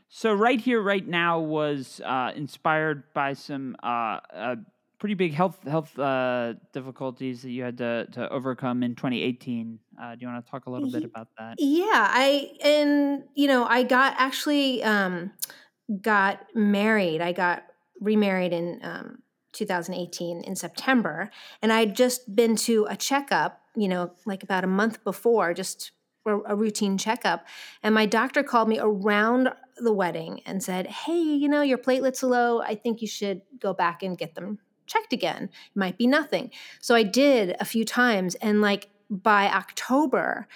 So 0.09 0.33
right 0.33 0.61
here, 0.61 0.81
right 0.83 1.07
now 1.07 1.39
was 1.39 2.01
uh, 2.05 2.33
inspired 2.35 3.05
by 3.15 3.35
some 3.35 3.77
uh, 3.83 4.19
uh, 4.35 4.57
pretty 5.01 5.15
big 5.15 5.33
health 5.33 5.59
health 5.67 5.99
uh, 5.99 6.53
difficulties 6.73 7.43
that 7.43 7.51
you 7.51 7.65
had 7.65 7.79
to, 7.79 8.07
to 8.13 8.29
overcome 8.29 8.83
in 8.85 8.95
2018. 8.95 9.79
Uh, 10.01 10.15
do 10.15 10.19
you 10.21 10.29
want 10.29 10.45
to 10.45 10.51
talk 10.51 10.67
a 10.67 10.71
little 10.71 10.91
bit 10.91 11.05
about 11.05 11.29
that? 11.39 11.57
Yeah, 11.59 12.07
I 12.09 12.53
and 12.63 13.25
you 13.35 13.49
know, 13.49 13.65
I 13.65 13.83
got 13.83 14.15
actually 14.19 14.85
um 14.85 15.33
got 16.01 16.47
married. 16.55 17.21
I 17.21 17.33
got 17.33 17.65
remarried 18.01 18.53
in 18.53 18.79
um 18.83 19.19
2018 19.53 20.43
in 20.45 20.55
September, 20.55 21.31
and 21.63 21.73
I'd 21.73 21.97
just 21.97 22.37
been 22.37 22.55
to 22.57 22.87
a 22.89 22.97
checkup, 22.97 23.61
you 23.75 23.89
know, 23.89 24.13
like 24.27 24.45
about 24.45 24.63
a 24.63 24.69
month 24.69 25.03
before, 25.03 25.55
just 25.55 25.93
a, 26.27 26.37
a 26.41 26.55
routine 26.55 26.99
checkup, 26.99 27.47
and 27.83 27.95
my 27.95 28.05
doctor 28.05 28.43
called 28.43 28.69
me 28.69 28.79
around 28.79 29.49
the 29.79 29.95
wedding 29.95 30.43
and 30.45 30.63
said, 30.63 30.87
"Hey, 30.87 31.23
you 31.23 31.49
know, 31.49 31.63
your 31.63 31.79
platelets 31.79 32.23
are 32.23 32.27
low. 32.27 32.61
I 32.61 32.75
think 32.75 33.01
you 33.01 33.09
should 33.09 33.41
go 33.59 33.73
back 33.73 34.03
and 34.03 34.19
get 34.19 34.35
them 34.35 34.59
checked 34.91 35.13
again. 35.13 35.45
It 35.45 35.79
might 35.79 35.97
be 35.97 36.07
nothing." 36.07 36.51
So 36.81 36.95
I 36.95 37.03
did 37.03 37.57
a 37.61 37.65
few 37.65 37.85
times, 37.85 38.35
and 38.37 38.61
like 38.61 38.89
by 39.11 39.47
October, 39.47 40.47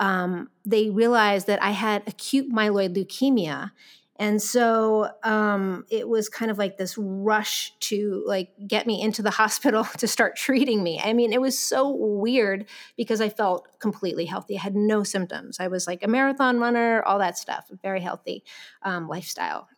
um, 0.00 0.50
they 0.64 0.90
realized 0.90 1.46
that 1.46 1.62
I 1.62 1.70
had 1.70 2.02
acute 2.06 2.50
myeloid 2.50 2.94
leukemia. 2.94 3.72
And 4.16 4.40
so 4.40 5.10
um, 5.24 5.84
it 5.90 6.08
was 6.08 6.28
kind 6.28 6.50
of 6.50 6.58
like 6.58 6.76
this 6.76 6.96
rush 6.98 7.72
to 7.80 8.22
like 8.26 8.50
get 8.68 8.86
me 8.86 9.00
into 9.02 9.22
the 9.22 9.30
hospital 9.42 9.84
to 9.98 10.06
start 10.06 10.36
treating 10.36 10.82
me. 10.82 11.00
I 11.02 11.12
mean, 11.12 11.32
it 11.32 11.40
was 11.40 11.58
so 11.58 11.90
weird 11.90 12.66
because 12.96 13.20
I 13.20 13.30
felt 13.30 13.66
completely 13.80 14.26
healthy. 14.26 14.56
I 14.56 14.60
had 14.60 14.76
no 14.76 15.02
symptoms. 15.02 15.58
I 15.58 15.68
was 15.68 15.86
like 15.86 16.02
a 16.02 16.08
marathon 16.08 16.60
runner, 16.60 17.02
all 17.02 17.18
that 17.18 17.38
stuff, 17.38 17.70
very 17.82 18.00
healthy 18.00 18.44
um, 18.82 19.08
lifestyle. 19.08 19.68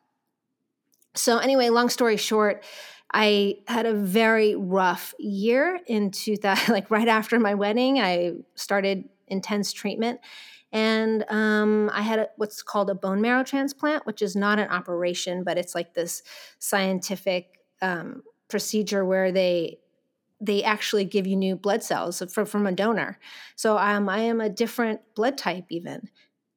So 1.15 1.39
anyway, 1.39 1.69
long 1.69 1.89
story 1.89 2.17
short, 2.17 2.65
I 3.13 3.57
had 3.69 3.87
a 3.87 3.95
very 3.95 4.55
rough 4.57 5.15
year 5.19 5.79
in 5.87 6.11
2000, 6.13 6.73
like 6.73 6.91
right 6.91 7.09
after 7.09 7.39
my 7.39 7.55
wedding. 7.55 8.01
I 8.01 8.33
started 8.55 9.09
intense 9.29 9.73
treatment. 9.73 10.21
And 10.73 11.25
um, 11.31 11.89
I 11.95 12.03
had 12.03 12.19
a, 12.19 12.29
what's 12.37 12.61
called 12.63 12.91
a 12.91 12.97
bone 12.97 13.21
marrow 13.21 13.45
transplant, 13.45 14.07
which 14.07 14.21
is 14.21 14.35
not 14.35 14.59
an 14.59 14.69
operation, 14.69 15.45
but 15.45 15.57
it's 15.57 15.73
like 15.73 15.95
this 15.95 16.23
scientific 16.59 17.61
um, 17.81 18.23
procedure 18.49 19.05
where 19.05 19.31
they 19.31 19.79
they 20.41 20.65
actually 20.65 21.05
give 21.05 21.27
you 21.27 21.37
new 21.37 21.57
blood 21.57 21.83
cells 21.83 22.21
from, 22.33 22.45
from 22.45 22.67
a 22.67 22.73
donor. 22.73 23.19
So 23.57 23.79
um, 23.79 24.09
I 24.09 24.19
am 24.19 24.41
a 24.41 24.51
different 24.51 25.01
blood 25.15 25.39
type 25.39 25.67
even, 25.71 26.11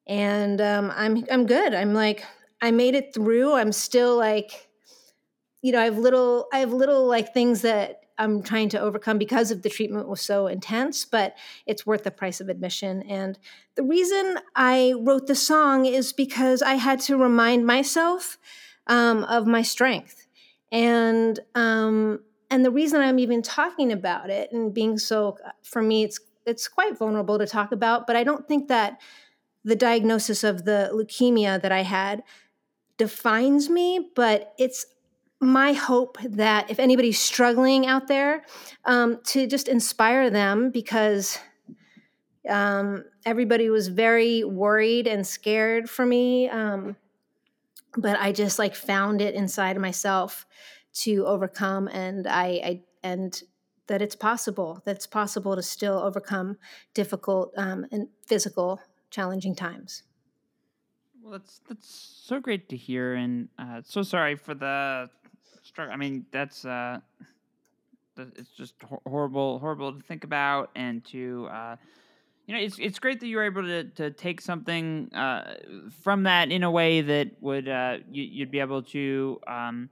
and 0.06 0.60
um, 0.60 0.92
I'm 0.94 1.24
I'm 1.30 1.46
good. 1.46 1.72
I'm 1.72 1.94
like 1.94 2.24
I 2.60 2.70
made 2.70 2.94
it 2.94 3.14
through. 3.14 3.54
I'm 3.54 3.72
still 3.72 4.16
like, 4.16 4.68
you 5.62 5.72
know, 5.72 5.80
I 5.80 5.84
have 5.84 5.98
little 5.98 6.46
I 6.52 6.58
have 6.58 6.72
little 6.72 7.06
like 7.06 7.32
things 7.32 7.62
that 7.62 8.00
I'm 8.18 8.42
trying 8.42 8.68
to 8.70 8.80
overcome 8.80 9.16
because 9.16 9.50
of 9.52 9.62
the 9.62 9.70
treatment 9.70 10.08
was 10.08 10.20
so 10.20 10.48
intense, 10.48 11.04
but 11.04 11.36
it's 11.66 11.86
worth 11.86 12.02
the 12.02 12.10
price 12.10 12.40
of 12.40 12.48
admission. 12.48 13.02
And 13.02 13.38
the 13.76 13.84
reason 13.84 14.38
I 14.56 14.94
wrote 14.98 15.28
the 15.28 15.36
song 15.36 15.86
is 15.86 16.12
because 16.12 16.60
I 16.60 16.74
had 16.74 16.98
to 17.02 17.16
remind 17.16 17.64
myself 17.64 18.36
um, 18.88 19.22
of 19.24 19.46
my 19.46 19.62
strength, 19.62 20.26
and 20.72 21.38
um, 21.54 22.20
and 22.50 22.64
the 22.64 22.70
reason 22.70 23.00
I'm 23.00 23.18
even 23.18 23.42
talking 23.42 23.92
about 23.92 24.30
it 24.30 24.50
and 24.50 24.74
being 24.74 24.98
so 24.98 25.38
for 25.62 25.82
me, 25.82 26.02
it's 26.02 26.18
it's 26.44 26.66
quite 26.66 26.98
vulnerable 26.98 27.38
to 27.38 27.46
talk 27.46 27.70
about. 27.70 28.06
But 28.06 28.16
I 28.16 28.24
don't 28.24 28.48
think 28.48 28.68
that 28.68 29.00
the 29.64 29.76
diagnosis 29.76 30.42
of 30.42 30.64
the 30.64 30.90
leukemia 30.92 31.60
that 31.60 31.72
I 31.72 31.82
had 31.82 32.22
defines 32.98 33.70
me, 33.70 34.10
but 34.14 34.54
it's 34.58 34.84
my 35.40 35.72
hope 35.72 36.18
that 36.22 36.70
if 36.70 36.78
anybody's 36.78 37.18
struggling 37.18 37.86
out 37.86 38.08
there, 38.08 38.44
um, 38.84 39.20
to 39.24 39.46
just 39.46 39.68
inspire 39.68 40.30
them 40.30 40.70
because 40.70 41.38
um, 42.48 43.04
everybody 43.24 43.70
was 43.70 43.88
very 43.88 44.42
worried 44.42 45.06
and 45.06 45.26
scared 45.26 45.88
for 45.88 46.04
me. 46.04 46.48
Um, 46.48 46.96
but 47.96 48.18
I 48.18 48.32
just 48.32 48.58
like 48.58 48.74
found 48.74 49.20
it 49.20 49.34
inside 49.34 49.76
of 49.76 49.82
myself 49.82 50.44
to 50.94 51.24
overcome, 51.26 51.88
and 51.88 52.26
I, 52.26 52.46
I 52.64 52.82
and 53.02 53.40
that 53.86 54.02
it's 54.02 54.16
possible. 54.16 54.82
That 54.84 54.96
it's 54.96 55.06
possible 55.06 55.56
to 55.56 55.62
still 55.62 55.98
overcome 55.98 56.56
difficult 56.94 57.52
um, 57.56 57.86
and 57.92 58.08
physical 58.26 58.80
challenging 59.10 59.54
times. 59.54 60.02
Well, 61.28 61.38
that's 61.38 61.60
that's 61.68 62.22
so 62.24 62.40
great 62.40 62.70
to 62.70 62.76
hear, 62.76 63.12
and 63.12 63.50
uh, 63.58 63.82
so 63.84 64.02
sorry 64.02 64.34
for 64.34 64.54
the 64.54 65.10
struggle. 65.62 65.92
I 65.92 65.98
mean, 65.98 66.24
that's 66.32 66.64
uh, 66.64 67.00
it's 68.16 68.48
just 68.56 68.72
hor- 68.82 69.02
horrible, 69.06 69.58
horrible 69.58 69.92
to 69.92 70.00
think 70.00 70.24
about, 70.24 70.70
and 70.74 71.04
to 71.06 71.46
uh, 71.52 71.76
you 72.46 72.54
know, 72.54 72.60
it's 72.62 72.78
it's 72.78 72.98
great 72.98 73.20
that 73.20 73.26
you 73.26 73.36
were 73.36 73.44
able 73.44 73.62
to 73.62 73.84
to 73.84 74.10
take 74.10 74.40
something 74.40 75.12
uh, 75.12 75.56
from 76.02 76.22
that 76.22 76.50
in 76.50 76.62
a 76.62 76.70
way 76.70 77.02
that 77.02 77.32
would 77.42 77.68
uh, 77.68 77.98
you, 78.10 78.22
you'd 78.22 78.50
be 78.50 78.60
able 78.60 78.82
to 78.84 79.38
um, 79.46 79.90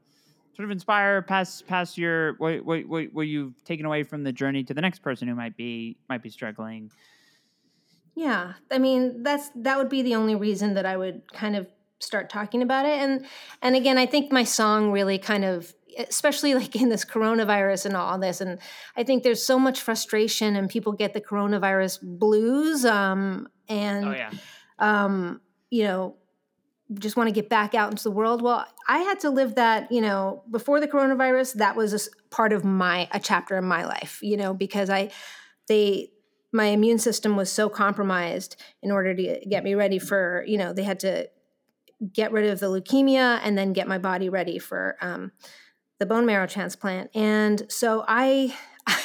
sort 0.55 0.64
of 0.64 0.70
inspire 0.70 1.20
past 1.20 1.66
past 1.66 1.99
your 1.99 2.32
what, 2.39 2.64
what 2.64 2.87
what 2.87 3.12
what 3.12 3.26
you've 3.26 3.62
taken 3.64 3.84
away 3.84 4.05
from 4.05 4.24
the 4.24 4.32
journey 4.32 4.64
to 4.64 4.72
the 4.72 4.80
next 4.80 5.01
person 5.01 5.28
who 5.28 5.34
might 5.34 5.55
be 5.55 5.99
might 6.09 6.22
be 6.22 6.30
struggling. 6.30 6.91
Yeah, 8.16 8.54
I 8.70 8.78
mean 8.78 9.22
that's 9.22 9.50
that 9.56 9.76
would 9.76 9.90
be 9.90 10.02
the 10.02 10.14
only 10.14 10.34
reason 10.34 10.74
that 10.74 10.86
I 10.86 10.96
would 10.96 11.30
kind 11.32 11.54
of 11.54 11.68
start 12.00 12.30
talking 12.30 12.62
about 12.62 12.86
it. 12.86 12.98
And 12.98 13.26
and 13.60 13.76
again, 13.76 13.98
I 13.98 14.06
think 14.06 14.32
my 14.32 14.42
song 14.42 14.90
really 14.90 15.18
kind 15.18 15.44
of 15.44 15.72
especially 15.98 16.54
like 16.60 16.74
in 16.74 16.88
this 16.88 17.04
coronavirus 17.04 17.86
and 17.86 17.96
all 17.96 18.18
this 18.18 18.40
and 18.40 18.58
I 18.96 19.02
think 19.02 19.22
there's 19.22 19.44
so 19.44 19.58
much 19.58 19.80
frustration 19.80 20.56
and 20.56 20.68
people 20.68 20.92
get 20.92 21.12
the 21.12 21.20
coronavirus 21.20 22.00
blues 22.02 22.84
um 22.84 23.48
and 23.68 24.06
Oh 24.06 24.12
yeah, 24.12 24.30
um 24.78 25.40
you 25.70 25.84
know 25.84 26.16
just 26.94 27.16
want 27.16 27.28
to 27.28 27.32
get 27.32 27.48
back 27.48 27.74
out 27.74 27.90
into 27.90 28.04
the 28.04 28.12
world. 28.12 28.42
Well, 28.42 28.64
I 28.88 28.98
had 28.98 29.18
to 29.20 29.30
live 29.30 29.56
that, 29.56 29.90
you 29.90 30.00
know, 30.00 30.44
before 30.50 30.78
the 30.78 30.86
coronavirus, 30.86 31.54
that 31.54 31.74
was 31.74 31.92
a 31.92 32.34
part 32.34 32.52
of 32.52 32.64
my 32.64 33.08
a 33.12 33.18
chapter 33.18 33.56
in 33.56 33.64
my 33.64 33.84
life, 33.84 34.20
you 34.22 34.36
know, 34.36 34.54
because 34.54 34.88
I 34.88 35.10
they 35.66 36.10
my 36.57 36.66
immune 36.66 36.98
system 36.98 37.36
was 37.36 37.52
so 37.52 37.68
compromised 37.68 38.57
in 38.82 38.90
order 38.90 39.14
to 39.14 39.44
get 39.48 39.62
me 39.62 39.74
ready 39.74 39.98
for, 39.98 40.42
you 40.46 40.57
know, 40.57 40.72
they 40.72 40.82
had 40.82 40.98
to 41.00 41.28
get 42.12 42.32
rid 42.32 42.50
of 42.50 42.61
the 42.61 42.66
leukemia 42.66 43.40
and 43.42 43.57
then 43.57 43.72
get 43.72 43.86
my 43.86 43.98
body 43.98 44.28
ready 44.28 44.59
for 44.59 44.96
um, 45.00 45.32
the 45.98 46.07
bone 46.07 46.26
marrow 46.26 46.46
transplant. 46.46 47.11
And 47.14 47.70
so 47.70 48.04
I 48.09 48.57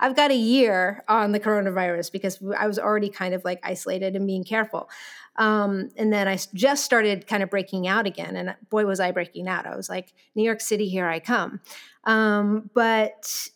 I've 0.00 0.16
got 0.16 0.30
a 0.30 0.36
year 0.36 1.04
on 1.08 1.32
the 1.32 1.40
coronavirus 1.40 2.12
because 2.12 2.42
I 2.56 2.66
was 2.66 2.78
already 2.78 3.08
kind 3.08 3.34
of 3.34 3.44
like 3.44 3.60
isolated 3.62 4.16
and 4.16 4.26
being 4.26 4.44
careful. 4.44 4.88
Um, 5.36 5.90
and 5.96 6.12
then 6.12 6.28
i 6.28 6.38
just 6.54 6.84
started 6.84 7.26
kind 7.26 7.42
of 7.42 7.50
breaking 7.50 7.86
out 7.86 8.06
again. 8.06 8.36
And 8.36 8.54
boy, 8.68 8.84
was 8.84 9.00
I 9.00 9.12
breaking 9.12 9.48
out. 9.48 9.66
I 9.66 9.76
was 9.76 9.88
like, 9.88 10.12
New 10.34 10.42
York 10.42 10.60
City, 10.60 10.88
here 10.88 11.06
I 11.06 11.20
come. 11.20 11.60
Um, 12.04 12.68
but 12.74 13.48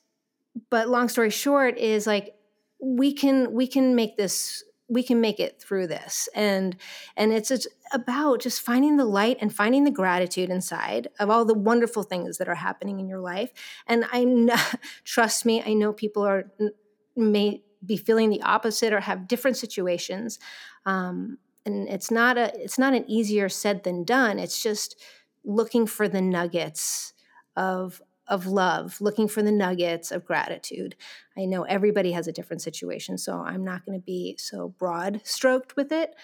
but 0.70 0.89
long 0.89 1.09
story 1.09 1.30
short 1.30 1.78
is 1.78 2.07
like 2.07 2.37
we 2.85 3.12
can 3.12 3.53
we 3.53 3.66
can 3.66 3.95
make 3.95 4.16
this 4.16 4.62
we 4.89 5.03
can 5.03 5.20
make 5.20 5.41
it 5.41 5.61
through 5.61 5.87
this. 5.87 6.28
And 6.35 6.76
and 7.16 7.32
it's 7.32 7.66
about 7.93 8.41
just 8.41 8.61
finding 8.61 8.97
the 8.97 9.05
light 9.05 9.39
and 9.41 9.55
finding 9.55 9.85
the 9.85 9.91
gratitude 9.91 10.51
inside 10.51 11.09
of 11.18 11.30
all 11.30 11.45
the 11.45 11.55
wonderful 11.55 12.03
things 12.03 12.39
that 12.39 12.49
are 12.49 12.55
happening 12.55 13.01
in 13.01 13.09
your 13.09 13.20
life. 13.20 13.51
And 13.87 14.05
i 14.12 14.24
trust 15.05 15.47
me 15.47 15.62
i 15.66 15.72
know 15.72 15.93
people 15.93 16.22
are 16.22 16.45
may 17.16 17.62
be 17.85 17.97
feeling 17.97 18.30
the 18.30 18.43
opposite 18.43 18.93
or 18.93 19.01
have 19.01 19.28
different 19.28 19.57
situations. 19.57 20.39
Um, 20.87 21.39
and 21.66 21.89
it's 21.89 22.11
not 22.11 22.37
a 22.37 22.53
it's 22.62 22.78
not 22.78 22.95
an 22.95 23.09
easier 23.09 23.49
said 23.49 23.85
than 23.85 24.05
done. 24.05 24.39
It's 24.39 24.62
just 24.62 25.01
looking 25.45 25.87
for 25.87 26.09
the 26.09 26.20
nuggets 26.20 27.14
of 27.57 28.03
of 28.29 28.47
love 28.47 29.01
looking 29.01 29.29
for 29.29 29.43
the 29.43 29.53
nuggets 29.53 30.11
of 30.11 30.25
gratitude 30.25 30.97
i 31.37 31.45
know 31.45 31.62
everybody 31.64 32.12
has 32.12 32.27
a 32.27 32.33
different 32.33 32.62
situation 32.62 33.18
so 33.18 33.39
i'm 33.41 33.64
not 33.64 33.85
going 33.85 33.99
to 33.99 34.05
be 34.05 34.35
so 34.39 34.68
broad 34.79 35.20
stroked 35.25 35.77
with 35.77 35.93
it 35.93 36.14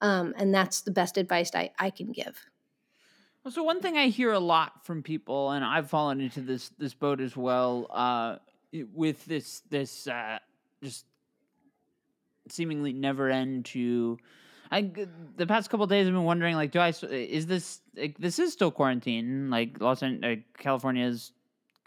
um, 0.00 0.32
and 0.36 0.54
that's 0.54 0.82
the 0.82 0.92
best 0.92 1.16
advice 1.16 1.50
I, 1.54 1.72
I 1.78 1.90
can 1.90 2.12
give 2.12 2.46
Well, 3.44 3.52
so 3.52 3.62
one 3.62 3.80
thing 3.80 3.96
I 3.96 4.08
hear 4.08 4.32
a 4.32 4.38
lot 4.38 4.84
from 4.84 5.02
people, 5.02 5.50
and 5.50 5.64
I've 5.64 5.88
fallen 5.88 6.20
into 6.20 6.40
this 6.40 6.70
this 6.78 6.94
boat 6.94 7.20
as 7.20 7.36
well, 7.36 7.86
uh, 7.90 8.36
with 8.92 9.24
this 9.26 9.62
this 9.70 10.06
uh, 10.06 10.38
just 10.82 11.06
seemingly 12.48 12.92
never 12.92 13.30
end 13.30 13.64
to. 13.66 14.18
I 14.70 14.90
the 15.36 15.46
past 15.46 15.70
couple 15.70 15.86
days 15.86 16.06
I've 16.06 16.12
been 16.12 16.24
wondering 16.24 16.56
like, 16.56 16.72
do 16.72 16.78
I 16.78 16.92
is 17.10 17.46
this 17.46 17.80
like, 17.96 18.18
this 18.18 18.38
is 18.38 18.52
still 18.52 18.70
quarantine? 18.70 19.48
Like 19.48 19.80
Los 19.80 20.02
Angeles, 20.02 20.38
uh, 20.38 20.58
California 20.62 21.06
is 21.06 21.32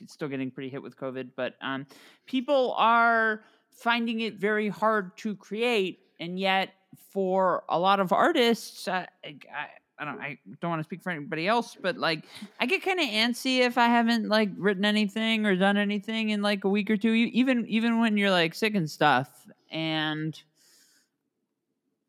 still 0.08 0.28
getting 0.28 0.52
pretty 0.52 0.70
hit 0.70 0.82
with 0.82 0.98
COVID, 0.98 1.30
but 1.36 1.56
um, 1.62 1.86
people 2.26 2.74
are 2.78 3.44
finding 3.70 4.22
it 4.22 4.36
very 4.36 4.70
hard 4.70 5.16
to 5.18 5.36
create, 5.36 6.00
and 6.20 6.40
yet 6.40 6.70
for 7.12 7.64
a 7.70 7.80
lot 7.80 8.00
of 8.00 8.12
artists, 8.12 8.88
I, 8.88 9.08
I 9.24 10.06
don't 10.06 10.20
I 10.20 10.40
don't 10.62 10.72
want 10.72 10.80
to 10.80 10.84
speak 10.84 11.04
for 11.04 11.12
anybody 11.12 11.48
else, 11.48 11.78
but 11.80 11.98
like 11.98 12.26
I 12.60 12.66
get 12.66 12.84
kind 12.84 13.00
of 13.00 13.06
antsy 13.06 13.60
if 13.60 13.78
I 13.78 13.86
haven't 13.86 14.28
like 14.30 14.50
written 14.58 14.84
anything 14.84 15.46
or 15.46 15.56
done 15.56 15.78
anything 15.78 16.30
in 16.30 16.42
like 16.42 16.64
a 16.64 16.70
week 16.70 16.90
or 16.90 16.98
two, 16.98 17.14
even 17.14 17.68
even 17.68 18.00
when 18.00 18.18
you're 18.18 18.32
like 18.32 18.56
sick 18.56 18.76
and 18.76 18.90
stuff, 18.90 19.30
and 19.70 20.42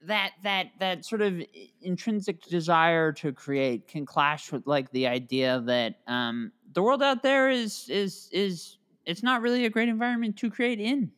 that 0.07 0.33
that 0.43 0.67
that 0.79 1.05
sort 1.05 1.23
of 1.23 1.41
intrinsic 1.81 2.43
desire 2.43 3.13
to 3.13 3.33
create 3.33 3.89
can 3.89 4.05
clash 4.05 4.51
with 4.51 4.67
like 4.67 4.91
the 4.91 5.07
idea 5.07 5.63
that 5.67 5.97
um 6.07 6.53
the 6.73 6.83
world 6.83 7.03
out 7.03 7.23
there 7.23 7.51
is 7.51 7.89
is 7.89 8.29
is 8.33 8.79
it's 9.05 9.23
not 9.23 9.43
really 9.43 9.65
a 9.65 9.71
great 9.71 9.89
environment 9.89 10.37
to 10.39 10.51
create 10.51 10.81
in. 10.81 11.11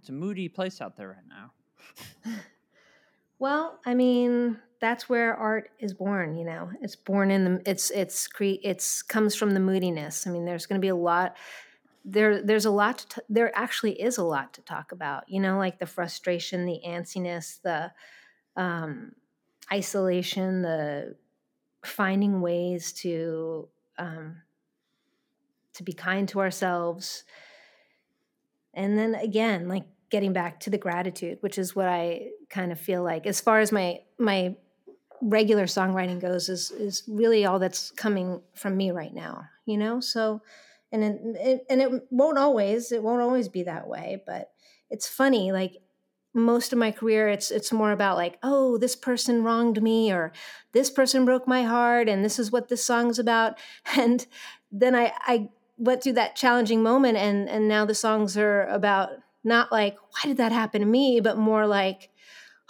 It's 0.00 0.08
a 0.08 0.12
moody 0.12 0.48
place 0.48 0.80
out 0.80 0.96
there 0.96 1.08
right 1.08 1.28
now. 1.28 2.34
well, 3.38 3.78
I 3.84 3.94
mean, 3.94 4.58
that's 4.80 5.08
where 5.08 5.34
art 5.34 5.70
is 5.78 5.94
born, 5.94 6.36
you 6.36 6.44
know. 6.44 6.70
It's 6.80 6.96
born 6.96 7.30
in 7.30 7.44
the 7.44 7.62
it's 7.70 7.90
it's 7.90 8.26
cre- 8.26 8.60
it's 8.62 9.02
comes 9.02 9.34
from 9.34 9.52
the 9.52 9.60
moodiness. 9.60 10.26
I 10.26 10.30
mean, 10.30 10.44
there's 10.44 10.66
going 10.66 10.80
to 10.80 10.84
be 10.84 10.88
a 10.88 10.96
lot 10.96 11.36
there 12.04 12.42
there's 12.42 12.64
a 12.64 12.70
lot 12.70 12.98
to 12.98 13.08
t- 13.08 13.26
there 13.28 13.56
actually 13.56 14.00
is 14.00 14.18
a 14.18 14.24
lot 14.24 14.54
to 14.54 14.62
talk 14.62 14.92
about, 14.92 15.28
you 15.28 15.40
know, 15.40 15.58
like 15.58 15.78
the 15.78 15.86
frustration, 15.86 16.66
the 16.66 16.80
antsiness, 16.86 17.60
the 17.62 17.92
um 18.56 19.12
isolation, 19.72 20.62
the 20.62 21.16
finding 21.84 22.40
ways 22.40 22.92
to 22.92 23.68
um, 23.98 24.42
to 25.74 25.82
be 25.82 25.92
kind 25.92 26.28
to 26.28 26.40
ourselves. 26.40 27.24
And 28.74 28.96
then 28.98 29.14
again, 29.14 29.68
like 29.68 29.84
getting 30.10 30.32
back 30.32 30.60
to 30.60 30.70
the 30.70 30.78
gratitude, 30.78 31.38
which 31.40 31.58
is 31.58 31.74
what 31.74 31.88
I 31.88 32.28
kind 32.48 32.72
of 32.72 32.80
feel 32.80 33.02
like 33.02 33.26
as 33.26 33.40
far 33.40 33.60
as 33.60 33.72
my 33.72 34.00
my 34.18 34.56
regular 35.20 35.64
songwriting 35.64 36.20
goes 36.20 36.48
is 36.48 36.70
is 36.70 37.04
really 37.06 37.44
all 37.44 37.58
that's 37.58 37.90
coming 37.92 38.40
from 38.54 38.76
me 38.76 38.90
right 38.90 39.14
now, 39.14 39.44
you 39.66 39.78
know? 39.78 40.00
So 40.00 40.42
and 40.92 41.02
it, 41.02 41.20
it 41.40 41.66
and 41.68 41.80
it 41.80 41.90
won't 42.10 42.38
always 42.38 42.92
it 42.92 43.02
won't 43.02 43.22
always 43.22 43.48
be 43.48 43.62
that 43.64 43.88
way, 43.88 44.22
but 44.26 44.50
it's 44.90 45.08
funny 45.08 45.52
like 45.52 45.78
most 46.34 46.72
of 46.72 46.78
my 46.78 46.90
career 46.90 47.28
it's 47.28 47.50
it's 47.50 47.72
more 47.72 47.92
about 47.92 48.16
like 48.16 48.38
oh 48.42 48.78
this 48.78 48.96
person 48.96 49.44
wronged 49.44 49.82
me 49.82 50.10
or 50.12 50.32
this 50.72 50.90
person 50.90 51.24
broke 51.24 51.46
my 51.46 51.62
heart 51.62 52.08
and 52.08 52.24
this 52.24 52.38
is 52.38 52.50
what 52.50 52.68
this 52.68 52.84
song's 52.84 53.18
about. 53.18 53.58
And 53.96 54.26
then 54.70 54.94
i 54.94 55.12
i 55.26 55.48
went 55.76 56.02
through 56.02 56.14
that 56.14 56.36
challenging 56.36 56.82
moment 56.82 57.18
and 57.18 57.48
and 57.48 57.68
now 57.68 57.84
the 57.84 57.94
songs 57.94 58.36
are 58.36 58.64
about 58.68 59.10
not 59.44 59.70
like 59.70 59.96
why 60.00 60.28
did 60.28 60.36
that 60.38 60.52
happen 60.52 60.80
to 60.80 60.86
me? 60.86 61.20
but 61.20 61.36
more 61.36 61.66
like 61.66 62.10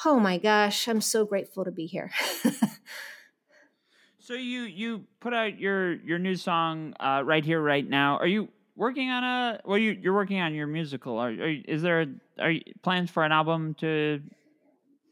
oh 0.05 0.19
my 0.19 0.39
gosh 0.39 0.89
i'm 0.89 1.01
so 1.01 1.25
grateful 1.25 1.65
to 1.65 1.71
be 1.71 1.87
here 1.87 2.11
so 4.33 4.39
you 4.39 4.63
you 4.63 5.05
put 5.21 5.35
out 5.35 5.59
your 5.59 5.93
your 5.93 6.19
new 6.19 6.35
song 6.35 6.95
uh, 6.99 7.23
right 7.23 7.45
here 7.45 7.61
right 7.61 7.87
now. 7.87 8.17
Are 8.17 8.27
you 8.27 8.49
working 8.77 9.11
on 9.11 9.23
a 9.23 9.61
well 9.67 9.77
you 9.77 9.91
you're 9.91 10.15
working 10.15 10.41
on 10.41 10.55
your 10.55 10.67
musical. 10.67 11.19
Are, 11.19 11.29
are 11.29 11.55
is 11.69 11.83
there 11.83 12.07
are 12.39 12.51
you, 12.51 12.63
plans 12.83 13.11
for 13.11 13.25
an 13.25 13.33
album 13.33 13.75
to 13.81 14.23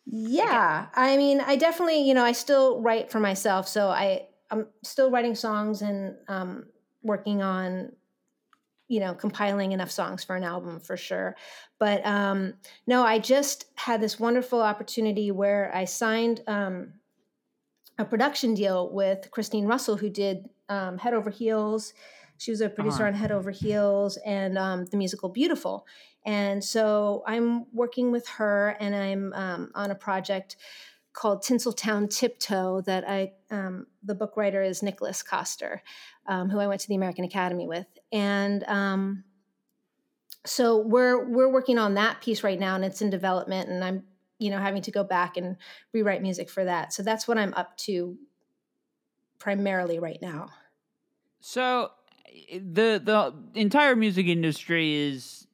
yeah. 0.06 0.86
i 0.94 1.16
mean 1.18 1.40
i 1.40 1.54
definitely 1.54 2.02
you 2.02 2.14
know 2.14 2.24
i 2.24 2.32
still 2.32 2.80
write 2.80 3.12
for 3.12 3.20
myself 3.20 3.68
so 3.68 3.90
i 3.90 4.26
i'm 4.50 4.66
still 4.82 5.10
writing 5.10 5.34
songs 5.36 5.82
and 5.82 6.16
um 6.26 6.64
working 7.02 7.42
on 7.42 7.92
you 8.88 8.98
know 8.98 9.14
compiling 9.14 9.72
enough 9.72 9.90
songs 9.90 10.24
for 10.24 10.34
an 10.34 10.42
album 10.42 10.80
for 10.80 10.96
sure. 10.96 11.36
But 11.78 12.04
um 12.06 12.54
no 12.86 13.02
i 13.04 13.18
just 13.18 13.66
had 13.76 14.00
this 14.00 14.18
wonderful 14.18 14.62
opportunity 14.62 15.30
where 15.30 15.70
i 15.74 15.84
signed 15.84 16.40
um 16.46 16.94
a 18.00 18.04
production 18.04 18.54
deal 18.54 18.90
with 18.92 19.30
christine 19.30 19.66
russell 19.66 19.96
who 19.96 20.10
did 20.10 20.48
um, 20.68 20.98
head 20.98 21.14
over 21.14 21.30
heels 21.30 21.92
she 22.40 22.50
was 22.50 22.62
a 22.62 22.70
producer 22.70 23.02
uh-huh. 23.02 23.08
on 23.08 23.14
Head 23.14 23.32
Over 23.32 23.50
Heels 23.50 24.16
and 24.24 24.56
um, 24.56 24.86
the 24.86 24.96
musical 24.96 25.28
Beautiful. 25.28 25.86
And 26.24 26.64
so 26.64 27.22
I'm 27.26 27.66
working 27.74 28.12
with 28.12 28.26
her, 28.28 28.76
and 28.80 28.94
I'm 28.94 29.32
um, 29.34 29.70
on 29.74 29.90
a 29.90 29.94
project 29.94 30.56
called 31.12 31.42
Tinseltown 31.42 32.08
Tiptoe 32.08 32.80
that 32.82 33.06
I 33.06 33.32
um, 33.50 33.86
the 34.02 34.14
book 34.14 34.38
writer 34.38 34.62
is 34.62 34.82
Nicholas 34.82 35.22
Coster, 35.22 35.82
um, 36.26 36.48
who 36.48 36.58
I 36.58 36.66
went 36.66 36.80
to 36.80 36.88
the 36.88 36.94
American 36.94 37.24
Academy 37.24 37.66
with, 37.66 37.86
and 38.10 38.64
um, 38.64 39.24
so 40.46 40.78
we're 40.78 41.28
we're 41.28 41.52
working 41.52 41.78
on 41.78 41.94
that 41.94 42.20
piece 42.22 42.42
right 42.42 42.58
now, 42.58 42.74
and 42.74 42.84
it's 42.84 43.02
in 43.02 43.10
development, 43.10 43.68
and 43.68 43.84
I'm 43.84 44.04
you 44.40 44.50
know 44.50 44.58
having 44.58 44.82
to 44.82 44.90
go 44.90 45.04
back 45.04 45.36
and 45.36 45.56
rewrite 45.92 46.22
music 46.22 46.50
for 46.50 46.64
that. 46.64 46.92
So 46.92 47.02
that's 47.02 47.28
what 47.28 47.38
I'm 47.38 47.54
up 47.54 47.76
to 47.78 48.18
primarily 49.38 49.98
right 49.98 50.18
now. 50.20 50.50
So 51.40 51.92
the 52.52 53.00
the 53.04 53.34
entire 53.54 53.94
music 53.94 54.26
industry 54.26 54.94
is 54.94 55.46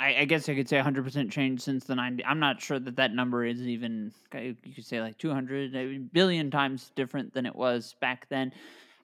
I, 0.00 0.16
I, 0.20 0.24
guess 0.24 0.48
I 0.48 0.54
could 0.54 0.68
say 0.68 0.78
100% 0.78 1.30
changed 1.30 1.62
since 1.62 1.84
the 1.84 1.94
90s. 1.94 2.22
I'm 2.26 2.40
not 2.40 2.60
sure 2.60 2.78
that 2.78 2.96
that 2.96 3.14
number 3.14 3.44
is 3.44 3.62
even, 3.62 4.12
you 4.34 4.56
could 4.74 4.84
say 4.84 5.00
like 5.00 5.18
200, 5.18 5.74
a 5.74 5.98
billion 5.98 6.50
times 6.50 6.90
different 6.96 7.32
than 7.32 7.46
it 7.46 7.54
was 7.54 7.94
back 8.00 8.26
then. 8.28 8.52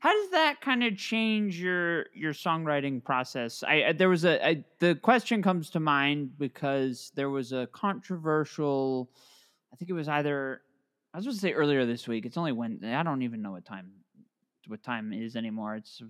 How 0.00 0.12
does 0.14 0.30
that 0.30 0.62
kind 0.62 0.82
of 0.82 0.96
change 0.96 1.60
your 1.60 2.06
your 2.14 2.32
songwriting 2.32 3.04
process? 3.04 3.62
I 3.62 3.92
there 3.92 4.08
was 4.08 4.24
a 4.24 4.44
I, 4.44 4.64
the 4.78 4.94
question 4.94 5.42
comes 5.42 5.70
to 5.70 5.80
mind 5.80 6.38
because 6.38 7.12
there 7.14 7.28
was 7.28 7.52
a 7.52 7.68
controversial, 7.72 9.10
I 9.72 9.76
think 9.76 9.90
it 9.90 9.94
was 9.94 10.08
either 10.08 10.62
I 11.12 11.18
was 11.18 11.24
supposed 11.24 11.40
to 11.40 11.46
say 11.48 11.52
earlier 11.52 11.84
this 11.84 12.08
week. 12.08 12.24
It's 12.24 12.38
only 12.38 12.52
when 12.52 12.82
I 12.82 13.02
don't 13.02 13.22
even 13.22 13.42
know 13.42 13.52
what 13.52 13.66
time 13.66 13.90
what 14.68 14.82
time 14.82 15.12
is 15.12 15.36
anymore. 15.36 15.76
It's 15.76 16.02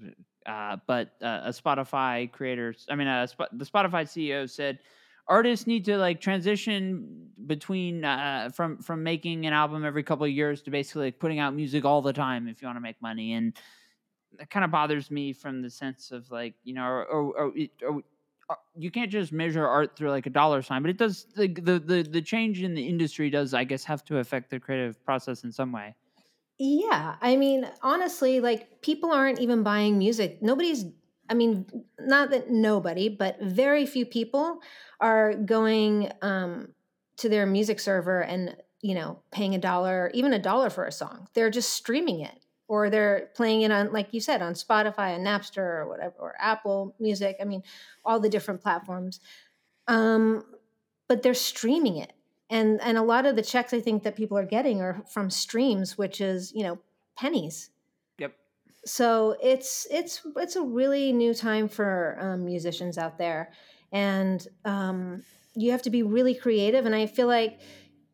uh, 0.46 0.76
but 0.86 1.14
uh, 1.20 1.40
a 1.44 1.50
Spotify 1.50 2.30
creator, 2.30 2.74
I 2.88 2.94
mean, 2.94 3.08
uh, 3.08 3.26
Sp- 3.26 3.50
the 3.52 3.64
Spotify 3.64 4.04
CEO 4.04 4.48
said 4.48 4.78
artists 5.26 5.66
need 5.66 5.84
to 5.86 5.96
like 5.96 6.20
transition 6.20 7.28
between 7.46 8.04
uh, 8.04 8.50
from 8.54 8.78
from 8.82 9.02
making 9.02 9.46
an 9.46 9.52
album 9.52 9.84
every 9.84 10.02
couple 10.02 10.24
of 10.24 10.30
years 10.30 10.62
to 10.62 10.70
basically 10.70 11.06
like, 11.06 11.18
putting 11.18 11.40
out 11.40 11.54
music 11.54 11.84
all 11.84 12.02
the 12.02 12.12
time 12.12 12.46
if 12.46 12.62
you 12.62 12.68
want 12.68 12.76
to 12.76 12.82
make 12.82 13.00
money, 13.02 13.32
and 13.32 13.56
that 14.40 14.48
kind 14.48 14.64
of 14.64 14.70
bothers 14.70 15.10
me 15.10 15.34
from 15.34 15.60
the 15.60 15.70
sense 15.70 16.10
of 16.10 16.28
like 16.30 16.54
you 16.64 16.74
know, 16.74 16.82
or, 16.82 17.04
or, 17.04 17.52
or, 17.86 18.02
uh, 18.48 18.54
you 18.74 18.90
can't 18.90 19.10
just 19.10 19.32
measure 19.32 19.66
art 19.66 19.94
through 19.94 20.10
like 20.10 20.26
a 20.26 20.30
dollar 20.30 20.62
sign, 20.62 20.82
but 20.82 20.90
it 20.90 20.96
does 20.96 21.26
the, 21.36 21.46
the 21.46 21.78
the 21.78 22.02
the 22.02 22.22
change 22.22 22.62
in 22.62 22.74
the 22.74 22.88
industry 22.88 23.28
does 23.28 23.52
I 23.52 23.64
guess 23.64 23.84
have 23.84 24.02
to 24.06 24.18
affect 24.18 24.50
the 24.50 24.58
creative 24.58 25.04
process 25.04 25.44
in 25.44 25.52
some 25.52 25.72
way. 25.72 25.94
Yeah, 26.58 27.16
I 27.20 27.36
mean, 27.36 27.68
honestly, 27.82 28.40
like 28.40 28.80
people 28.80 29.12
aren't 29.12 29.40
even 29.40 29.62
buying 29.62 29.98
music. 29.98 30.42
Nobody's 30.42 30.86
I 31.28 31.34
mean, 31.34 31.66
not 32.00 32.30
that 32.30 32.50
nobody, 32.50 33.10
but 33.10 33.40
very 33.40 33.86
few 33.86 34.04
people 34.04 34.60
are 35.00 35.34
going 35.34 36.10
um, 36.22 36.74
to 37.18 37.28
their 37.28 37.46
music 37.46 37.78
server 37.78 38.22
and 38.22 38.56
you 38.80 38.94
know 38.94 39.20
paying 39.30 39.54
a 39.54 39.58
dollar, 39.58 40.10
even 40.14 40.32
a 40.32 40.38
dollar 40.38 40.70
for 40.70 40.86
a 40.86 40.92
song. 40.92 41.28
They're 41.34 41.50
just 41.50 41.74
streaming 41.74 42.20
it, 42.20 42.40
or 42.70 42.88
they're 42.88 43.28
playing 43.34 43.62
it 43.62 43.72
on, 43.72 43.92
like 43.92 44.14
you 44.14 44.20
said, 44.20 44.40
on 44.42 44.54
Spotify, 44.54 45.16
and 45.16 45.26
Napster, 45.26 45.58
or 45.58 45.88
whatever, 45.88 46.14
or 46.18 46.34
Apple 46.38 46.94
Music. 47.00 47.36
I 47.40 47.44
mean, 47.44 47.64
all 48.04 48.20
the 48.20 48.28
different 48.28 48.62
platforms. 48.62 49.18
Um, 49.88 50.44
but 51.08 51.24
they're 51.24 51.34
streaming 51.34 51.96
it, 51.96 52.12
and 52.50 52.80
and 52.82 52.98
a 52.98 53.02
lot 53.02 53.24
of 53.24 53.36
the 53.36 53.42
checks 53.42 53.72
i 53.72 53.80
think 53.80 54.02
that 54.02 54.16
people 54.16 54.36
are 54.36 54.44
getting 54.44 54.82
are 54.82 55.02
from 55.08 55.30
streams 55.30 55.96
which 55.96 56.20
is 56.20 56.52
you 56.54 56.62
know 56.62 56.78
pennies 57.16 57.70
yep 58.18 58.34
so 58.84 59.36
it's 59.42 59.86
it's 59.90 60.20
it's 60.36 60.56
a 60.56 60.62
really 60.62 61.12
new 61.12 61.32
time 61.32 61.68
for 61.68 62.18
um, 62.20 62.44
musicians 62.44 62.98
out 62.98 63.16
there 63.16 63.52
and 63.92 64.46
um, 64.64 65.22
you 65.54 65.70
have 65.70 65.82
to 65.82 65.90
be 65.90 66.02
really 66.02 66.34
creative 66.34 66.84
and 66.84 66.94
i 66.94 67.06
feel 67.06 67.26
like 67.26 67.60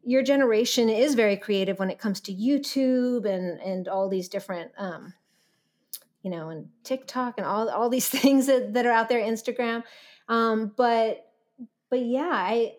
your 0.06 0.22
generation 0.22 0.88
is 0.88 1.14
very 1.14 1.36
creative 1.36 1.78
when 1.78 1.90
it 1.90 1.98
comes 1.98 2.20
to 2.20 2.32
youtube 2.32 3.26
and 3.26 3.60
and 3.60 3.88
all 3.88 4.08
these 4.08 4.28
different 4.28 4.70
um, 4.78 5.12
you 6.22 6.30
know 6.30 6.48
and 6.48 6.68
tiktok 6.84 7.34
and 7.36 7.46
all 7.46 7.68
all 7.68 7.90
these 7.90 8.08
things 8.20 8.46
that, 8.46 8.72
that 8.74 8.86
are 8.86 8.92
out 8.92 9.08
there 9.08 9.20
instagram 9.20 9.82
um, 10.28 10.72
but 10.76 11.32
but 11.90 12.00
yeah 12.00 12.30
i 12.32 12.72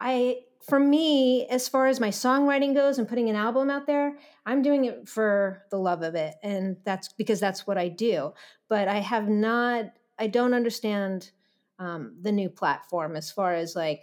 i 0.00 0.38
for 0.66 0.80
me, 0.80 1.46
as 1.48 1.68
far 1.68 1.88
as 1.88 2.00
my 2.00 2.08
songwriting 2.08 2.74
goes 2.74 2.98
and 2.98 3.06
putting 3.06 3.28
an 3.28 3.36
album 3.36 3.68
out 3.68 3.86
there, 3.86 4.16
I'm 4.46 4.62
doing 4.62 4.86
it 4.86 5.08
for 5.08 5.62
the 5.70 5.78
love 5.78 6.02
of 6.02 6.14
it. 6.14 6.36
And 6.42 6.78
that's 6.84 7.12
because 7.12 7.38
that's 7.38 7.66
what 7.66 7.76
I 7.76 7.88
do. 7.88 8.32
But 8.68 8.88
I 8.88 9.00
have 9.00 9.28
not, 9.28 9.92
I 10.18 10.26
don't 10.26 10.54
understand 10.54 11.30
um, 11.78 12.16
the 12.22 12.32
new 12.32 12.48
platform 12.48 13.14
as 13.14 13.30
far 13.30 13.52
as 13.54 13.76
like 13.76 14.02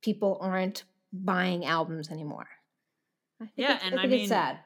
people 0.00 0.38
aren't 0.40 0.84
buying 1.12 1.64
albums 1.64 2.10
anymore. 2.10 2.48
yeah, 3.56 3.76
it's, 3.76 3.84
and 3.84 4.00
I, 4.00 4.04
I, 4.04 4.06
mean, 4.06 4.28
sad. 4.28 4.58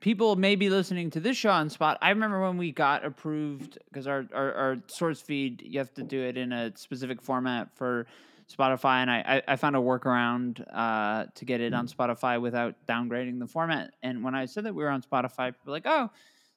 People 0.00 0.36
may 0.36 0.54
be 0.54 0.70
listening 0.70 1.10
to 1.10 1.20
this 1.20 1.36
show 1.36 1.50
on 1.50 1.70
spot. 1.70 1.98
I 2.02 2.10
remember 2.10 2.40
when 2.40 2.56
we 2.56 2.72
got 2.72 3.04
approved 3.04 3.78
because 3.88 4.06
our, 4.06 4.26
our, 4.32 4.52
our 4.54 4.76
source 4.86 5.20
feed, 5.20 5.62
you 5.62 5.78
have 5.78 5.92
to 5.94 6.02
do 6.02 6.20
it 6.20 6.36
in 6.36 6.52
a 6.52 6.76
specific 6.76 7.22
format 7.22 7.74
for 7.76 8.06
Spotify, 8.52 9.02
and 9.02 9.10
I, 9.10 9.42
I, 9.46 9.52
I 9.52 9.56
found 9.56 9.76
a 9.76 9.78
workaround 9.78 10.64
uh, 10.72 11.26
to 11.34 11.44
get 11.44 11.60
it 11.60 11.74
on 11.74 11.86
Spotify 11.86 12.40
without 12.40 12.74
downgrading 12.88 13.38
the 13.38 13.46
format. 13.46 13.92
And 14.02 14.24
when 14.24 14.34
I 14.34 14.46
said 14.46 14.64
that 14.64 14.74
we 14.74 14.82
were 14.82 14.90
on 14.90 15.02
Spotify, 15.02 15.48
people 15.48 15.66
were 15.66 15.72
like, 15.72 15.86
"Oh, 15.86 16.08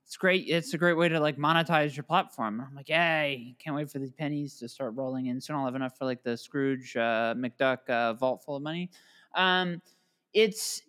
it's 0.06 0.18
great! 0.18 0.46
It's 0.48 0.74
a 0.74 0.78
great 0.78 0.98
way 0.98 1.10
to 1.10 1.20
like 1.20 1.38
monetize 1.38 1.96
your 1.96 2.04
platform." 2.04 2.62
I'm 2.62 2.76
like, 2.76 2.90
"Yay! 2.90 3.56
Can't 3.60 3.76
wait 3.76 3.90
for 3.90 4.00
these 4.00 4.12
pennies 4.12 4.58
to 4.60 4.68
start 4.68 4.94
rolling 4.96 5.28
in. 5.28 5.40
Soon 5.42 5.56
I'll 5.56 5.66
have 5.66 5.76
enough 5.76 5.98
for 5.98 6.06
like 6.06 6.24
the 6.24 6.38
Scrooge 6.38 6.96
uh, 6.96 7.34
McDuck 7.36 7.90
uh, 7.90 8.14
vault 8.14 8.44
full 8.44 8.56
of 8.56 8.64
money." 8.64 8.90
Um, 9.36 9.82
it's 10.34 10.82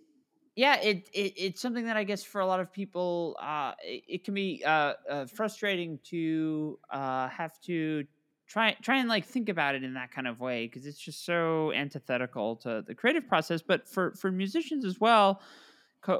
yeah, 0.54 0.80
it, 0.80 1.08
it, 1.14 1.32
it's 1.36 1.60
something 1.60 1.86
that 1.86 1.96
I 1.96 2.04
guess 2.04 2.22
for 2.22 2.40
a 2.40 2.46
lot 2.46 2.60
of 2.60 2.70
people, 2.72 3.36
uh, 3.40 3.72
it, 3.82 4.04
it, 4.06 4.24
can 4.24 4.34
be 4.34 4.62
uh, 4.66 4.94
uh, 5.10 5.26
frustrating 5.26 5.98
to 6.04 6.78
uh, 6.90 7.28
have 7.28 7.58
to 7.62 8.04
try 8.46 8.76
try 8.82 8.98
and 8.98 9.08
like 9.08 9.24
think 9.24 9.48
about 9.48 9.74
it 9.74 9.82
in 9.82 9.94
that 9.94 10.10
kind 10.10 10.26
of 10.26 10.40
way 10.40 10.66
because 10.66 10.86
it's 10.86 10.98
just 10.98 11.24
so 11.24 11.72
antithetical 11.72 12.56
to 12.56 12.84
the 12.86 12.94
creative 12.94 13.26
process. 13.26 13.62
But 13.62 13.88
for 13.88 14.12
for 14.12 14.30
musicians 14.30 14.84
as 14.84 15.00
well, 15.00 15.40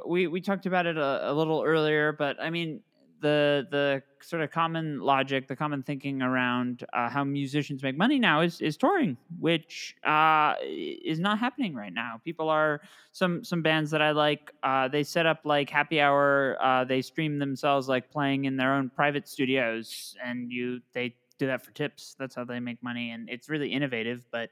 we 0.05 0.27
we 0.27 0.41
talked 0.41 0.65
about 0.65 0.85
it 0.85 0.97
a, 0.97 1.31
a 1.31 1.33
little 1.33 1.63
earlier. 1.63 2.11
But 2.11 2.41
I 2.41 2.49
mean, 2.49 2.81
the 3.23 3.65
the 3.71 4.03
sort 4.21 4.41
of 4.43 4.51
common 4.51 4.99
logic, 4.99 5.47
the 5.47 5.55
common 5.55 5.81
thinking 5.81 6.21
around 6.21 6.85
uh, 6.93 7.09
how 7.09 7.23
musicians 7.23 7.81
make 7.81 7.97
money 7.97 8.19
now 8.19 8.41
is 8.41 8.61
is 8.61 8.77
touring, 8.77 9.17
which 9.39 9.95
uh, 10.03 10.53
is 10.61 11.19
not 11.19 11.39
happening 11.39 11.73
right 11.73 11.93
now. 11.93 12.19
People 12.23 12.49
are 12.49 12.81
some 13.13 13.43
some 13.43 13.61
bands 13.61 13.89
that 13.91 14.01
I 14.01 14.11
like. 14.11 14.51
Uh, 14.61 14.87
they 14.89 15.03
set 15.03 15.25
up 15.25 15.39
like 15.45 15.69
happy 15.69 15.99
hour. 15.99 16.57
Uh, 16.61 16.83
they 16.83 17.01
stream 17.01 17.39
themselves 17.39 17.87
like 17.87 18.11
playing 18.11 18.45
in 18.45 18.57
their 18.57 18.73
own 18.73 18.89
private 18.89 19.27
studios, 19.27 20.15
and 20.23 20.51
you 20.51 20.81
they 20.93 21.15
do 21.39 21.47
that 21.47 21.65
for 21.65 21.71
tips. 21.71 22.15
That's 22.19 22.35
how 22.35 22.43
they 22.43 22.59
make 22.59 22.83
money, 22.83 23.11
and 23.11 23.29
it's 23.29 23.49
really 23.49 23.71
innovative. 23.71 24.25
But 24.31 24.49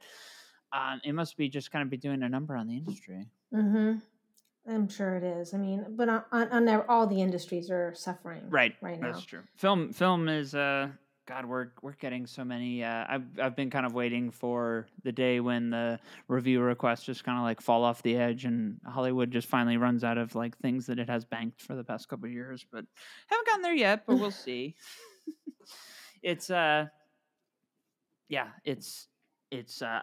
um, 0.73 1.01
it 1.03 1.13
must 1.13 1.38
be 1.38 1.49
just 1.49 1.71
kind 1.71 1.84
of 1.84 1.89
be 1.89 1.97
doing 1.97 2.23
a 2.23 2.29
number 2.29 2.55
on 2.55 2.67
the 2.67 2.77
industry. 2.77 3.27
Mm-hmm. 3.53 3.99
I'm 4.68 4.88
sure 4.88 5.16
it 5.16 5.24
is. 5.24 5.53
I 5.53 5.57
mean, 5.57 5.86
but 5.89 6.07
on, 6.09 6.24
on, 6.32 6.68
on 6.68 6.84
all 6.88 7.07
the 7.07 7.22
industries 7.22 7.72
are 7.72 7.93
suffering. 7.95 8.43
Right. 8.49 8.76
Right 8.82 8.99
now. 8.99 9.12
That's 9.12 9.26
true. 9.26 9.41
Film 9.55 9.91
film 9.91 10.30
is 10.30 10.53
uh 10.53 10.89
God, 11.28 11.45
we're 11.45 11.68
we're 11.82 11.93
getting 11.93 12.26
so 12.26 12.43
many. 12.43 12.84
Uh, 12.84 13.05
I've 13.07 13.39
I've 13.39 13.55
been 13.55 13.70
kind 13.70 13.86
of 13.86 13.93
waiting 13.93 14.32
for 14.32 14.88
the 15.03 15.12
day 15.12 15.39
when 15.39 15.70
the 15.70 15.99
review 16.28 16.59
requests 16.62 17.03
just 17.03 17.24
kind 17.24 17.38
of 17.38 17.43
like 17.43 17.62
fall 17.62 17.84
off 17.84 18.01
the 18.01 18.18
edge, 18.18 18.43
and 18.43 18.82
Hollywood 18.86 19.32
just 19.32 19.47
finally 19.47 19.78
runs 19.78 20.03
out 20.03 20.18
of 20.18 20.36
like 20.36 20.57
things 20.57 20.88
that 20.88 20.99
it 20.99 21.09
has 21.09 21.24
banked 21.24 21.62
for 21.62 21.76
the 21.76 21.84
past 21.84 22.09
couple 22.09 22.28
years. 22.28 22.66
But 22.70 22.86
haven't 23.28 23.47
gotten 23.47 23.62
there 23.62 23.74
yet, 23.74 24.05
but 24.05 24.18
we'll 24.18 24.32
see. 24.32 24.76
it's 26.24 26.49
uh, 26.49 26.88
yeah, 28.28 28.47
it's 28.66 29.07
it's 29.51 29.82
uh, 29.82 30.01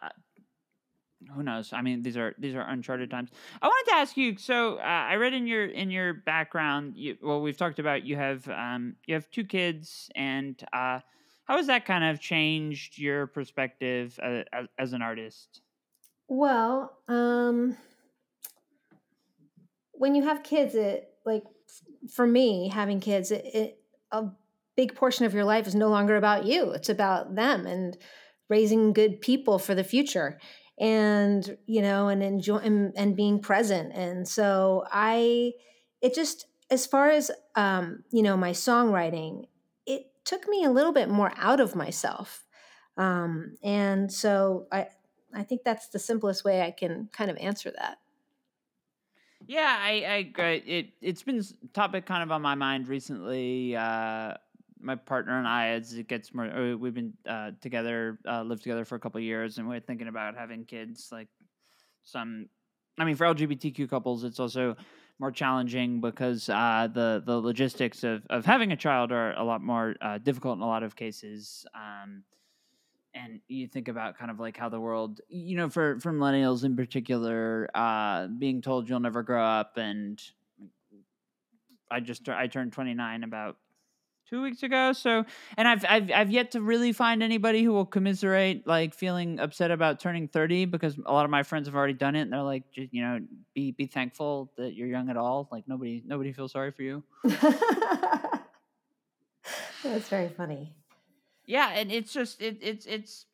who 1.35 1.43
knows? 1.43 1.73
I 1.73 1.83
mean, 1.83 2.03
these 2.03 2.17
are 2.17 2.35
these 2.39 2.55
are 2.55 2.63
uncharted 2.69 3.11
times. 3.11 3.31
I 3.61 3.67
wanted 3.67 3.91
to 3.91 3.97
ask 3.97 4.17
you. 4.17 4.37
So 4.39 4.77
uh, 4.77 4.83
I 4.83 5.17
read 5.17 5.35
in 5.35 5.47
your 5.47 5.67
in 5.67 5.91
your 5.91 6.15
background. 6.15 6.95
You, 6.97 7.17
well, 7.23 7.41
we've 7.41 7.57
talked 7.57 7.79
about 7.79 8.05
you 8.05 8.17
have 8.17 8.49
um, 8.49 8.97
you 9.07 9.15
have 9.15 9.29
two 9.31 9.45
kids, 9.45 10.11
and 10.15 10.61
uh, 10.73 11.01
how 11.45 11.57
has 11.57 11.67
that 11.67 11.85
kind 11.85 12.05
of 12.05 12.21
changed 12.21 12.99
your 12.99 13.27
perspective 13.27 14.19
uh, 14.23 14.43
as, 14.53 14.67
as 14.79 14.93
an 14.93 15.03
artist? 15.03 15.61
Well, 16.29 16.97
um, 17.09 17.77
when 19.93 20.15
you 20.15 20.23
have 20.25 20.43
kids, 20.43 20.75
it 20.75 21.11
like 21.27 21.45
for 22.13 22.27
me 22.27 22.69
having 22.69 23.01
kids, 23.01 23.31
it, 23.33 23.45
it 23.45 23.83
a 24.13 24.27
big 24.77 24.95
portion 24.95 25.27
of 25.27 25.35
your 25.35 25.45
life 25.45 25.67
is 25.67 25.75
no 25.75 25.89
longer 25.89 26.17
about 26.17 26.47
you. 26.47 26.71
It's 26.71 26.89
about 26.89 27.35
them 27.35 27.67
and 27.67 27.97
raising 28.49 28.93
good 28.93 29.21
people 29.21 29.59
for 29.59 29.75
the 29.75 29.85
future 29.85 30.39
and 30.81 31.57
you 31.67 31.83
know 31.83 32.09
and 32.09 32.23
enjoy 32.23 32.57
and, 32.59 32.93
and 32.97 33.17
being 33.17 33.41
present. 33.41 33.93
And 33.95 34.27
so 34.27 34.85
i 34.91 35.53
it 36.01 36.15
just 36.15 36.47
as 36.71 36.87
far 36.87 37.11
as 37.11 37.31
um 37.57 38.05
you 38.11 38.23
know 38.23 38.37
my 38.37 38.51
songwriting 38.53 39.47
it 39.87 40.13
took 40.25 40.47
me 40.49 40.65
a 40.65 40.71
little 40.71 40.93
bit 40.93 41.09
more 41.09 41.33
out 41.37 41.61
of 41.61 41.75
myself. 41.75 42.47
Um 42.97 43.57
and 43.63 44.13
so 44.13 44.67
i 44.73 44.89
i 45.35 45.43
think 45.43 45.63
that's 45.65 45.89
the 45.89 45.99
simplest 45.99 46.45
way 46.45 46.63
i 46.63 46.71
can 46.71 47.09
kind 47.13 47.31
of 47.31 47.37
answer 47.39 47.71
that. 47.71 47.99
Yeah 49.47 49.77
i 49.81 50.33
i 50.37 50.43
it 50.67 50.91
it's 51.01 51.23
been 51.23 51.43
topic 51.73 52.07
kind 52.07 52.23
of 52.23 52.31
on 52.31 52.43
my 52.43 52.55
mind 52.55 52.89
recently 52.89 53.77
uh 53.77 54.35
my 54.81 54.95
partner 54.95 55.39
and 55.39 55.47
I, 55.47 55.69
as 55.69 55.95
it 55.95 56.09
gets 56.09 56.35
more, 56.35 56.77
we've 56.77 56.95
been 56.95 57.15
uh, 57.29 57.53
together, 57.61 58.19
uh, 58.29 58.43
lived 58.43 58.63
together 58.63 58.85
for 58.85 58.97
a 58.97 59.01
couple 59.01 59.21
years, 59.21 59.59
and 59.59 59.69
we're 59.69 59.81
thinking 59.81 60.09
about 60.09 60.37
having 60.37 60.65
kids. 60.65 61.09
Like 61.13 61.29
some, 62.05 62.49
I 62.99 63.05
mean, 63.05 63.17
for 63.17 63.27
LGBTQ 63.27 63.89
couples, 63.89 64.25
it's 64.25 64.41
also 64.41 64.77
more 65.19 65.31
challenging 65.31 66.01
because 66.01 66.49
uh, 66.49 66.89
the 66.93 67.23
the 67.25 67.37
logistics 67.41 68.05
of 68.05 68.25
of 68.31 68.47
having 68.47 68.73
a 68.73 68.77
child 68.77 69.13
are 69.13 69.35
a 69.35 69.45
lot 69.45 69.63
more 69.63 69.97
uh, 70.01 70.19
difficult 70.19 70.57
in 70.57 70.63
a 70.63 70.67
lot 70.67 70.83
of 70.83 70.97
cases. 70.97 71.67
Um, 71.75 72.23
and 73.15 73.41
you 73.49 73.67
think 73.67 73.89
about 73.89 74.17
kind 74.19 74.31
of 74.31 74.39
like 74.39 74.57
how 74.57 74.69
the 74.69 74.79
world, 74.79 75.21
you 75.29 75.57
know, 75.57 75.69
for 75.69 75.99
for 76.01 76.13
millennials 76.13 76.65
in 76.65 76.77
particular, 76.77 77.69
uh, 77.75 78.27
being 78.27 78.63
told 78.63 78.89
you'll 78.89 79.01
never 79.01 79.23
grow 79.23 79.45
up, 79.45 79.77
and 79.77 80.23
I 81.91 82.01
just 82.01 82.29
I 82.29 82.47
turned 82.47 82.73
twenty 82.73 82.95
nine 82.95 83.25
about 83.25 83.57
two 84.29 84.43
weeks 84.43 84.63
ago. 84.63 84.93
So, 84.93 85.25
and 85.57 85.67
I've 85.67 85.85
I've 85.89 86.11
I've 86.13 86.31
yet 86.31 86.51
to 86.53 86.61
really 86.61 86.93
find 86.93 87.23
anybody 87.23 87.63
who 87.63 87.73
will 87.73 87.87
commiserate 87.87 88.67
like 88.67 88.95
feeling 88.95 89.41
upset 89.41 89.71
about 89.71 90.01
turning 90.01 90.29
thirty 90.29 90.65
because 90.65 90.99
a 91.07 91.13
lot 91.13 91.25
of 91.25 91.31
my 91.31 91.43
friends 91.43 91.67
have 91.69 91.75
already 91.75 91.95
done 91.95 92.15
it, 92.17 92.23
and 92.23 92.33
they're 92.33 92.43
like, 92.43 92.71
just, 92.73 92.93
you 92.93 93.03
know, 93.03 93.21
be 93.55 93.73
be 93.73 93.87
thankful 93.87 94.53
that 94.57 94.75
you're 94.75 94.89
young 94.89 95.11
at 95.11 95.17
all. 95.17 95.49
Like 95.51 95.67
nobody 95.67 96.03
nobody 96.05 96.33
feels 96.33 96.53
sorry 96.53 96.71
for 96.73 96.83
you. 96.83 97.03
That's 99.83 100.09
very 100.09 100.29
funny. 100.29 100.75
Yeah, 101.47 101.71
and 101.71 101.91
it's 101.91 102.13
just 102.13 102.43
it 102.43 102.59
it's 102.61 102.85
it's 102.87 103.25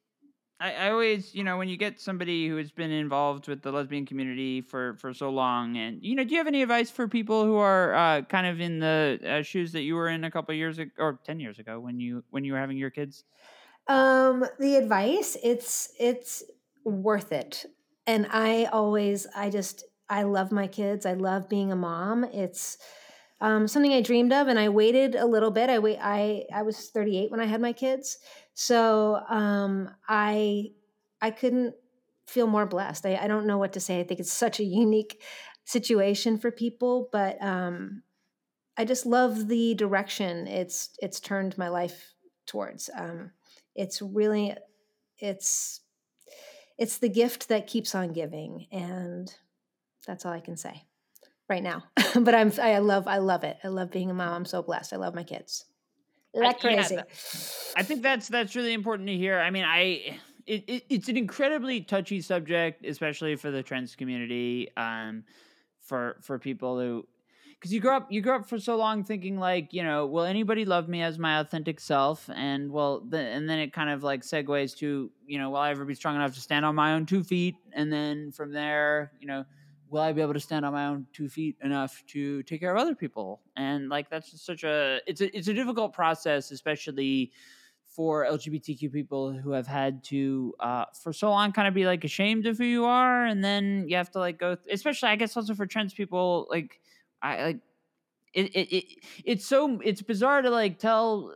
I, 0.64 0.86
I 0.86 0.90
always, 0.90 1.34
you 1.34 1.44
know, 1.44 1.58
when 1.58 1.68
you 1.68 1.76
get 1.76 2.00
somebody 2.00 2.48
who 2.48 2.56
has 2.56 2.70
been 2.72 2.90
involved 2.90 3.48
with 3.48 3.60
the 3.60 3.70
lesbian 3.70 4.06
community 4.06 4.62
for 4.62 4.96
for 4.96 5.12
so 5.12 5.28
long, 5.28 5.76
and 5.76 6.02
you 6.02 6.14
know, 6.14 6.24
do 6.24 6.30
you 6.30 6.38
have 6.38 6.46
any 6.46 6.62
advice 6.62 6.90
for 6.90 7.06
people 7.06 7.44
who 7.44 7.56
are 7.56 7.94
uh, 7.94 8.22
kind 8.22 8.46
of 8.46 8.60
in 8.60 8.78
the 8.78 9.20
uh, 9.26 9.42
shoes 9.42 9.72
that 9.72 9.82
you 9.82 9.94
were 9.94 10.08
in 10.08 10.24
a 10.24 10.30
couple 10.30 10.54
years 10.54 10.78
ago 10.78 10.90
or 10.96 11.20
ten 11.22 11.38
years 11.38 11.58
ago 11.58 11.78
when 11.80 12.00
you 12.00 12.24
when 12.30 12.44
you 12.44 12.54
were 12.54 12.58
having 12.58 12.78
your 12.78 12.88
kids? 12.88 13.24
Um, 13.88 14.46
the 14.58 14.76
advice 14.76 15.36
it's 15.42 15.92
it's 16.00 16.42
worth 16.82 17.30
it, 17.30 17.66
and 18.06 18.26
I 18.30 18.64
always 18.64 19.26
I 19.36 19.50
just 19.50 19.84
I 20.08 20.22
love 20.22 20.50
my 20.50 20.66
kids. 20.66 21.04
I 21.04 21.12
love 21.12 21.46
being 21.46 21.72
a 21.72 21.76
mom. 21.76 22.24
It's 22.24 22.78
um, 23.42 23.68
something 23.68 23.92
I 23.92 24.00
dreamed 24.00 24.32
of, 24.32 24.48
and 24.48 24.58
I 24.58 24.70
waited 24.70 25.14
a 25.14 25.26
little 25.26 25.50
bit. 25.50 25.68
I 25.68 25.78
wait. 25.78 25.98
I 26.00 26.46
I 26.54 26.62
was 26.62 26.88
38 26.88 27.30
when 27.30 27.40
I 27.40 27.44
had 27.44 27.60
my 27.60 27.74
kids, 27.74 28.16
so 28.54 29.20
um, 29.28 29.90
I 30.08 30.70
I 31.20 31.30
couldn't 31.30 31.74
feel 32.26 32.46
more 32.46 32.66
blessed. 32.66 33.04
I, 33.06 33.16
I 33.16 33.26
don't 33.26 33.46
know 33.46 33.58
what 33.58 33.72
to 33.74 33.80
say. 33.80 34.00
I 34.00 34.04
think 34.04 34.20
it's 34.20 34.32
such 34.32 34.60
a 34.60 34.64
unique 34.64 35.22
situation 35.64 36.38
for 36.38 36.50
people, 36.50 37.08
but 37.12 37.42
um, 37.42 38.02
I 38.76 38.84
just 38.84 39.06
love 39.06 39.48
the 39.48 39.74
direction 39.74 40.46
it's 40.46 40.90
it's 41.00 41.20
turned 41.20 41.58
my 41.58 41.68
life 41.68 42.14
towards. 42.46 42.88
Um, 42.96 43.32
it's 43.74 44.00
really 44.00 44.54
it's 45.18 45.80
it's 46.78 46.98
the 46.98 47.08
gift 47.08 47.48
that 47.48 47.66
keeps 47.66 47.94
on 47.94 48.12
giving, 48.12 48.66
and 48.72 49.32
that's 50.06 50.24
all 50.24 50.32
I 50.32 50.40
can 50.40 50.56
say 50.56 50.84
right 51.48 51.62
now. 51.62 51.84
but 52.14 52.34
I'm 52.34 52.52
I 52.60 52.78
love 52.78 53.08
I 53.08 53.18
love 53.18 53.44
it. 53.44 53.58
I 53.64 53.68
love 53.68 53.90
being 53.90 54.10
a 54.10 54.14
mom. 54.14 54.32
I'm 54.32 54.44
so 54.44 54.62
blessed. 54.62 54.92
I 54.92 54.96
love 54.96 55.14
my 55.14 55.24
kids. 55.24 55.64
Like 56.34 56.60
crazy. 56.60 56.96
Yeah, 56.96 57.02
I 57.76 57.82
think 57.82 58.02
that's 58.02 58.28
that's 58.28 58.56
really 58.56 58.72
important 58.72 59.08
to 59.08 59.16
hear. 59.16 59.38
I 59.38 59.50
mean, 59.50 59.64
I 59.64 60.18
it, 60.46 60.64
it, 60.66 60.84
it's 60.90 61.08
an 61.08 61.16
incredibly 61.16 61.80
touchy 61.80 62.20
subject, 62.20 62.84
especially 62.84 63.36
for 63.36 63.50
the 63.50 63.62
trans 63.62 63.96
community. 63.96 64.68
Um, 64.76 65.24
for 65.84 66.16
for 66.22 66.38
people 66.38 66.78
who 66.78 67.06
because 67.54 67.72
you 67.72 67.80
grow 67.80 67.96
up 67.96 68.10
you 68.10 68.20
grow 68.20 68.36
up 68.36 68.48
for 68.48 68.58
so 68.58 68.76
long 68.76 69.04
thinking 69.04 69.38
like 69.38 69.72
you 69.72 69.82
know 69.82 70.06
will 70.06 70.24
anybody 70.24 70.64
love 70.64 70.88
me 70.88 71.02
as 71.02 71.18
my 71.18 71.40
authentic 71.40 71.78
self 71.78 72.28
and 72.34 72.70
well 72.70 73.00
the, 73.00 73.18
and 73.18 73.48
then 73.48 73.58
it 73.58 73.72
kind 73.72 73.90
of 73.90 74.02
like 74.02 74.22
segues 74.22 74.76
to 74.76 75.10
you 75.26 75.38
know 75.38 75.50
will 75.50 75.58
i 75.58 75.70
ever 75.70 75.84
be 75.84 75.94
strong 75.94 76.16
enough 76.16 76.34
to 76.34 76.40
stand 76.40 76.64
on 76.64 76.74
my 76.74 76.92
own 76.94 77.06
two 77.06 77.22
feet 77.22 77.54
and 77.72 77.92
then 77.92 78.32
from 78.32 78.52
there 78.52 79.12
you 79.20 79.26
know 79.26 79.44
will 79.94 80.00
i 80.00 80.12
be 80.12 80.20
able 80.20 80.34
to 80.34 80.40
stand 80.40 80.66
on 80.66 80.72
my 80.72 80.86
own 80.86 81.06
two 81.12 81.28
feet 81.28 81.56
enough 81.62 82.02
to 82.08 82.42
take 82.42 82.60
care 82.60 82.74
of 82.74 82.82
other 82.82 82.96
people? 82.96 83.40
And 83.56 83.88
like 83.88 84.10
that's 84.10 84.42
such 84.42 84.64
a 84.64 84.98
it's 85.06 85.20
a 85.20 85.34
it's 85.36 85.46
a 85.46 85.54
difficult 85.54 85.92
process 85.92 86.50
especially 86.50 87.30
for 87.86 88.26
lgbtq 88.26 88.92
people 88.92 89.32
who 89.32 89.52
have 89.52 89.68
had 89.68 90.02
to 90.02 90.52
uh, 90.58 90.84
for 91.00 91.12
so 91.12 91.30
long 91.30 91.52
kind 91.52 91.68
of 91.68 91.74
be 91.74 91.86
like 91.86 92.02
ashamed 92.02 92.44
of 92.44 92.58
who 92.58 92.64
you 92.64 92.84
are 92.84 93.24
and 93.24 93.44
then 93.44 93.86
you 93.88 93.96
have 93.96 94.10
to 94.10 94.18
like 94.18 94.36
go 94.36 94.56
th- 94.56 94.74
especially 94.74 95.08
i 95.10 95.14
guess 95.14 95.36
also 95.36 95.54
for 95.54 95.64
trans 95.64 95.94
people 95.94 96.48
like 96.50 96.80
I 97.22 97.44
like 97.44 97.60
it, 98.34 98.46
it, 98.54 98.76
it 98.76 98.84
it's 99.24 99.46
so 99.46 99.80
it's 99.84 100.02
bizarre 100.02 100.42
to 100.42 100.50
like 100.50 100.78
tell 100.78 101.32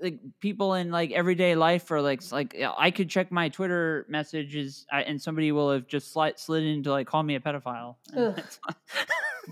like 0.00 0.18
people 0.40 0.74
in 0.74 0.90
like 0.90 1.10
everyday 1.12 1.54
life 1.54 1.90
or 1.90 2.00
like 2.00 2.22
like 2.32 2.56
I 2.76 2.90
could 2.90 3.08
check 3.08 3.30
my 3.30 3.48
Twitter 3.48 4.06
messages 4.08 4.86
and 4.90 5.20
somebody 5.20 5.52
will 5.52 5.70
have 5.70 5.86
just 5.86 6.12
slid 6.12 6.38
slid 6.38 6.64
into 6.64 6.90
like 6.90 7.06
call 7.06 7.22
me 7.22 7.34
a 7.34 7.40
pedophile, 7.40 7.96
and 8.14 8.38
it's, 8.38 8.58
like, 8.66 8.76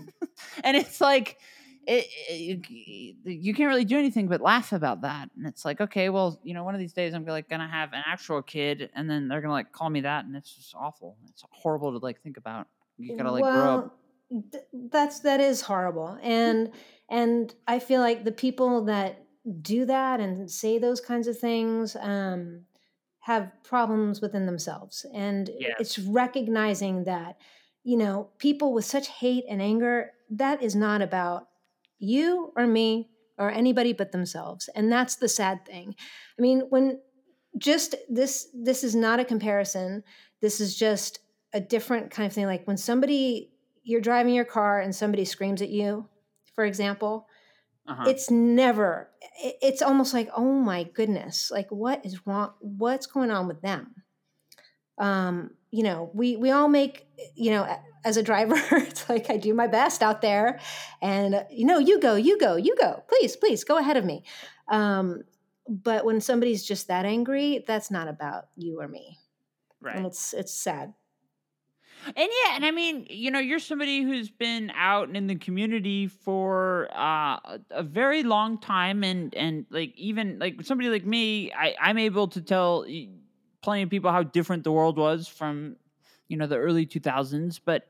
and 0.63 0.77
it's 0.77 1.01
like 1.01 1.37
it, 1.87 2.05
it, 2.29 2.69
you 3.25 3.53
can't 3.53 3.67
really 3.67 3.85
do 3.85 3.97
anything 3.97 4.27
but 4.27 4.41
laugh 4.41 4.73
about 4.73 5.01
that, 5.01 5.29
and 5.35 5.47
it's 5.47 5.65
like 5.65 5.81
okay, 5.81 6.09
well 6.09 6.39
you 6.43 6.53
know 6.53 6.63
one 6.63 6.75
of 6.75 6.79
these 6.79 6.93
days 6.93 7.13
I'm 7.13 7.25
like 7.25 7.49
gonna 7.49 7.69
have 7.69 7.93
an 7.93 8.03
actual 8.05 8.41
kid, 8.41 8.89
and 8.95 9.09
then 9.09 9.27
they're 9.27 9.41
gonna 9.41 9.53
like 9.53 9.71
call 9.71 9.89
me 9.89 10.01
that, 10.01 10.25
and 10.25 10.35
it's 10.35 10.53
just 10.53 10.75
awful. 10.75 11.17
It's 11.29 11.43
horrible 11.51 11.91
to 11.91 12.03
like 12.03 12.21
think 12.21 12.37
about. 12.37 12.67
You 12.97 13.15
gotta 13.15 13.31
like 13.31 13.43
well, 13.43 13.53
grow 13.53 13.75
up 13.75 13.99
that's 14.91 15.21
that 15.21 15.39
is 15.39 15.61
horrible 15.61 16.17
and 16.21 16.71
and 17.09 17.55
i 17.67 17.79
feel 17.79 17.99
like 18.01 18.23
the 18.23 18.31
people 18.31 18.85
that 18.85 19.25
do 19.61 19.85
that 19.85 20.19
and 20.19 20.49
say 20.49 20.77
those 20.77 21.01
kinds 21.01 21.27
of 21.27 21.37
things 21.37 21.95
um, 21.99 22.65
have 23.19 23.51
problems 23.63 24.21
within 24.21 24.45
themselves. 24.45 25.05
And 25.13 25.49
yeah. 25.57 25.73
it's 25.79 25.99
recognizing 25.99 27.05
that 27.05 27.37
you 27.83 27.97
know 27.97 28.29
people 28.37 28.73
with 28.73 28.85
such 28.85 29.07
hate 29.07 29.45
and 29.49 29.61
anger 29.61 30.11
that 30.29 30.61
is 30.61 30.75
not 30.75 31.01
about 31.01 31.47
you 31.97 32.51
or 32.55 32.67
me 32.67 33.09
or 33.37 33.49
anybody 33.49 33.93
but 33.93 34.11
themselves. 34.11 34.69
And 34.75 34.91
that's 34.91 35.15
the 35.15 35.29
sad 35.29 35.65
thing. 35.65 35.95
I 36.37 36.41
mean 36.41 36.61
when 36.69 36.99
just 37.57 37.95
this 38.09 38.49
this 38.53 38.83
is 38.83 38.95
not 38.95 39.19
a 39.19 39.25
comparison. 39.25 40.03
This 40.41 40.59
is 40.59 40.77
just 40.77 41.19
a 41.53 41.59
different 41.59 42.11
kind 42.11 42.27
of 42.27 42.33
thing. 42.33 42.45
Like 42.45 42.67
when 42.67 42.77
somebody 42.77 43.51
you're 43.83 44.01
driving 44.01 44.35
your 44.35 44.45
car 44.45 44.81
and 44.81 44.93
somebody 44.93 45.25
screams 45.25 45.61
at 45.61 45.69
you, 45.69 46.07
for 46.53 46.65
example, 46.65 47.27
uh-huh. 47.89 48.05
it's 48.07 48.29
never, 48.29 49.09
it's 49.61 49.81
almost 49.81 50.13
like, 50.13 50.29
oh 50.35 50.53
my 50.53 50.83
goodness, 50.83 51.49
like 51.49 51.71
what 51.71 52.05
is 52.05 52.25
wrong? 52.27 52.51
What's 52.59 53.07
going 53.07 53.31
on 53.31 53.47
with 53.47 53.61
them? 53.61 53.95
Um, 54.99 55.51
you 55.71 55.81
know, 55.81 56.11
we, 56.13 56.37
we 56.37 56.51
all 56.51 56.69
make, 56.69 57.07
you 57.35 57.49
know, 57.49 57.67
as 58.05 58.15
a 58.15 58.23
driver, 58.23 58.55
it's 58.71 59.09
like 59.09 59.31
I 59.31 59.37
do 59.37 59.55
my 59.55 59.65
best 59.65 60.03
out 60.03 60.21
there 60.21 60.59
and, 61.01 61.43
you 61.49 61.65
know, 61.65 61.79
you 61.79 61.99
go, 61.99 62.15
you 62.15 62.37
go, 62.37 62.55
you 62.55 62.75
go, 62.79 63.03
please, 63.07 63.35
please 63.35 63.63
go 63.63 63.79
ahead 63.79 63.97
of 63.97 64.05
me. 64.05 64.23
Um, 64.67 65.23
but 65.67 66.05
when 66.05 66.21
somebody's 66.21 66.63
just 66.63 66.87
that 66.89 67.05
angry, 67.05 67.63
that's 67.65 67.89
not 67.89 68.07
about 68.07 68.49
you 68.55 68.79
or 68.79 68.87
me. 68.87 69.17
Right. 69.81 69.95
And 69.95 70.05
it's, 70.05 70.33
it's 70.33 70.53
sad. 70.53 70.93
And 72.05 72.15
yeah, 72.17 72.55
and 72.55 72.65
I 72.65 72.71
mean, 72.71 73.05
you 73.09 73.31
know, 73.31 73.39
you're 73.39 73.59
somebody 73.59 74.01
who's 74.01 74.29
been 74.29 74.71
out 74.75 75.15
in 75.15 75.27
the 75.27 75.35
community 75.35 76.07
for 76.07 76.87
uh, 76.95 77.37
a 77.71 77.83
very 77.83 78.23
long 78.23 78.57
time, 78.59 79.03
and 79.03 79.33
and 79.35 79.65
like 79.69 79.93
even 79.97 80.39
like 80.39 80.63
somebody 80.63 80.89
like 80.89 81.05
me, 81.05 81.51
I 81.51 81.75
I'm 81.79 81.97
able 81.97 82.27
to 82.29 82.41
tell 82.41 82.85
plenty 83.61 83.83
of 83.83 83.89
people 83.89 84.11
how 84.11 84.23
different 84.23 84.63
the 84.63 84.71
world 84.71 84.97
was 84.97 85.27
from 85.27 85.75
you 86.27 86.37
know 86.37 86.47
the 86.47 86.57
early 86.57 86.85
2000s, 86.85 87.59
but. 87.63 87.87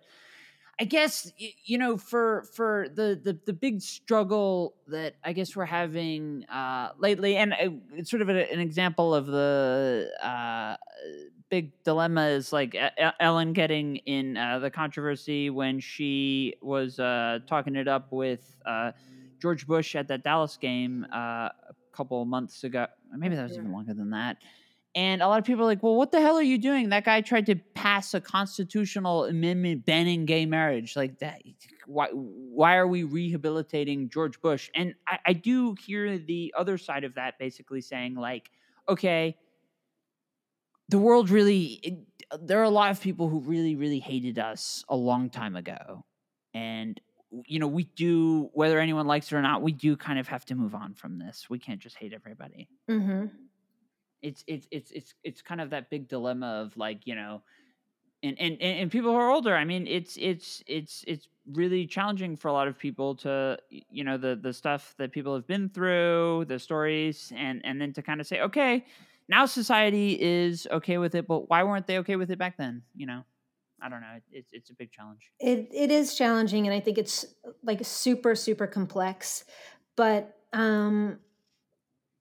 I 0.79 0.85
guess 0.85 1.31
you 1.37 1.77
know 1.77 1.97
for 1.97 2.43
for 2.53 2.87
the, 2.95 3.19
the 3.21 3.37
the 3.45 3.53
big 3.53 3.81
struggle 3.81 4.75
that 4.87 5.15
I 5.23 5.33
guess 5.33 5.55
we're 5.55 5.65
having 5.65 6.45
uh, 6.45 6.91
lately, 6.97 7.35
and 7.35 7.53
uh, 7.53 7.71
it's 7.93 8.09
sort 8.09 8.21
of 8.21 8.29
a, 8.29 8.51
an 8.51 8.59
example 8.61 9.13
of 9.13 9.27
the 9.27 10.09
uh, 10.23 10.77
big 11.49 11.71
dilemma 11.83 12.27
is 12.27 12.53
like 12.53 12.77
Ellen 13.19 13.53
getting 13.53 13.97
in 13.97 14.37
uh, 14.37 14.59
the 14.59 14.71
controversy 14.71 15.49
when 15.49 15.79
she 15.79 16.55
was 16.61 16.99
uh, 16.99 17.39
talking 17.45 17.75
it 17.75 17.87
up 17.87 18.11
with 18.11 18.55
uh, 18.65 18.91
George 19.41 19.67
Bush 19.67 19.95
at 19.95 20.07
that 20.07 20.23
Dallas 20.23 20.57
game 20.57 21.05
uh, 21.13 21.17
a 21.49 21.75
couple 21.91 22.23
months 22.25 22.63
ago. 22.63 22.87
Maybe 23.15 23.35
that 23.35 23.43
was 23.43 23.57
even 23.57 23.71
longer 23.71 23.93
than 23.93 24.11
that. 24.11 24.37
And 24.99 25.21
a 25.21 25.29
lot 25.29 25.39
of 25.39 25.45
people 25.45 25.61
are 25.61 25.65
like, 25.65 25.81
well, 25.81 25.95
what 25.95 26.11
the 26.11 26.19
hell 26.19 26.35
are 26.35 26.43
you 26.43 26.57
doing? 26.57 26.89
That 26.89 27.05
guy 27.05 27.21
tried 27.21 27.45
to 27.45 27.55
pass 27.55 28.13
a 28.13 28.19
constitutional 28.19 29.23
amendment 29.23 29.85
banning 29.85 30.25
gay 30.25 30.45
marriage. 30.45 30.97
Like 30.97 31.19
that. 31.19 31.41
Why, 31.85 32.09
why 32.11 32.75
are 32.75 32.85
we 32.85 33.03
rehabilitating 33.03 34.09
George 34.09 34.41
Bush? 34.41 34.69
And 34.75 34.95
I, 35.07 35.19
I 35.27 35.33
do 35.33 35.73
hear 35.85 36.17
the 36.17 36.53
other 36.57 36.77
side 36.77 37.05
of 37.05 37.15
that 37.15 37.39
basically 37.39 37.79
saying, 37.79 38.15
like, 38.15 38.51
okay, 38.89 39.37
the 40.89 40.99
world 40.99 41.29
really 41.29 41.79
it, 41.81 41.99
there 42.41 42.59
are 42.59 42.63
a 42.63 42.69
lot 42.69 42.91
of 42.91 42.99
people 42.99 43.29
who 43.29 43.39
really 43.39 43.77
really 43.77 43.99
hated 43.99 44.37
us 44.37 44.83
a 44.89 44.95
long 44.95 45.29
time 45.29 45.55
ago 45.55 46.03
and 46.53 46.99
you 47.45 47.59
know 47.59 47.67
we 47.67 47.83
do 47.83 48.49
whether 48.53 48.79
anyone 48.79 49.05
likes 49.05 49.31
it 49.31 49.35
or 49.35 49.41
not 49.43 49.61
we 49.61 49.71
do 49.71 49.95
kind 49.95 50.17
of 50.17 50.27
have 50.27 50.43
to 50.45 50.55
move 50.55 50.73
on 50.73 50.95
from 50.95 51.19
this 51.19 51.47
we 51.47 51.59
can't 51.59 51.79
just 51.79 51.95
hate 51.95 52.11
everybody 52.11 52.67
mm-hmm. 52.89 53.27
It's 54.21 54.43
it's 54.47 54.67
it's 54.71 54.91
it's 54.91 55.13
it's 55.23 55.41
kind 55.41 55.61
of 55.61 55.69
that 55.69 55.89
big 55.89 56.07
dilemma 56.07 56.61
of 56.63 56.75
like 56.77 57.05
you 57.05 57.15
know 57.15 57.41
and, 58.21 58.37
and 58.39 58.61
and 58.61 58.91
people 58.91 59.11
who 59.11 59.17
are 59.17 59.29
older 59.29 59.55
i 59.55 59.63
mean 59.63 59.87
it's 59.87 60.17
it's 60.17 60.61
it's 60.67 61.03
it's 61.07 61.27
really 61.53 61.87
challenging 61.87 62.35
for 62.35 62.49
a 62.49 62.53
lot 62.53 62.67
of 62.67 62.77
people 62.77 63.15
to 63.15 63.57
you 63.69 64.03
know 64.03 64.17
the 64.17 64.35
the 64.35 64.53
stuff 64.53 64.93
that 64.97 65.11
people 65.11 65.33
have 65.33 65.47
been 65.47 65.69
through 65.69 66.45
the 66.47 66.59
stories 66.59 67.31
and 67.35 67.61
and 67.63 67.81
then 67.81 67.93
to 67.93 68.01
kind 68.01 68.19
of 68.19 68.27
say 68.27 68.41
okay 68.41 68.85
now 69.29 69.45
society 69.45 70.19
is 70.19 70.67
okay 70.71 70.97
with 70.97 71.13
it, 71.13 71.27
but 71.27 71.49
why 71.49 71.63
weren't 71.63 71.85
they 71.85 71.99
okay 71.99 72.15
with 72.15 72.31
it 72.31 72.39
back 72.39 72.57
then? 72.57 72.81
You 72.95 73.05
know, 73.05 73.23
I 73.79 73.87
don't 73.87 74.01
know. 74.01 74.19
It's 74.31 74.49
it's 74.51 74.71
a 74.71 74.73
big 74.73 74.91
challenge. 74.91 75.31
It 75.39 75.69
it 75.71 75.91
is 75.91 76.15
challenging, 76.15 76.65
and 76.65 76.75
I 76.75 76.79
think 76.79 76.97
it's 76.97 77.27
like 77.63 77.85
super 77.85 78.33
super 78.33 78.65
complex. 78.65 79.45
But 79.95 80.35
um, 80.51 81.19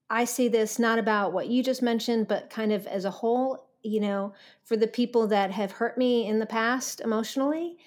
I 0.09 0.25
see 0.25 0.47
this 0.47 0.79
not 0.79 0.99
about 0.99 1.33
what 1.33 1.47
you 1.47 1.63
just 1.63 1.81
mentioned, 1.81 2.27
but 2.27 2.49
kind 2.49 2.71
of 2.71 2.87
as 2.87 3.05
a 3.05 3.11
whole. 3.11 3.65
You 3.81 4.01
know, 4.01 4.33
for 4.65 4.75
the 4.75 4.87
people 4.87 5.27
that 5.27 5.51
have 5.51 5.71
hurt 5.71 5.97
me 5.97 6.27
in 6.27 6.39
the 6.39 6.45
past 6.45 6.99
emotionally, 6.99 7.77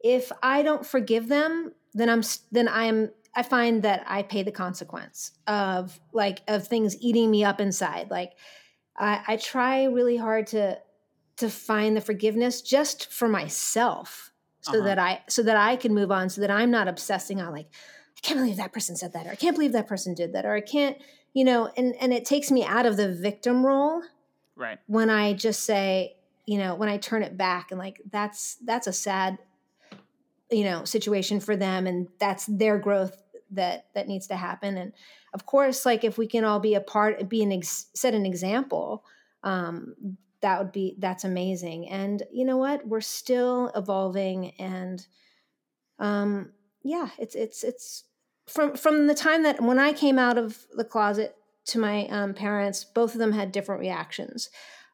if 0.00 0.32
I 0.42 0.62
don't 0.62 0.84
forgive 0.84 1.28
them, 1.28 1.72
then 1.94 2.10
I'm 2.10 2.22
then 2.50 2.66
I 2.66 2.84
am 2.84 3.10
I 3.34 3.42
find 3.42 3.82
that 3.82 4.02
I 4.06 4.22
pay 4.22 4.42
the 4.42 4.50
consequence 4.50 5.32
of 5.46 6.00
like 6.12 6.42
of 6.48 6.66
things 6.66 6.96
eating 7.00 7.30
me 7.30 7.44
up 7.44 7.60
inside. 7.60 8.10
Like 8.10 8.32
I, 8.96 9.22
I 9.28 9.36
try 9.36 9.84
really 9.84 10.16
hard 10.16 10.46
to 10.48 10.78
to 11.36 11.50
find 11.50 11.96
the 11.96 12.00
forgiveness 12.00 12.62
just 12.62 13.12
for 13.12 13.28
myself 13.28 14.32
so 14.62 14.78
uh-huh. 14.78 14.86
that 14.86 14.98
I 14.98 15.22
so 15.28 15.42
that 15.42 15.56
I 15.56 15.76
can 15.76 15.94
move 15.94 16.10
on 16.10 16.30
so 16.30 16.40
that 16.40 16.50
I'm 16.50 16.70
not 16.70 16.88
obsessing 16.88 17.40
on 17.40 17.52
like 17.52 17.68
I 18.16 18.20
can't 18.22 18.40
believe 18.40 18.56
that 18.56 18.72
person 18.72 18.96
said 18.96 19.12
that 19.12 19.26
or 19.26 19.30
I 19.30 19.34
can't 19.34 19.54
believe 19.54 19.72
that 19.72 19.86
person 19.86 20.14
did 20.14 20.32
that 20.32 20.46
or 20.46 20.54
I 20.54 20.62
can't 20.62 20.96
you 21.36 21.44
know 21.44 21.70
and 21.76 21.94
and 22.00 22.12
it 22.12 22.24
takes 22.24 22.50
me 22.50 22.64
out 22.64 22.86
of 22.86 22.96
the 22.96 23.12
victim 23.12 23.64
role 23.64 24.02
right 24.56 24.78
when 24.86 25.10
I 25.10 25.34
just 25.34 25.64
say 25.64 26.16
you 26.46 26.58
know 26.58 26.74
when 26.74 26.88
I 26.88 26.96
turn 26.96 27.22
it 27.22 27.36
back 27.36 27.70
and 27.70 27.78
like 27.78 28.00
that's 28.10 28.56
that's 28.64 28.86
a 28.86 28.92
sad 28.92 29.38
you 30.50 30.64
know 30.64 30.84
situation 30.84 31.40
for 31.40 31.56
them 31.56 31.86
and 31.86 32.08
that's 32.18 32.46
their 32.46 32.78
growth 32.78 33.22
that 33.50 33.86
that 33.94 34.08
needs 34.08 34.26
to 34.28 34.36
happen 34.36 34.76
and 34.76 34.92
of 35.36 35.44
course, 35.44 35.84
like 35.84 36.02
if 36.02 36.16
we 36.16 36.26
can 36.26 36.44
all 36.44 36.60
be 36.60 36.76
a 36.76 36.80
part, 36.80 37.28
be 37.28 37.42
an 37.42 37.52
ex- 37.52 37.88
set 37.92 38.14
an 38.14 38.24
example, 38.24 39.04
um, 39.42 40.16
that 40.40 40.58
would 40.58 40.72
be 40.72 40.96
that's 40.98 41.24
amazing. 41.24 41.90
And 41.90 42.22
you 42.32 42.46
know 42.46 42.56
what? 42.56 42.88
We're 42.88 43.02
still 43.02 43.70
evolving, 43.76 44.52
and 44.58 45.06
um, 45.98 46.52
yeah, 46.82 47.08
it's 47.18 47.34
it's 47.34 47.64
it's 47.64 48.04
from 48.46 48.76
from 48.76 49.06
the 49.06 49.14
time 49.14 49.42
that 49.42 49.60
when 49.60 49.78
I 49.78 49.92
came 49.92 50.18
out 50.18 50.38
of 50.38 50.66
the 50.74 50.84
closet 50.84 51.36
to 51.66 51.78
my 51.78 52.06
um, 52.08 52.34
parents, 52.34 52.84
both 52.84 53.14
of 53.14 53.18
them 53.18 53.32
had 53.32 53.52
different 53.52 53.80
reactions. 53.80 54.50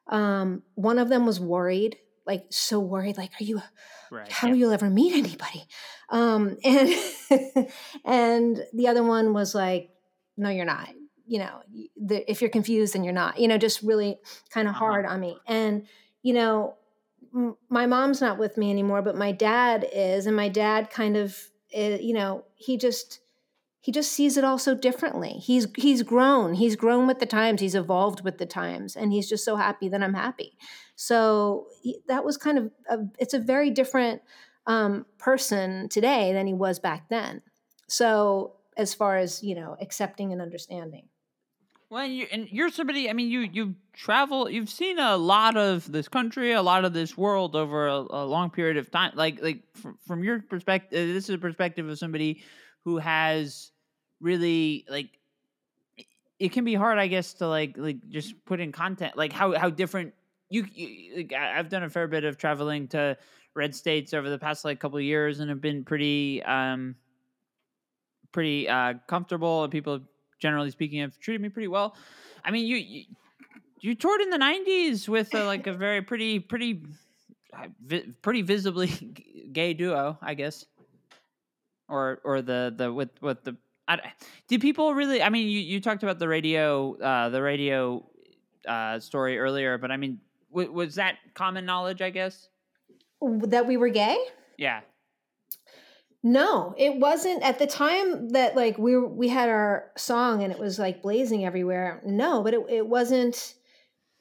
Um, 0.07 0.63
one 0.75 0.99
of 0.99 1.09
them 1.09 1.25
was 1.25 1.39
worried, 1.39 1.97
like 2.25 2.45
so 2.49 2.79
worried, 2.79 3.17
like, 3.17 3.31
"Are 3.39 3.43
you? 3.43 3.61
Right, 4.11 4.31
how 4.31 4.47
yeah. 4.47 4.53
will 4.53 4.59
you 4.59 4.71
ever 4.73 4.89
meet 4.89 5.13
anybody?" 5.13 5.65
Um, 6.09 6.57
and 6.63 6.89
and 8.05 8.65
the 8.73 8.87
other 8.87 9.03
one 9.03 9.33
was 9.33 9.55
like, 9.55 9.89
no 10.35 10.49
you're 10.49 10.65
not 10.65 10.89
you 11.25 11.39
know 11.39 11.61
the, 11.95 12.29
if 12.29 12.41
you're 12.41 12.49
confused 12.49 12.93
then 12.93 13.03
you're 13.03 13.13
not 13.13 13.39
you 13.39 13.47
know 13.47 13.57
just 13.57 13.81
really 13.81 14.17
kind 14.49 14.67
of 14.67 14.73
uh-huh. 14.73 14.85
hard 14.85 15.05
on 15.05 15.19
me 15.19 15.37
and 15.47 15.85
you 16.21 16.33
know 16.33 16.75
m- 17.33 17.55
my 17.69 17.85
mom's 17.85 18.19
not 18.19 18.37
with 18.37 18.57
me 18.57 18.69
anymore 18.71 19.01
but 19.01 19.15
my 19.15 19.31
dad 19.31 19.87
is 19.93 20.25
and 20.25 20.35
my 20.35 20.49
dad 20.49 20.89
kind 20.89 21.15
of 21.15 21.37
it, 21.73 22.01
you 22.01 22.13
know, 22.13 22.45
he 22.55 22.77
just 22.77 23.19
he 23.83 23.91
just 23.91 24.13
sees 24.13 24.37
it 24.37 24.45
all 24.45 24.57
so 24.57 24.73
differently. 24.73 25.31
He's 25.31 25.67
he's 25.75 26.03
grown. 26.03 26.53
He's 26.53 26.77
grown 26.77 27.05
with 27.05 27.19
the 27.19 27.25
times. 27.25 27.59
He's 27.59 27.75
evolved 27.75 28.23
with 28.23 28.37
the 28.37 28.45
times, 28.45 28.95
and 28.95 29.11
he's 29.11 29.27
just 29.27 29.43
so 29.43 29.57
happy 29.57 29.89
that 29.89 30.01
I'm 30.01 30.13
happy. 30.13 30.57
So 30.95 31.67
he, 31.81 31.99
that 32.07 32.23
was 32.23 32.37
kind 32.37 32.57
of 32.57 32.71
a, 32.89 32.99
it's 33.19 33.33
a 33.33 33.39
very 33.39 33.71
different 33.71 34.21
um, 34.67 35.05
person 35.17 35.89
today 35.89 36.31
than 36.31 36.47
he 36.47 36.53
was 36.53 36.79
back 36.79 37.09
then. 37.09 37.41
So 37.89 38.53
as 38.77 38.93
far 38.93 39.17
as 39.17 39.43
you 39.43 39.53
know, 39.53 39.75
accepting 39.81 40.31
and 40.31 40.41
understanding. 40.41 41.09
Well, 41.89 42.03
and, 42.05 42.15
you, 42.15 42.27
and 42.31 42.47
you're 42.49 42.69
somebody. 42.69 43.09
I 43.09 43.13
mean, 43.13 43.27
you 43.27 43.41
you 43.41 43.75
travel. 43.91 44.49
You've 44.49 44.69
seen 44.69 44.97
a 44.97 45.17
lot 45.17 45.57
of 45.57 45.91
this 45.91 46.07
country, 46.07 46.53
a 46.53 46.61
lot 46.61 46.85
of 46.85 46.93
this 46.93 47.17
world 47.17 47.53
over 47.53 47.87
a, 47.89 47.97
a 47.97 48.25
long 48.25 48.49
period 48.49 48.77
of 48.77 48.89
time. 48.91 49.11
Like 49.15 49.41
like 49.41 49.63
from, 49.73 49.97
from 50.07 50.23
your 50.23 50.39
perspective, 50.39 51.13
this 51.13 51.25
is 51.25 51.35
a 51.35 51.37
perspective 51.37 51.89
of 51.89 51.99
somebody 51.99 52.43
who 52.83 52.97
has 52.97 53.71
really 54.19 54.85
like 54.89 55.19
it 56.39 56.51
can 56.51 56.63
be 56.63 56.73
hard 56.73 56.97
i 56.97 57.07
guess 57.07 57.33
to 57.33 57.47
like 57.47 57.77
like 57.77 57.97
just 58.09 58.33
put 58.45 58.59
in 58.59 58.71
content 58.71 59.15
like 59.17 59.31
how 59.31 59.57
how 59.57 59.69
different 59.69 60.13
you, 60.49 60.65
you 60.73 61.17
like, 61.17 61.33
i've 61.33 61.69
done 61.69 61.83
a 61.83 61.89
fair 61.89 62.07
bit 62.07 62.23
of 62.23 62.37
traveling 62.37 62.87
to 62.87 63.17
red 63.55 63.75
states 63.75 64.13
over 64.13 64.29
the 64.29 64.39
past 64.39 64.65
like 64.65 64.79
couple 64.79 64.99
years 64.99 65.39
and 65.39 65.49
have 65.49 65.61
been 65.61 65.83
pretty 65.83 66.41
um 66.43 66.95
pretty 68.31 68.67
uh 68.67 68.95
comfortable 69.07 69.63
and 69.63 69.71
people 69.71 69.99
generally 70.43 70.71
speaking 70.71 70.99
have 70.99 71.17
treated 71.19 71.41
me 71.41 71.47
pretty 71.47 71.69
well. 71.69 71.95
I 72.43 72.51
mean 72.51 72.65
you 72.65 72.75
you, 72.75 73.05
you 73.79 73.95
toured 73.95 74.19
in 74.21 74.29
the 74.29 74.37
90s 74.37 75.07
with 75.07 75.33
a, 75.33 75.45
like 75.45 75.67
a 75.67 75.73
very 75.73 76.01
pretty 76.01 76.39
pretty 76.39 76.83
uh, 77.57 77.67
pretty 78.21 78.41
visibly 78.41 78.87
gay 79.53 79.73
duo 79.73 80.17
i 80.21 80.33
guess 80.33 80.65
or 81.93 82.19
or 82.23 82.41
the 82.41 82.73
the 82.75 82.91
with 82.91 83.09
with 83.21 83.43
the 83.43 83.55
I, 83.87 83.99
do 84.47 84.59
people 84.59 84.93
really? 84.93 85.21
I 85.21 85.29
mean, 85.29 85.47
you, 85.49 85.59
you 85.59 85.81
talked 85.81 86.03
about 86.03 86.19
the 86.19 86.27
radio, 86.27 86.97
uh, 86.99 87.29
the 87.29 87.41
radio 87.41 88.05
uh, 88.67 88.99
story 88.99 89.37
earlier, 89.37 89.77
but 89.77 89.91
I 89.91 89.97
mean, 89.97 90.19
w- 90.51 90.71
was 90.71 90.95
that 90.95 91.15
common 91.33 91.65
knowledge? 91.65 92.01
I 92.01 92.09
guess 92.09 92.47
that 93.21 93.67
we 93.67 93.77
were 93.77 93.89
gay. 93.89 94.17
Yeah. 94.57 94.81
No, 96.23 96.73
it 96.77 96.95
wasn't 96.95 97.43
at 97.43 97.59
the 97.59 97.67
time 97.67 98.29
that 98.29 98.55
like 98.55 98.77
we 98.77 98.95
were, 98.95 99.07
we 99.07 99.27
had 99.27 99.49
our 99.49 99.91
song 99.97 100.41
and 100.41 100.53
it 100.53 100.59
was 100.59 100.79
like 100.79 101.01
blazing 101.01 101.45
everywhere. 101.45 102.01
No, 102.05 102.41
but 102.41 102.53
it, 102.53 102.61
it 102.69 102.87
wasn't. 102.87 103.55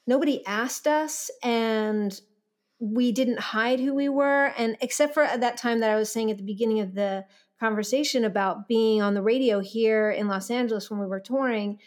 Nobody 0.04 0.44
asked 0.44 0.88
us, 0.88 1.30
and 1.44 2.20
we 2.80 3.12
didn't 3.12 3.38
hide 3.38 3.78
who 3.78 3.94
we 3.94 4.08
were. 4.08 4.52
And 4.58 4.76
except 4.80 5.14
for 5.14 5.22
at 5.22 5.40
that 5.42 5.56
time 5.56 5.78
that 5.78 5.90
I 5.90 5.94
was 5.94 6.10
saying 6.10 6.32
at 6.32 6.38
the 6.38 6.42
beginning 6.42 6.80
of 6.80 6.94
the 6.96 7.24
conversation 7.62 8.24
about 8.24 8.66
being 8.66 9.00
on 9.00 9.14
the 9.14 9.22
radio 9.22 9.60
here 9.60 10.10
in 10.10 10.26
Los 10.26 10.50
Angeles 10.50 10.90
when 10.90 10.98
we 10.98 11.06
were 11.06 11.20
touring. 11.20 11.78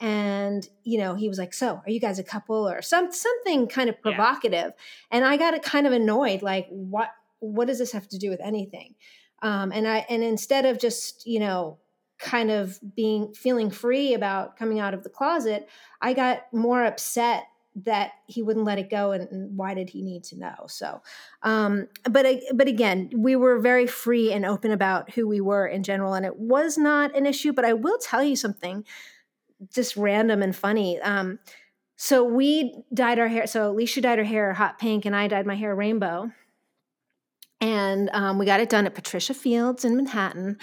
And 0.00 0.68
you 0.84 0.98
know, 0.98 1.14
he 1.14 1.28
was 1.28 1.38
like, 1.38 1.54
"So, 1.54 1.80
are 1.84 1.90
you 1.90 2.00
guys 2.00 2.18
a 2.18 2.24
couple 2.24 2.68
or 2.68 2.82
some 2.82 3.10
something 3.12 3.66
kind 3.66 3.88
of 3.88 4.00
provocative?" 4.02 4.72
Yeah. 4.76 5.16
And 5.16 5.24
I 5.24 5.36
got 5.36 5.60
kind 5.62 5.86
of 5.86 5.92
annoyed, 5.92 6.42
like, 6.42 6.66
"What? 6.68 7.08
What 7.38 7.66
does 7.66 7.78
this 7.78 7.92
have 7.92 8.08
to 8.08 8.18
do 8.18 8.28
with 8.28 8.40
anything?" 8.40 8.94
Um, 9.42 9.72
and 9.72 9.88
I 9.88 10.04
and 10.08 10.22
instead 10.22 10.66
of 10.66 10.78
just 10.78 11.26
you 11.26 11.40
know 11.40 11.78
kind 12.18 12.50
of 12.50 12.78
being 12.94 13.32
feeling 13.34 13.70
free 13.70 14.14
about 14.14 14.56
coming 14.56 14.80
out 14.80 14.94
of 14.94 15.02
the 15.02 15.10
closet, 15.10 15.68
I 16.00 16.14
got 16.14 16.42
more 16.52 16.84
upset 16.84 17.44
that 17.74 18.12
he 18.26 18.42
wouldn't 18.42 18.66
let 18.66 18.78
it 18.78 18.90
go 18.90 19.12
and, 19.12 19.28
and 19.30 19.56
why 19.56 19.72
did 19.74 19.88
he 19.88 20.02
need 20.02 20.24
to 20.24 20.38
know? 20.38 20.54
So 20.68 21.00
um, 21.42 21.88
but 22.10 22.26
but 22.54 22.68
again 22.68 23.10
we 23.16 23.36
were 23.36 23.58
very 23.58 23.86
free 23.86 24.32
and 24.32 24.44
open 24.44 24.70
about 24.70 25.10
who 25.12 25.26
we 25.26 25.40
were 25.40 25.66
in 25.66 25.82
general 25.82 26.14
and 26.14 26.26
it 26.26 26.38
was 26.38 26.76
not 26.76 27.16
an 27.16 27.26
issue 27.26 27.52
but 27.52 27.64
i 27.64 27.72
will 27.72 27.98
tell 27.98 28.22
you 28.22 28.36
something 28.36 28.84
just 29.72 29.96
random 29.96 30.42
and 30.42 30.54
funny. 30.54 31.00
Um, 31.00 31.38
so 31.96 32.24
we 32.24 32.82
dyed 32.92 33.18
our 33.18 33.28
hair 33.28 33.46
so 33.46 33.74
leisha 33.74 34.02
dyed 34.02 34.18
her 34.18 34.24
hair 34.24 34.52
hot 34.52 34.78
pink 34.78 35.04
and 35.04 35.14
i 35.14 35.28
dyed 35.28 35.46
my 35.46 35.54
hair 35.54 35.74
rainbow. 35.74 36.30
And 37.60 38.10
um, 38.12 38.38
we 38.38 38.46
got 38.46 38.58
it 38.58 38.68
done 38.68 38.86
at 38.86 38.94
patricia 38.94 39.34
fields 39.34 39.84
in 39.84 39.94
manhattan. 39.94 40.58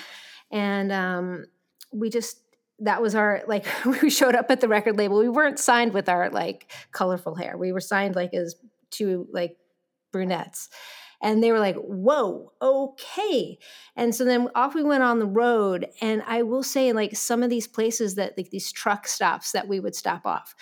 And 0.52 0.92
um, 0.92 1.46
we 1.94 2.10
just 2.10 2.42
that 2.82 3.02
was 3.02 3.16
our 3.16 3.44
like 3.48 3.66
we 4.02 4.10
showed 4.10 4.36
up 4.36 4.50
at 4.50 4.62
the 4.62 4.68
record 4.68 4.98
label. 4.98 5.20
We 5.20 5.30
weren't 5.30 5.60
signed 5.60 5.94
with 5.94 6.10
our 6.10 6.30
like 6.30 6.72
colorful 6.92 7.36
hair. 7.36 7.58
We 7.58 7.72
were 7.72 7.80
signed 7.80 8.16
like 8.16 8.34
as 8.34 8.56
two 8.92 9.28
like 9.32 9.58
brunettes. 10.12 10.70
And 11.22 11.44
they 11.44 11.52
were 11.52 11.60
like 11.60 11.76
whoa 11.76 12.54
okay. 12.62 13.58
And 13.96 14.16
so 14.16 14.24
then 14.24 14.48
off 14.56 14.74
we 14.74 14.84
went 14.84 15.04
on 15.04 15.20
the 15.20 15.26
road. 15.26 15.88
And 16.02 16.24
i 16.26 16.44
will 16.44 16.64
say 16.64 16.94
like 16.94 17.16
some 17.16 17.44
of 17.44 17.50
these 17.50 17.68
places 17.68 18.16
that 18.16 18.38
like 18.38 18.50
these 18.52 18.72
truck 18.72 19.08
stops 19.08 19.52
that 19.52 19.68
we 19.68 19.80
would 19.80 19.96
stop 19.96 20.26
off 20.26 20.56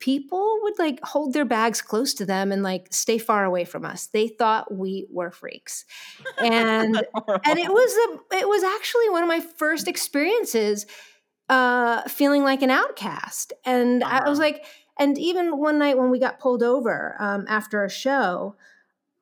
people 0.00 0.58
would 0.62 0.78
like 0.78 0.98
hold 1.04 1.32
their 1.34 1.44
bags 1.44 1.80
close 1.80 2.14
to 2.14 2.26
them 2.26 2.50
and 2.50 2.62
like 2.62 2.88
stay 2.90 3.18
far 3.18 3.44
away 3.44 3.64
from 3.64 3.84
us. 3.84 4.06
They 4.06 4.28
thought 4.28 4.74
we 4.74 5.06
were 5.10 5.30
freaks. 5.30 5.84
And 6.38 6.96
and 7.44 7.58
it 7.58 7.70
was 7.70 8.20
a 8.32 8.36
it 8.38 8.48
was 8.48 8.64
actually 8.64 9.10
one 9.10 9.22
of 9.22 9.28
my 9.28 9.40
first 9.40 9.86
experiences 9.86 10.86
uh, 11.50 12.02
feeling 12.08 12.44
like 12.44 12.62
an 12.62 12.70
outcast. 12.70 13.52
And 13.64 14.02
uh-huh. 14.02 14.22
I 14.24 14.28
was 14.28 14.38
uh-huh. 14.38 14.46
like, 14.46 14.64
and 14.98 15.18
even 15.18 15.58
one 15.58 15.78
night 15.78 15.98
when 15.98 16.10
we 16.10 16.18
got 16.18 16.38
pulled 16.38 16.62
over 16.62 17.16
um, 17.18 17.44
after 17.48 17.84
a 17.84 17.90
show, 17.90 18.54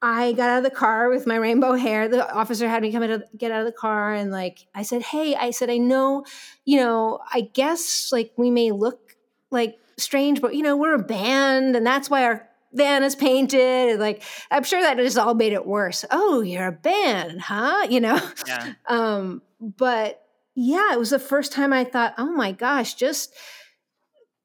I 0.03 0.33
got 0.33 0.51
out 0.51 0.59
of 0.59 0.64
the 0.64 0.70
car 0.70 1.09
with 1.09 1.26
my 1.26 1.37
rainbow 1.37 1.72
hair. 1.72 2.07
The 2.07 2.31
officer 2.33 2.68
had 2.68 2.83
me 2.83 2.93
come 2.93 3.03
in, 3.03 3.24
get 3.37 3.51
out 3.51 3.61
of 3.61 3.66
the 3.66 3.72
car, 3.72 4.12
and 4.12 4.31
like 4.31 4.66
I 4.72 4.83
said, 4.83 5.03
"Hey," 5.03 5.35
I 5.35 5.51
said, 5.51 5.70
"I 5.70 5.79
know, 5.79 6.24
you 6.64 6.79
know, 6.79 7.18
I 7.33 7.41
guess 7.41 8.12
like 8.12 8.33
we 8.37 8.49
may 8.49 8.70
look 8.70 9.16
like 9.51 9.76
strange, 9.97 10.41
but 10.41 10.55
you 10.55 10.62
know, 10.62 10.76
we're 10.76 10.95
a 10.95 11.03
band, 11.03 11.74
and 11.74 11.85
that's 11.85 12.09
why 12.09 12.22
our 12.24 12.49
van 12.72 13.03
is 13.03 13.16
painted. 13.16 13.91
And 13.91 13.99
like 13.99 14.22
I'm 14.53 14.62
sure 14.62 14.81
that 14.81 14.99
just 14.99 15.18
all 15.18 15.35
made 15.35 15.53
it 15.53 15.66
worse. 15.66 16.05
Oh, 16.12 16.43
you're 16.43 16.68
a 16.68 16.72
band, 16.72 17.41
huh? 17.41 17.89
You 17.91 18.01
know. 18.01 18.20
Yeah. 18.47 18.74
um, 18.87 19.43
but 19.61 20.22
yeah, 20.61 20.93
it 20.93 20.99
was 20.99 21.11
the 21.11 21.21
first 21.21 21.53
time 21.53 21.73
I 21.73 21.85
thought, 21.85 22.15
oh 22.19 22.33
my 22.33 22.51
gosh, 22.51 22.95
just, 22.95 23.33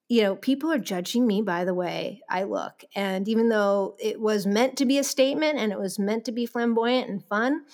you 0.07 0.21
know, 0.21 0.35
people 0.35 0.71
are 0.71 0.77
judging 0.77 1.25
me 1.25 1.41
by 1.41 1.65
the 1.65 1.73
way 1.73 2.21
I 2.29 2.43
look. 2.43 2.83
And 2.95 3.27
even 3.27 3.49
though 3.49 3.95
it 3.99 4.21
was 4.21 4.45
meant 4.45 4.77
to 4.77 4.85
be 4.85 4.99
a 4.99 5.03
statement 5.03 5.57
and 5.57 5.71
it 5.71 5.79
was 5.79 5.97
meant 5.97 6.25
to 6.25 6.31
be 6.31 6.45
flamboyant 6.45 7.09
and 7.09 7.25
fun, 7.25 7.65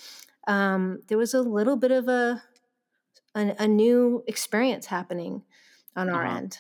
um, 0.48 1.02
there 1.10 1.18
was 1.18 1.34
a 1.34 1.42
little 1.42 1.76
bit 1.76 1.92
of 1.92 2.08
a, 2.08 2.42
a, 3.36 3.56
a 3.60 3.68
new 3.68 4.24
experience 4.26 4.86
happening 4.86 5.44
on 5.98 6.10
our 6.10 6.26
uh-huh. 6.26 6.38
end. 6.38 6.60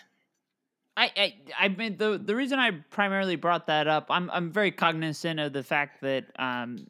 I, 0.98 1.12
I 1.16 1.34
I 1.58 1.68
mean 1.70 1.96
the 1.96 2.22
the 2.22 2.36
reason 2.36 2.60
I 2.60 2.72
primarily 2.90 3.38
brought 3.38 3.68
that 3.68 3.88
up, 3.88 4.08
I'm 4.10 4.30
I'm 4.32 4.52
very 4.52 4.72
cognizant 4.72 5.40
of 5.40 5.54
the 5.54 5.64
fact 5.64 6.02
that 6.02 6.26
um, 6.38 6.88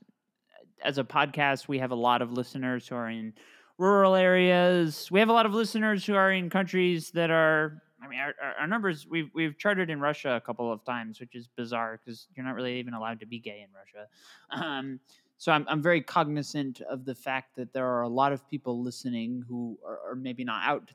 as 0.84 0.98
a 0.98 1.04
podcast 1.04 1.68
we 1.68 1.78
have 1.78 1.92
a 1.92 1.96
lot 1.96 2.24
of 2.24 2.32
listeners 2.32 2.88
who 2.88 2.96
are 2.96 3.08
in 3.08 3.34
rural 3.80 4.14
areas. 4.14 5.10
We 5.10 5.20
have 5.20 5.30
a 5.30 5.34
lot 5.34 5.48
of 5.48 5.54
listeners 5.54 6.06
who 6.06 6.14
are 6.14 6.32
in 6.32 6.50
countries 6.52 7.10
that 7.12 7.32
are. 7.32 7.82
I 8.02 8.08
mean, 8.08 8.20
our, 8.20 8.34
our 8.62 8.68
numbers 8.68 9.08
we've 9.10 9.30
we've 9.34 9.58
charted 9.58 9.90
in 9.90 10.00
Russia 10.00 10.36
a 10.36 10.42
couple 10.42 10.72
of 10.72 10.86
times, 10.86 11.20
which 11.20 11.36
is 11.36 11.48
bizarre 11.48 12.00
because 12.00 12.28
you're 12.36 12.46
not 12.46 12.56
really 12.56 12.80
even 12.80 12.94
allowed 12.94 13.20
to 13.22 13.26
be 13.26 13.40
gay 13.40 13.66
in 13.66 13.70
Russia. 13.74 14.08
Um, 14.52 15.00
so 15.38 15.52
I'm 15.52 15.66
I'm 15.68 15.82
very 15.82 16.02
cognizant 16.02 16.82
of 16.82 17.06
the 17.06 17.16
fact 17.16 17.56
that 17.56 17.74
there 17.74 17.88
are 17.88 18.04
a 18.04 18.10
lot 18.10 18.32
of 18.32 18.48
people 18.50 18.84
listening 18.84 19.44
who 19.48 19.78
are, 19.86 20.12
are 20.12 20.16
maybe 20.16 20.44
not 20.44 20.64
out 20.66 20.92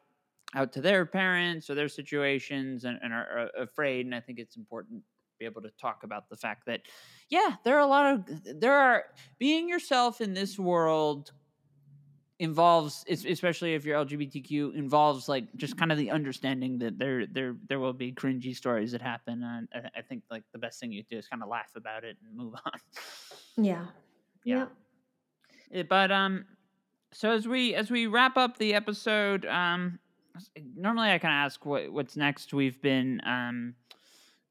out 0.54 0.72
to 0.72 0.80
their 0.80 1.04
parents 1.04 1.68
or 1.68 1.74
their 1.74 1.88
situations 1.88 2.84
and, 2.84 2.98
and 3.02 3.12
are, 3.12 3.50
are 3.56 3.62
afraid. 3.62 4.06
And 4.06 4.14
I 4.14 4.20
think 4.20 4.38
it's 4.38 4.56
important 4.56 5.00
to 5.00 5.38
be 5.38 5.44
able 5.44 5.62
to 5.62 5.70
talk 5.80 6.04
about 6.04 6.30
the 6.30 6.36
fact 6.36 6.66
that 6.66 6.82
yeah, 7.28 7.56
there 7.64 7.76
are 7.76 7.80
a 7.80 7.86
lot 7.86 8.14
of 8.14 8.60
there 8.60 8.74
are 8.74 9.04
being 9.38 9.68
yourself 9.68 10.20
in 10.20 10.32
this 10.32 10.58
world 10.58 11.32
involves 12.40 13.04
especially 13.08 13.74
if 13.74 13.84
you're 13.84 14.04
lgbtq 14.04 14.74
involves 14.74 15.28
like 15.28 15.44
just 15.54 15.76
kind 15.76 15.92
of 15.92 15.98
the 15.98 16.10
understanding 16.10 16.78
that 16.78 16.98
there 16.98 17.26
there 17.26 17.54
there 17.68 17.78
will 17.78 17.92
be 17.92 18.10
cringy 18.10 18.54
stories 18.56 18.90
that 18.90 19.00
happen 19.00 19.40
and 19.44 19.68
i, 19.72 19.98
I 19.98 20.02
think 20.02 20.24
like 20.32 20.42
the 20.52 20.58
best 20.58 20.80
thing 20.80 20.90
you 20.90 21.04
do 21.08 21.16
is 21.16 21.28
kind 21.28 21.44
of 21.44 21.48
laugh 21.48 21.70
about 21.76 22.02
it 22.02 22.16
and 22.26 22.36
move 22.36 22.54
on. 22.64 22.72
Yeah. 23.56 23.86
Yeah, 24.44 24.56
yeah. 24.56 24.66
It, 25.70 25.88
but 25.88 26.10
um 26.10 26.44
so 27.12 27.30
as 27.30 27.46
we 27.46 27.74
as 27.74 27.90
we 27.90 28.08
wrap 28.08 28.36
up 28.36 28.58
the 28.58 28.74
episode 28.74 29.46
um 29.46 29.98
normally 30.76 31.10
i 31.10 31.18
kind 31.18 31.32
of 31.32 31.46
ask 31.46 31.64
what 31.64 31.92
what's 31.92 32.16
next. 32.16 32.52
We've 32.52 32.80
been 32.82 33.20
um 33.24 33.74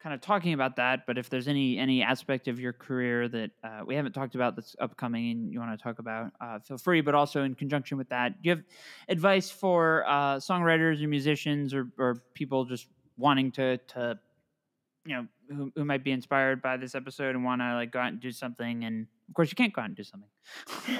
kind 0.04 0.14
of 0.14 0.20
talking 0.20 0.54
about 0.54 0.76
that, 0.76 1.08
but 1.08 1.18
if 1.18 1.30
there's 1.30 1.48
any 1.48 1.78
any 1.78 2.04
aspect 2.04 2.50
of 2.50 2.60
your 2.60 2.74
career 2.74 3.30
that 3.30 3.52
uh, 3.64 3.82
we 3.86 3.96
haven't 3.96 4.12
talked 4.12 4.36
about 4.36 4.56
that's 4.58 4.76
upcoming 4.82 5.32
and 5.32 5.54
you 5.54 5.60
want 5.60 5.78
to 5.78 5.82
talk 5.82 6.00
about, 6.00 6.32
uh, 6.42 6.60
feel 6.60 6.78
free. 6.78 7.00
But 7.00 7.16
also 7.16 7.44
in 7.44 7.56
conjunction 7.56 7.98
with 7.98 8.10
that, 8.10 8.42
do 8.42 8.50
you 8.50 8.56
have 8.58 8.64
advice 9.08 9.50
for 9.50 10.04
uh, 10.06 10.36
songwriters 10.36 11.02
or 11.02 11.08
musicians 11.08 11.74
or, 11.74 11.88
or 11.98 12.22
people 12.34 12.66
just 12.66 12.88
wanting 13.18 13.52
to 13.54 13.78
to 13.78 14.20
you 15.06 15.16
know 15.16 15.28
who, 15.50 15.72
who 15.74 15.86
might 15.86 16.04
be 16.04 16.12
inspired 16.12 16.62
by 16.62 16.76
this 16.76 16.96
episode 16.96 17.36
and 17.36 17.46
want 17.46 17.62
to 17.62 17.74
like 17.76 17.92
go 17.92 18.00
out 18.00 18.10
and 18.10 18.20
do 18.20 18.32
something? 18.32 18.84
And 18.84 19.08
of 19.30 19.34
course, 19.36 19.50
you 19.50 19.56
can't 19.56 19.72
go 19.72 19.82
out 19.82 19.88
and 19.88 19.96
do 19.96 20.04
something. 20.04 20.30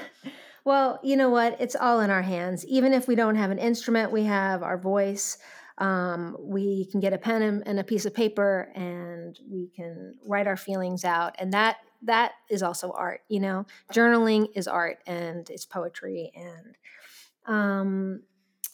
Well, 0.66 0.98
you 1.02 1.16
know 1.16 1.28
what? 1.28 1.60
It's 1.60 1.76
all 1.76 2.00
in 2.00 2.08
our 2.08 2.22
hands. 2.22 2.64
Even 2.64 2.94
if 2.94 3.06
we 3.06 3.14
don't 3.14 3.34
have 3.34 3.50
an 3.50 3.58
instrument, 3.58 4.10
we 4.10 4.22
have 4.24 4.62
our 4.62 4.78
voice. 4.78 5.36
Um, 5.78 6.36
we 6.38 6.86
can 6.90 7.00
get 7.00 7.12
a 7.12 7.18
pen 7.18 7.42
and, 7.42 7.66
and 7.66 7.80
a 7.80 7.84
piece 7.84 8.06
of 8.06 8.14
paper, 8.14 8.70
and 8.74 9.38
we 9.50 9.68
can 9.74 10.14
write 10.24 10.46
our 10.46 10.56
feelings 10.56 11.04
out, 11.04 11.34
and 11.38 11.52
that 11.52 11.78
that 12.02 12.32
is 12.50 12.62
also 12.62 12.92
art. 12.92 13.22
You 13.28 13.40
know, 13.40 13.66
journaling 13.92 14.48
is 14.54 14.68
art, 14.68 14.98
and 15.06 15.48
it's 15.50 15.64
poetry, 15.64 16.32
and 16.36 16.76
um, 17.46 18.22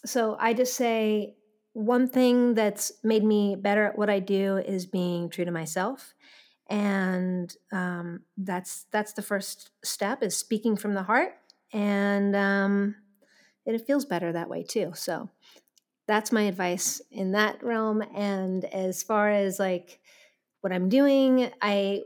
so 0.05 0.37
I 0.39 0.53
just 0.53 0.75
say 0.75 1.35
one 1.73 2.07
thing 2.07 2.53
that's 2.53 2.91
made 3.03 3.23
me 3.23 3.55
better 3.55 3.85
at 3.85 3.97
what 3.97 4.09
I 4.09 4.19
do 4.19 4.57
is 4.57 4.85
being 4.85 5.29
true 5.29 5.45
to 5.45 5.51
myself 5.51 6.13
and 6.69 7.55
um, 7.71 8.21
that's 8.37 8.85
that's 8.91 9.13
the 9.13 9.21
first 9.21 9.71
step 9.83 10.23
is 10.23 10.35
speaking 10.35 10.75
from 10.75 10.93
the 10.93 11.03
heart 11.03 11.33
and 11.73 12.35
um, 12.35 12.95
it 13.65 13.85
feels 13.85 14.05
better 14.05 14.31
that 14.31 14.49
way 14.49 14.63
too 14.63 14.91
so 14.95 15.29
that's 16.11 16.31
my 16.31 16.43
advice 16.43 17.01
in 17.09 17.31
that 17.31 17.63
realm. 17.63 18.01
And 18.13 18.65
as 18.65 19.01
far 19.01 19.29
as 19.29 19.59
like 19.59 19.99
what 20.61 20.71
i'm 20.71 20.89
doing 20.89 21.51
i 21.61 22.01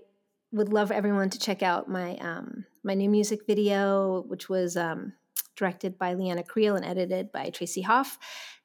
would 0.52 0.72
love 0.72 0.92
everyone 0.92 1.30
to 1.30 1.40
check 1.40 1.62
out 1.62 1.90
my 1.90 2.16
um, 2.18 2.66
my 2.84 2.94
new 2.94 3.10
music 3.10 3.42
video 3.46 4.24
which 4.28 4.48
was 4.48 4.78
um, 4.78 5.14
directed 5.56 5.98
by 5.98 6.14
leanna 6.14 6.44
creel 6.44 6.76
and 6.76 6.86
edited 6.86 7.32
by 7.32 7.50
tracy 7.50 7.82
hoff. 7.82 8.18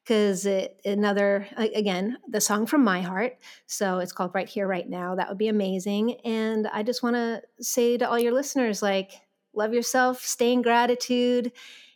Because 0.03 0.47
it 0.47 0.81
another 0.85 1.47
again 1.57 2.17
the 2.29 2.41
song 2.41 2.67
from 2.67 2.83
my 2.83 3.01
heart. 3.03 3.37
So 3.67 3.99
it's 3.99 4.13
called 4.13 4.35
right 4.35 4.49
here 4.49 4.67
right 4.67 4.89
now. 4.89 5.15
That 5.15 5.29
would 5.29 5.39
be 5.39 5.49
amazing. 5.49 6.21
And 6.25 6.67
i 6.69 6.83
just 6.83 7.03
want 7.03 7.17
to 7.17 7.43
say 7.61 7.97
to 7.99 8.09
all 8.09 8.19
your 8.19 8.33
listeners 8.33 8.83
like 8.83 9.13
love 9.55 9.75
yourself 9.75 10.21
stay 10.21 10.53
in 10.53 10.63
gratitude 10.63 11.53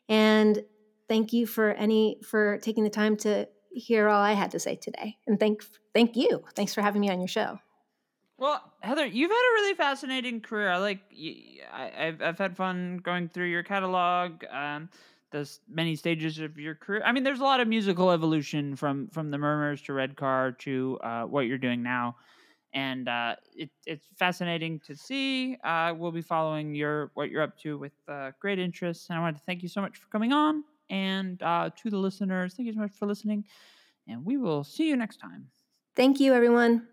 and 0.09 0.63
thank 1.09 1.33
you 1.33 1.47
for 1.47 1.71
any 1.73 2.19
for 2.25 2.59
taking 2.59 2.85
the 2.85 2.91
time 2.91 3.17
to 3.17 3.47
hear 3.73 4.09
all 4.09 4.23
i 4.23 4.33
had 4.33 4.51
to 4.51 4.59
say 4.59 4.77
today 4.77 5.17
and 5.27 5.41
thank 5.41 5.65
thank 5.93 6.17
you 6.17 6.45
thanks 6.55 6.75
for 6.75 6.83
having 6.83 7.01
me 7.01 7.11
on 7.11 7.19
your 7.19 7.29
show 7.29 7.59
well, 8.37 8.61
Heather, 8.81 9.07
you've 9.07 9.31
had 9.31 9.37
a 9.37 9.55
really 9.55 9.75
fascinating 9.75 10.41
career. 10.41 10.69
I 10.69 10.79
like. 10.79 10.99
I, 11.73 11.91
have 11.97 12.21
I've 12.21 12.39
had 12.39 12.57
fun 12.57 12.99
going 13.03 13.29
through 13.29 13.47
your 13.47 13.63
catalog. 13.63 14.43
Um, 14.51 14.89
the 15.35 15.51
many 15.69 15.97
stages 15.97 16.39
of 16.39 16.57
your 16.59 16.77
career. 16.77 17.03
I 17.05 17.11
mean, 17.11 17.25
there's 17.25 17.41
a 17.41 17.45
lot 17.45 17.59
of 17.59 17.67
musical 17.67 18.13
evolution 18.13 18.77
from 18.77 19.09
from 19.09 19.31
the 19.31 19.39
Murmurs 19.39 19.83
to 19.83 19.93
Redcar 19.93 20.53
to 20.61 20.99
uh, 21.03 21.23
what 21.25 21.43
you're 21.43 21.59
doing 21.59 21.83
now, 21.83 22.17
and 22.73 23.09
uh, 23.09 23.35
it, 23.55 23.71
it's 23.85 24.07
fascinating 24.17 24.81
to 24.87 24.95
see. 24.97 25.57
Uh, 25.65 25.93
we'll 25.97 26.13
be 26.13 26.23
following 26.23 26.75
your 26.75 27.11
what 27.15 27.31
you're 27.31 27.43
up 27.43 27.59
to 27.59 27.77
with 27.77 27.93
uh, 28.09 28.31
great 28.41 28.61
interest, 28.61 29.11
and 29.11 29.19
I 29.19 29.23
want 29.23 29.37
to 29.37 29.43
thank 29.43 29.63
you 29.63 29.69
so 29.69 29.81
much 29.81 29.99
for 29.99 30.07
coming 30.09 30.33
on, 30.33 30.63
and 30.91 31.43
uh, 31.43 31.70
to 31.82 31.91
the 31.91 31.99
listeners, 31.99 32.55
thank 32.55 32.66
you 32.66 32.72
so 32.72 32.80
much 32.80 32.93
for 32.93 33.07
listening, 33.07 33.45
and 34.09 34.24
we 34.24 34.37
will 34.37 34.64
see 34.64 34.89
you 34.89 34.97
next 34.97 35.18
time. 35.18 35.51
Thank 35.97 36.20
you, 36.20 36.35
everyone. 36.35 36.89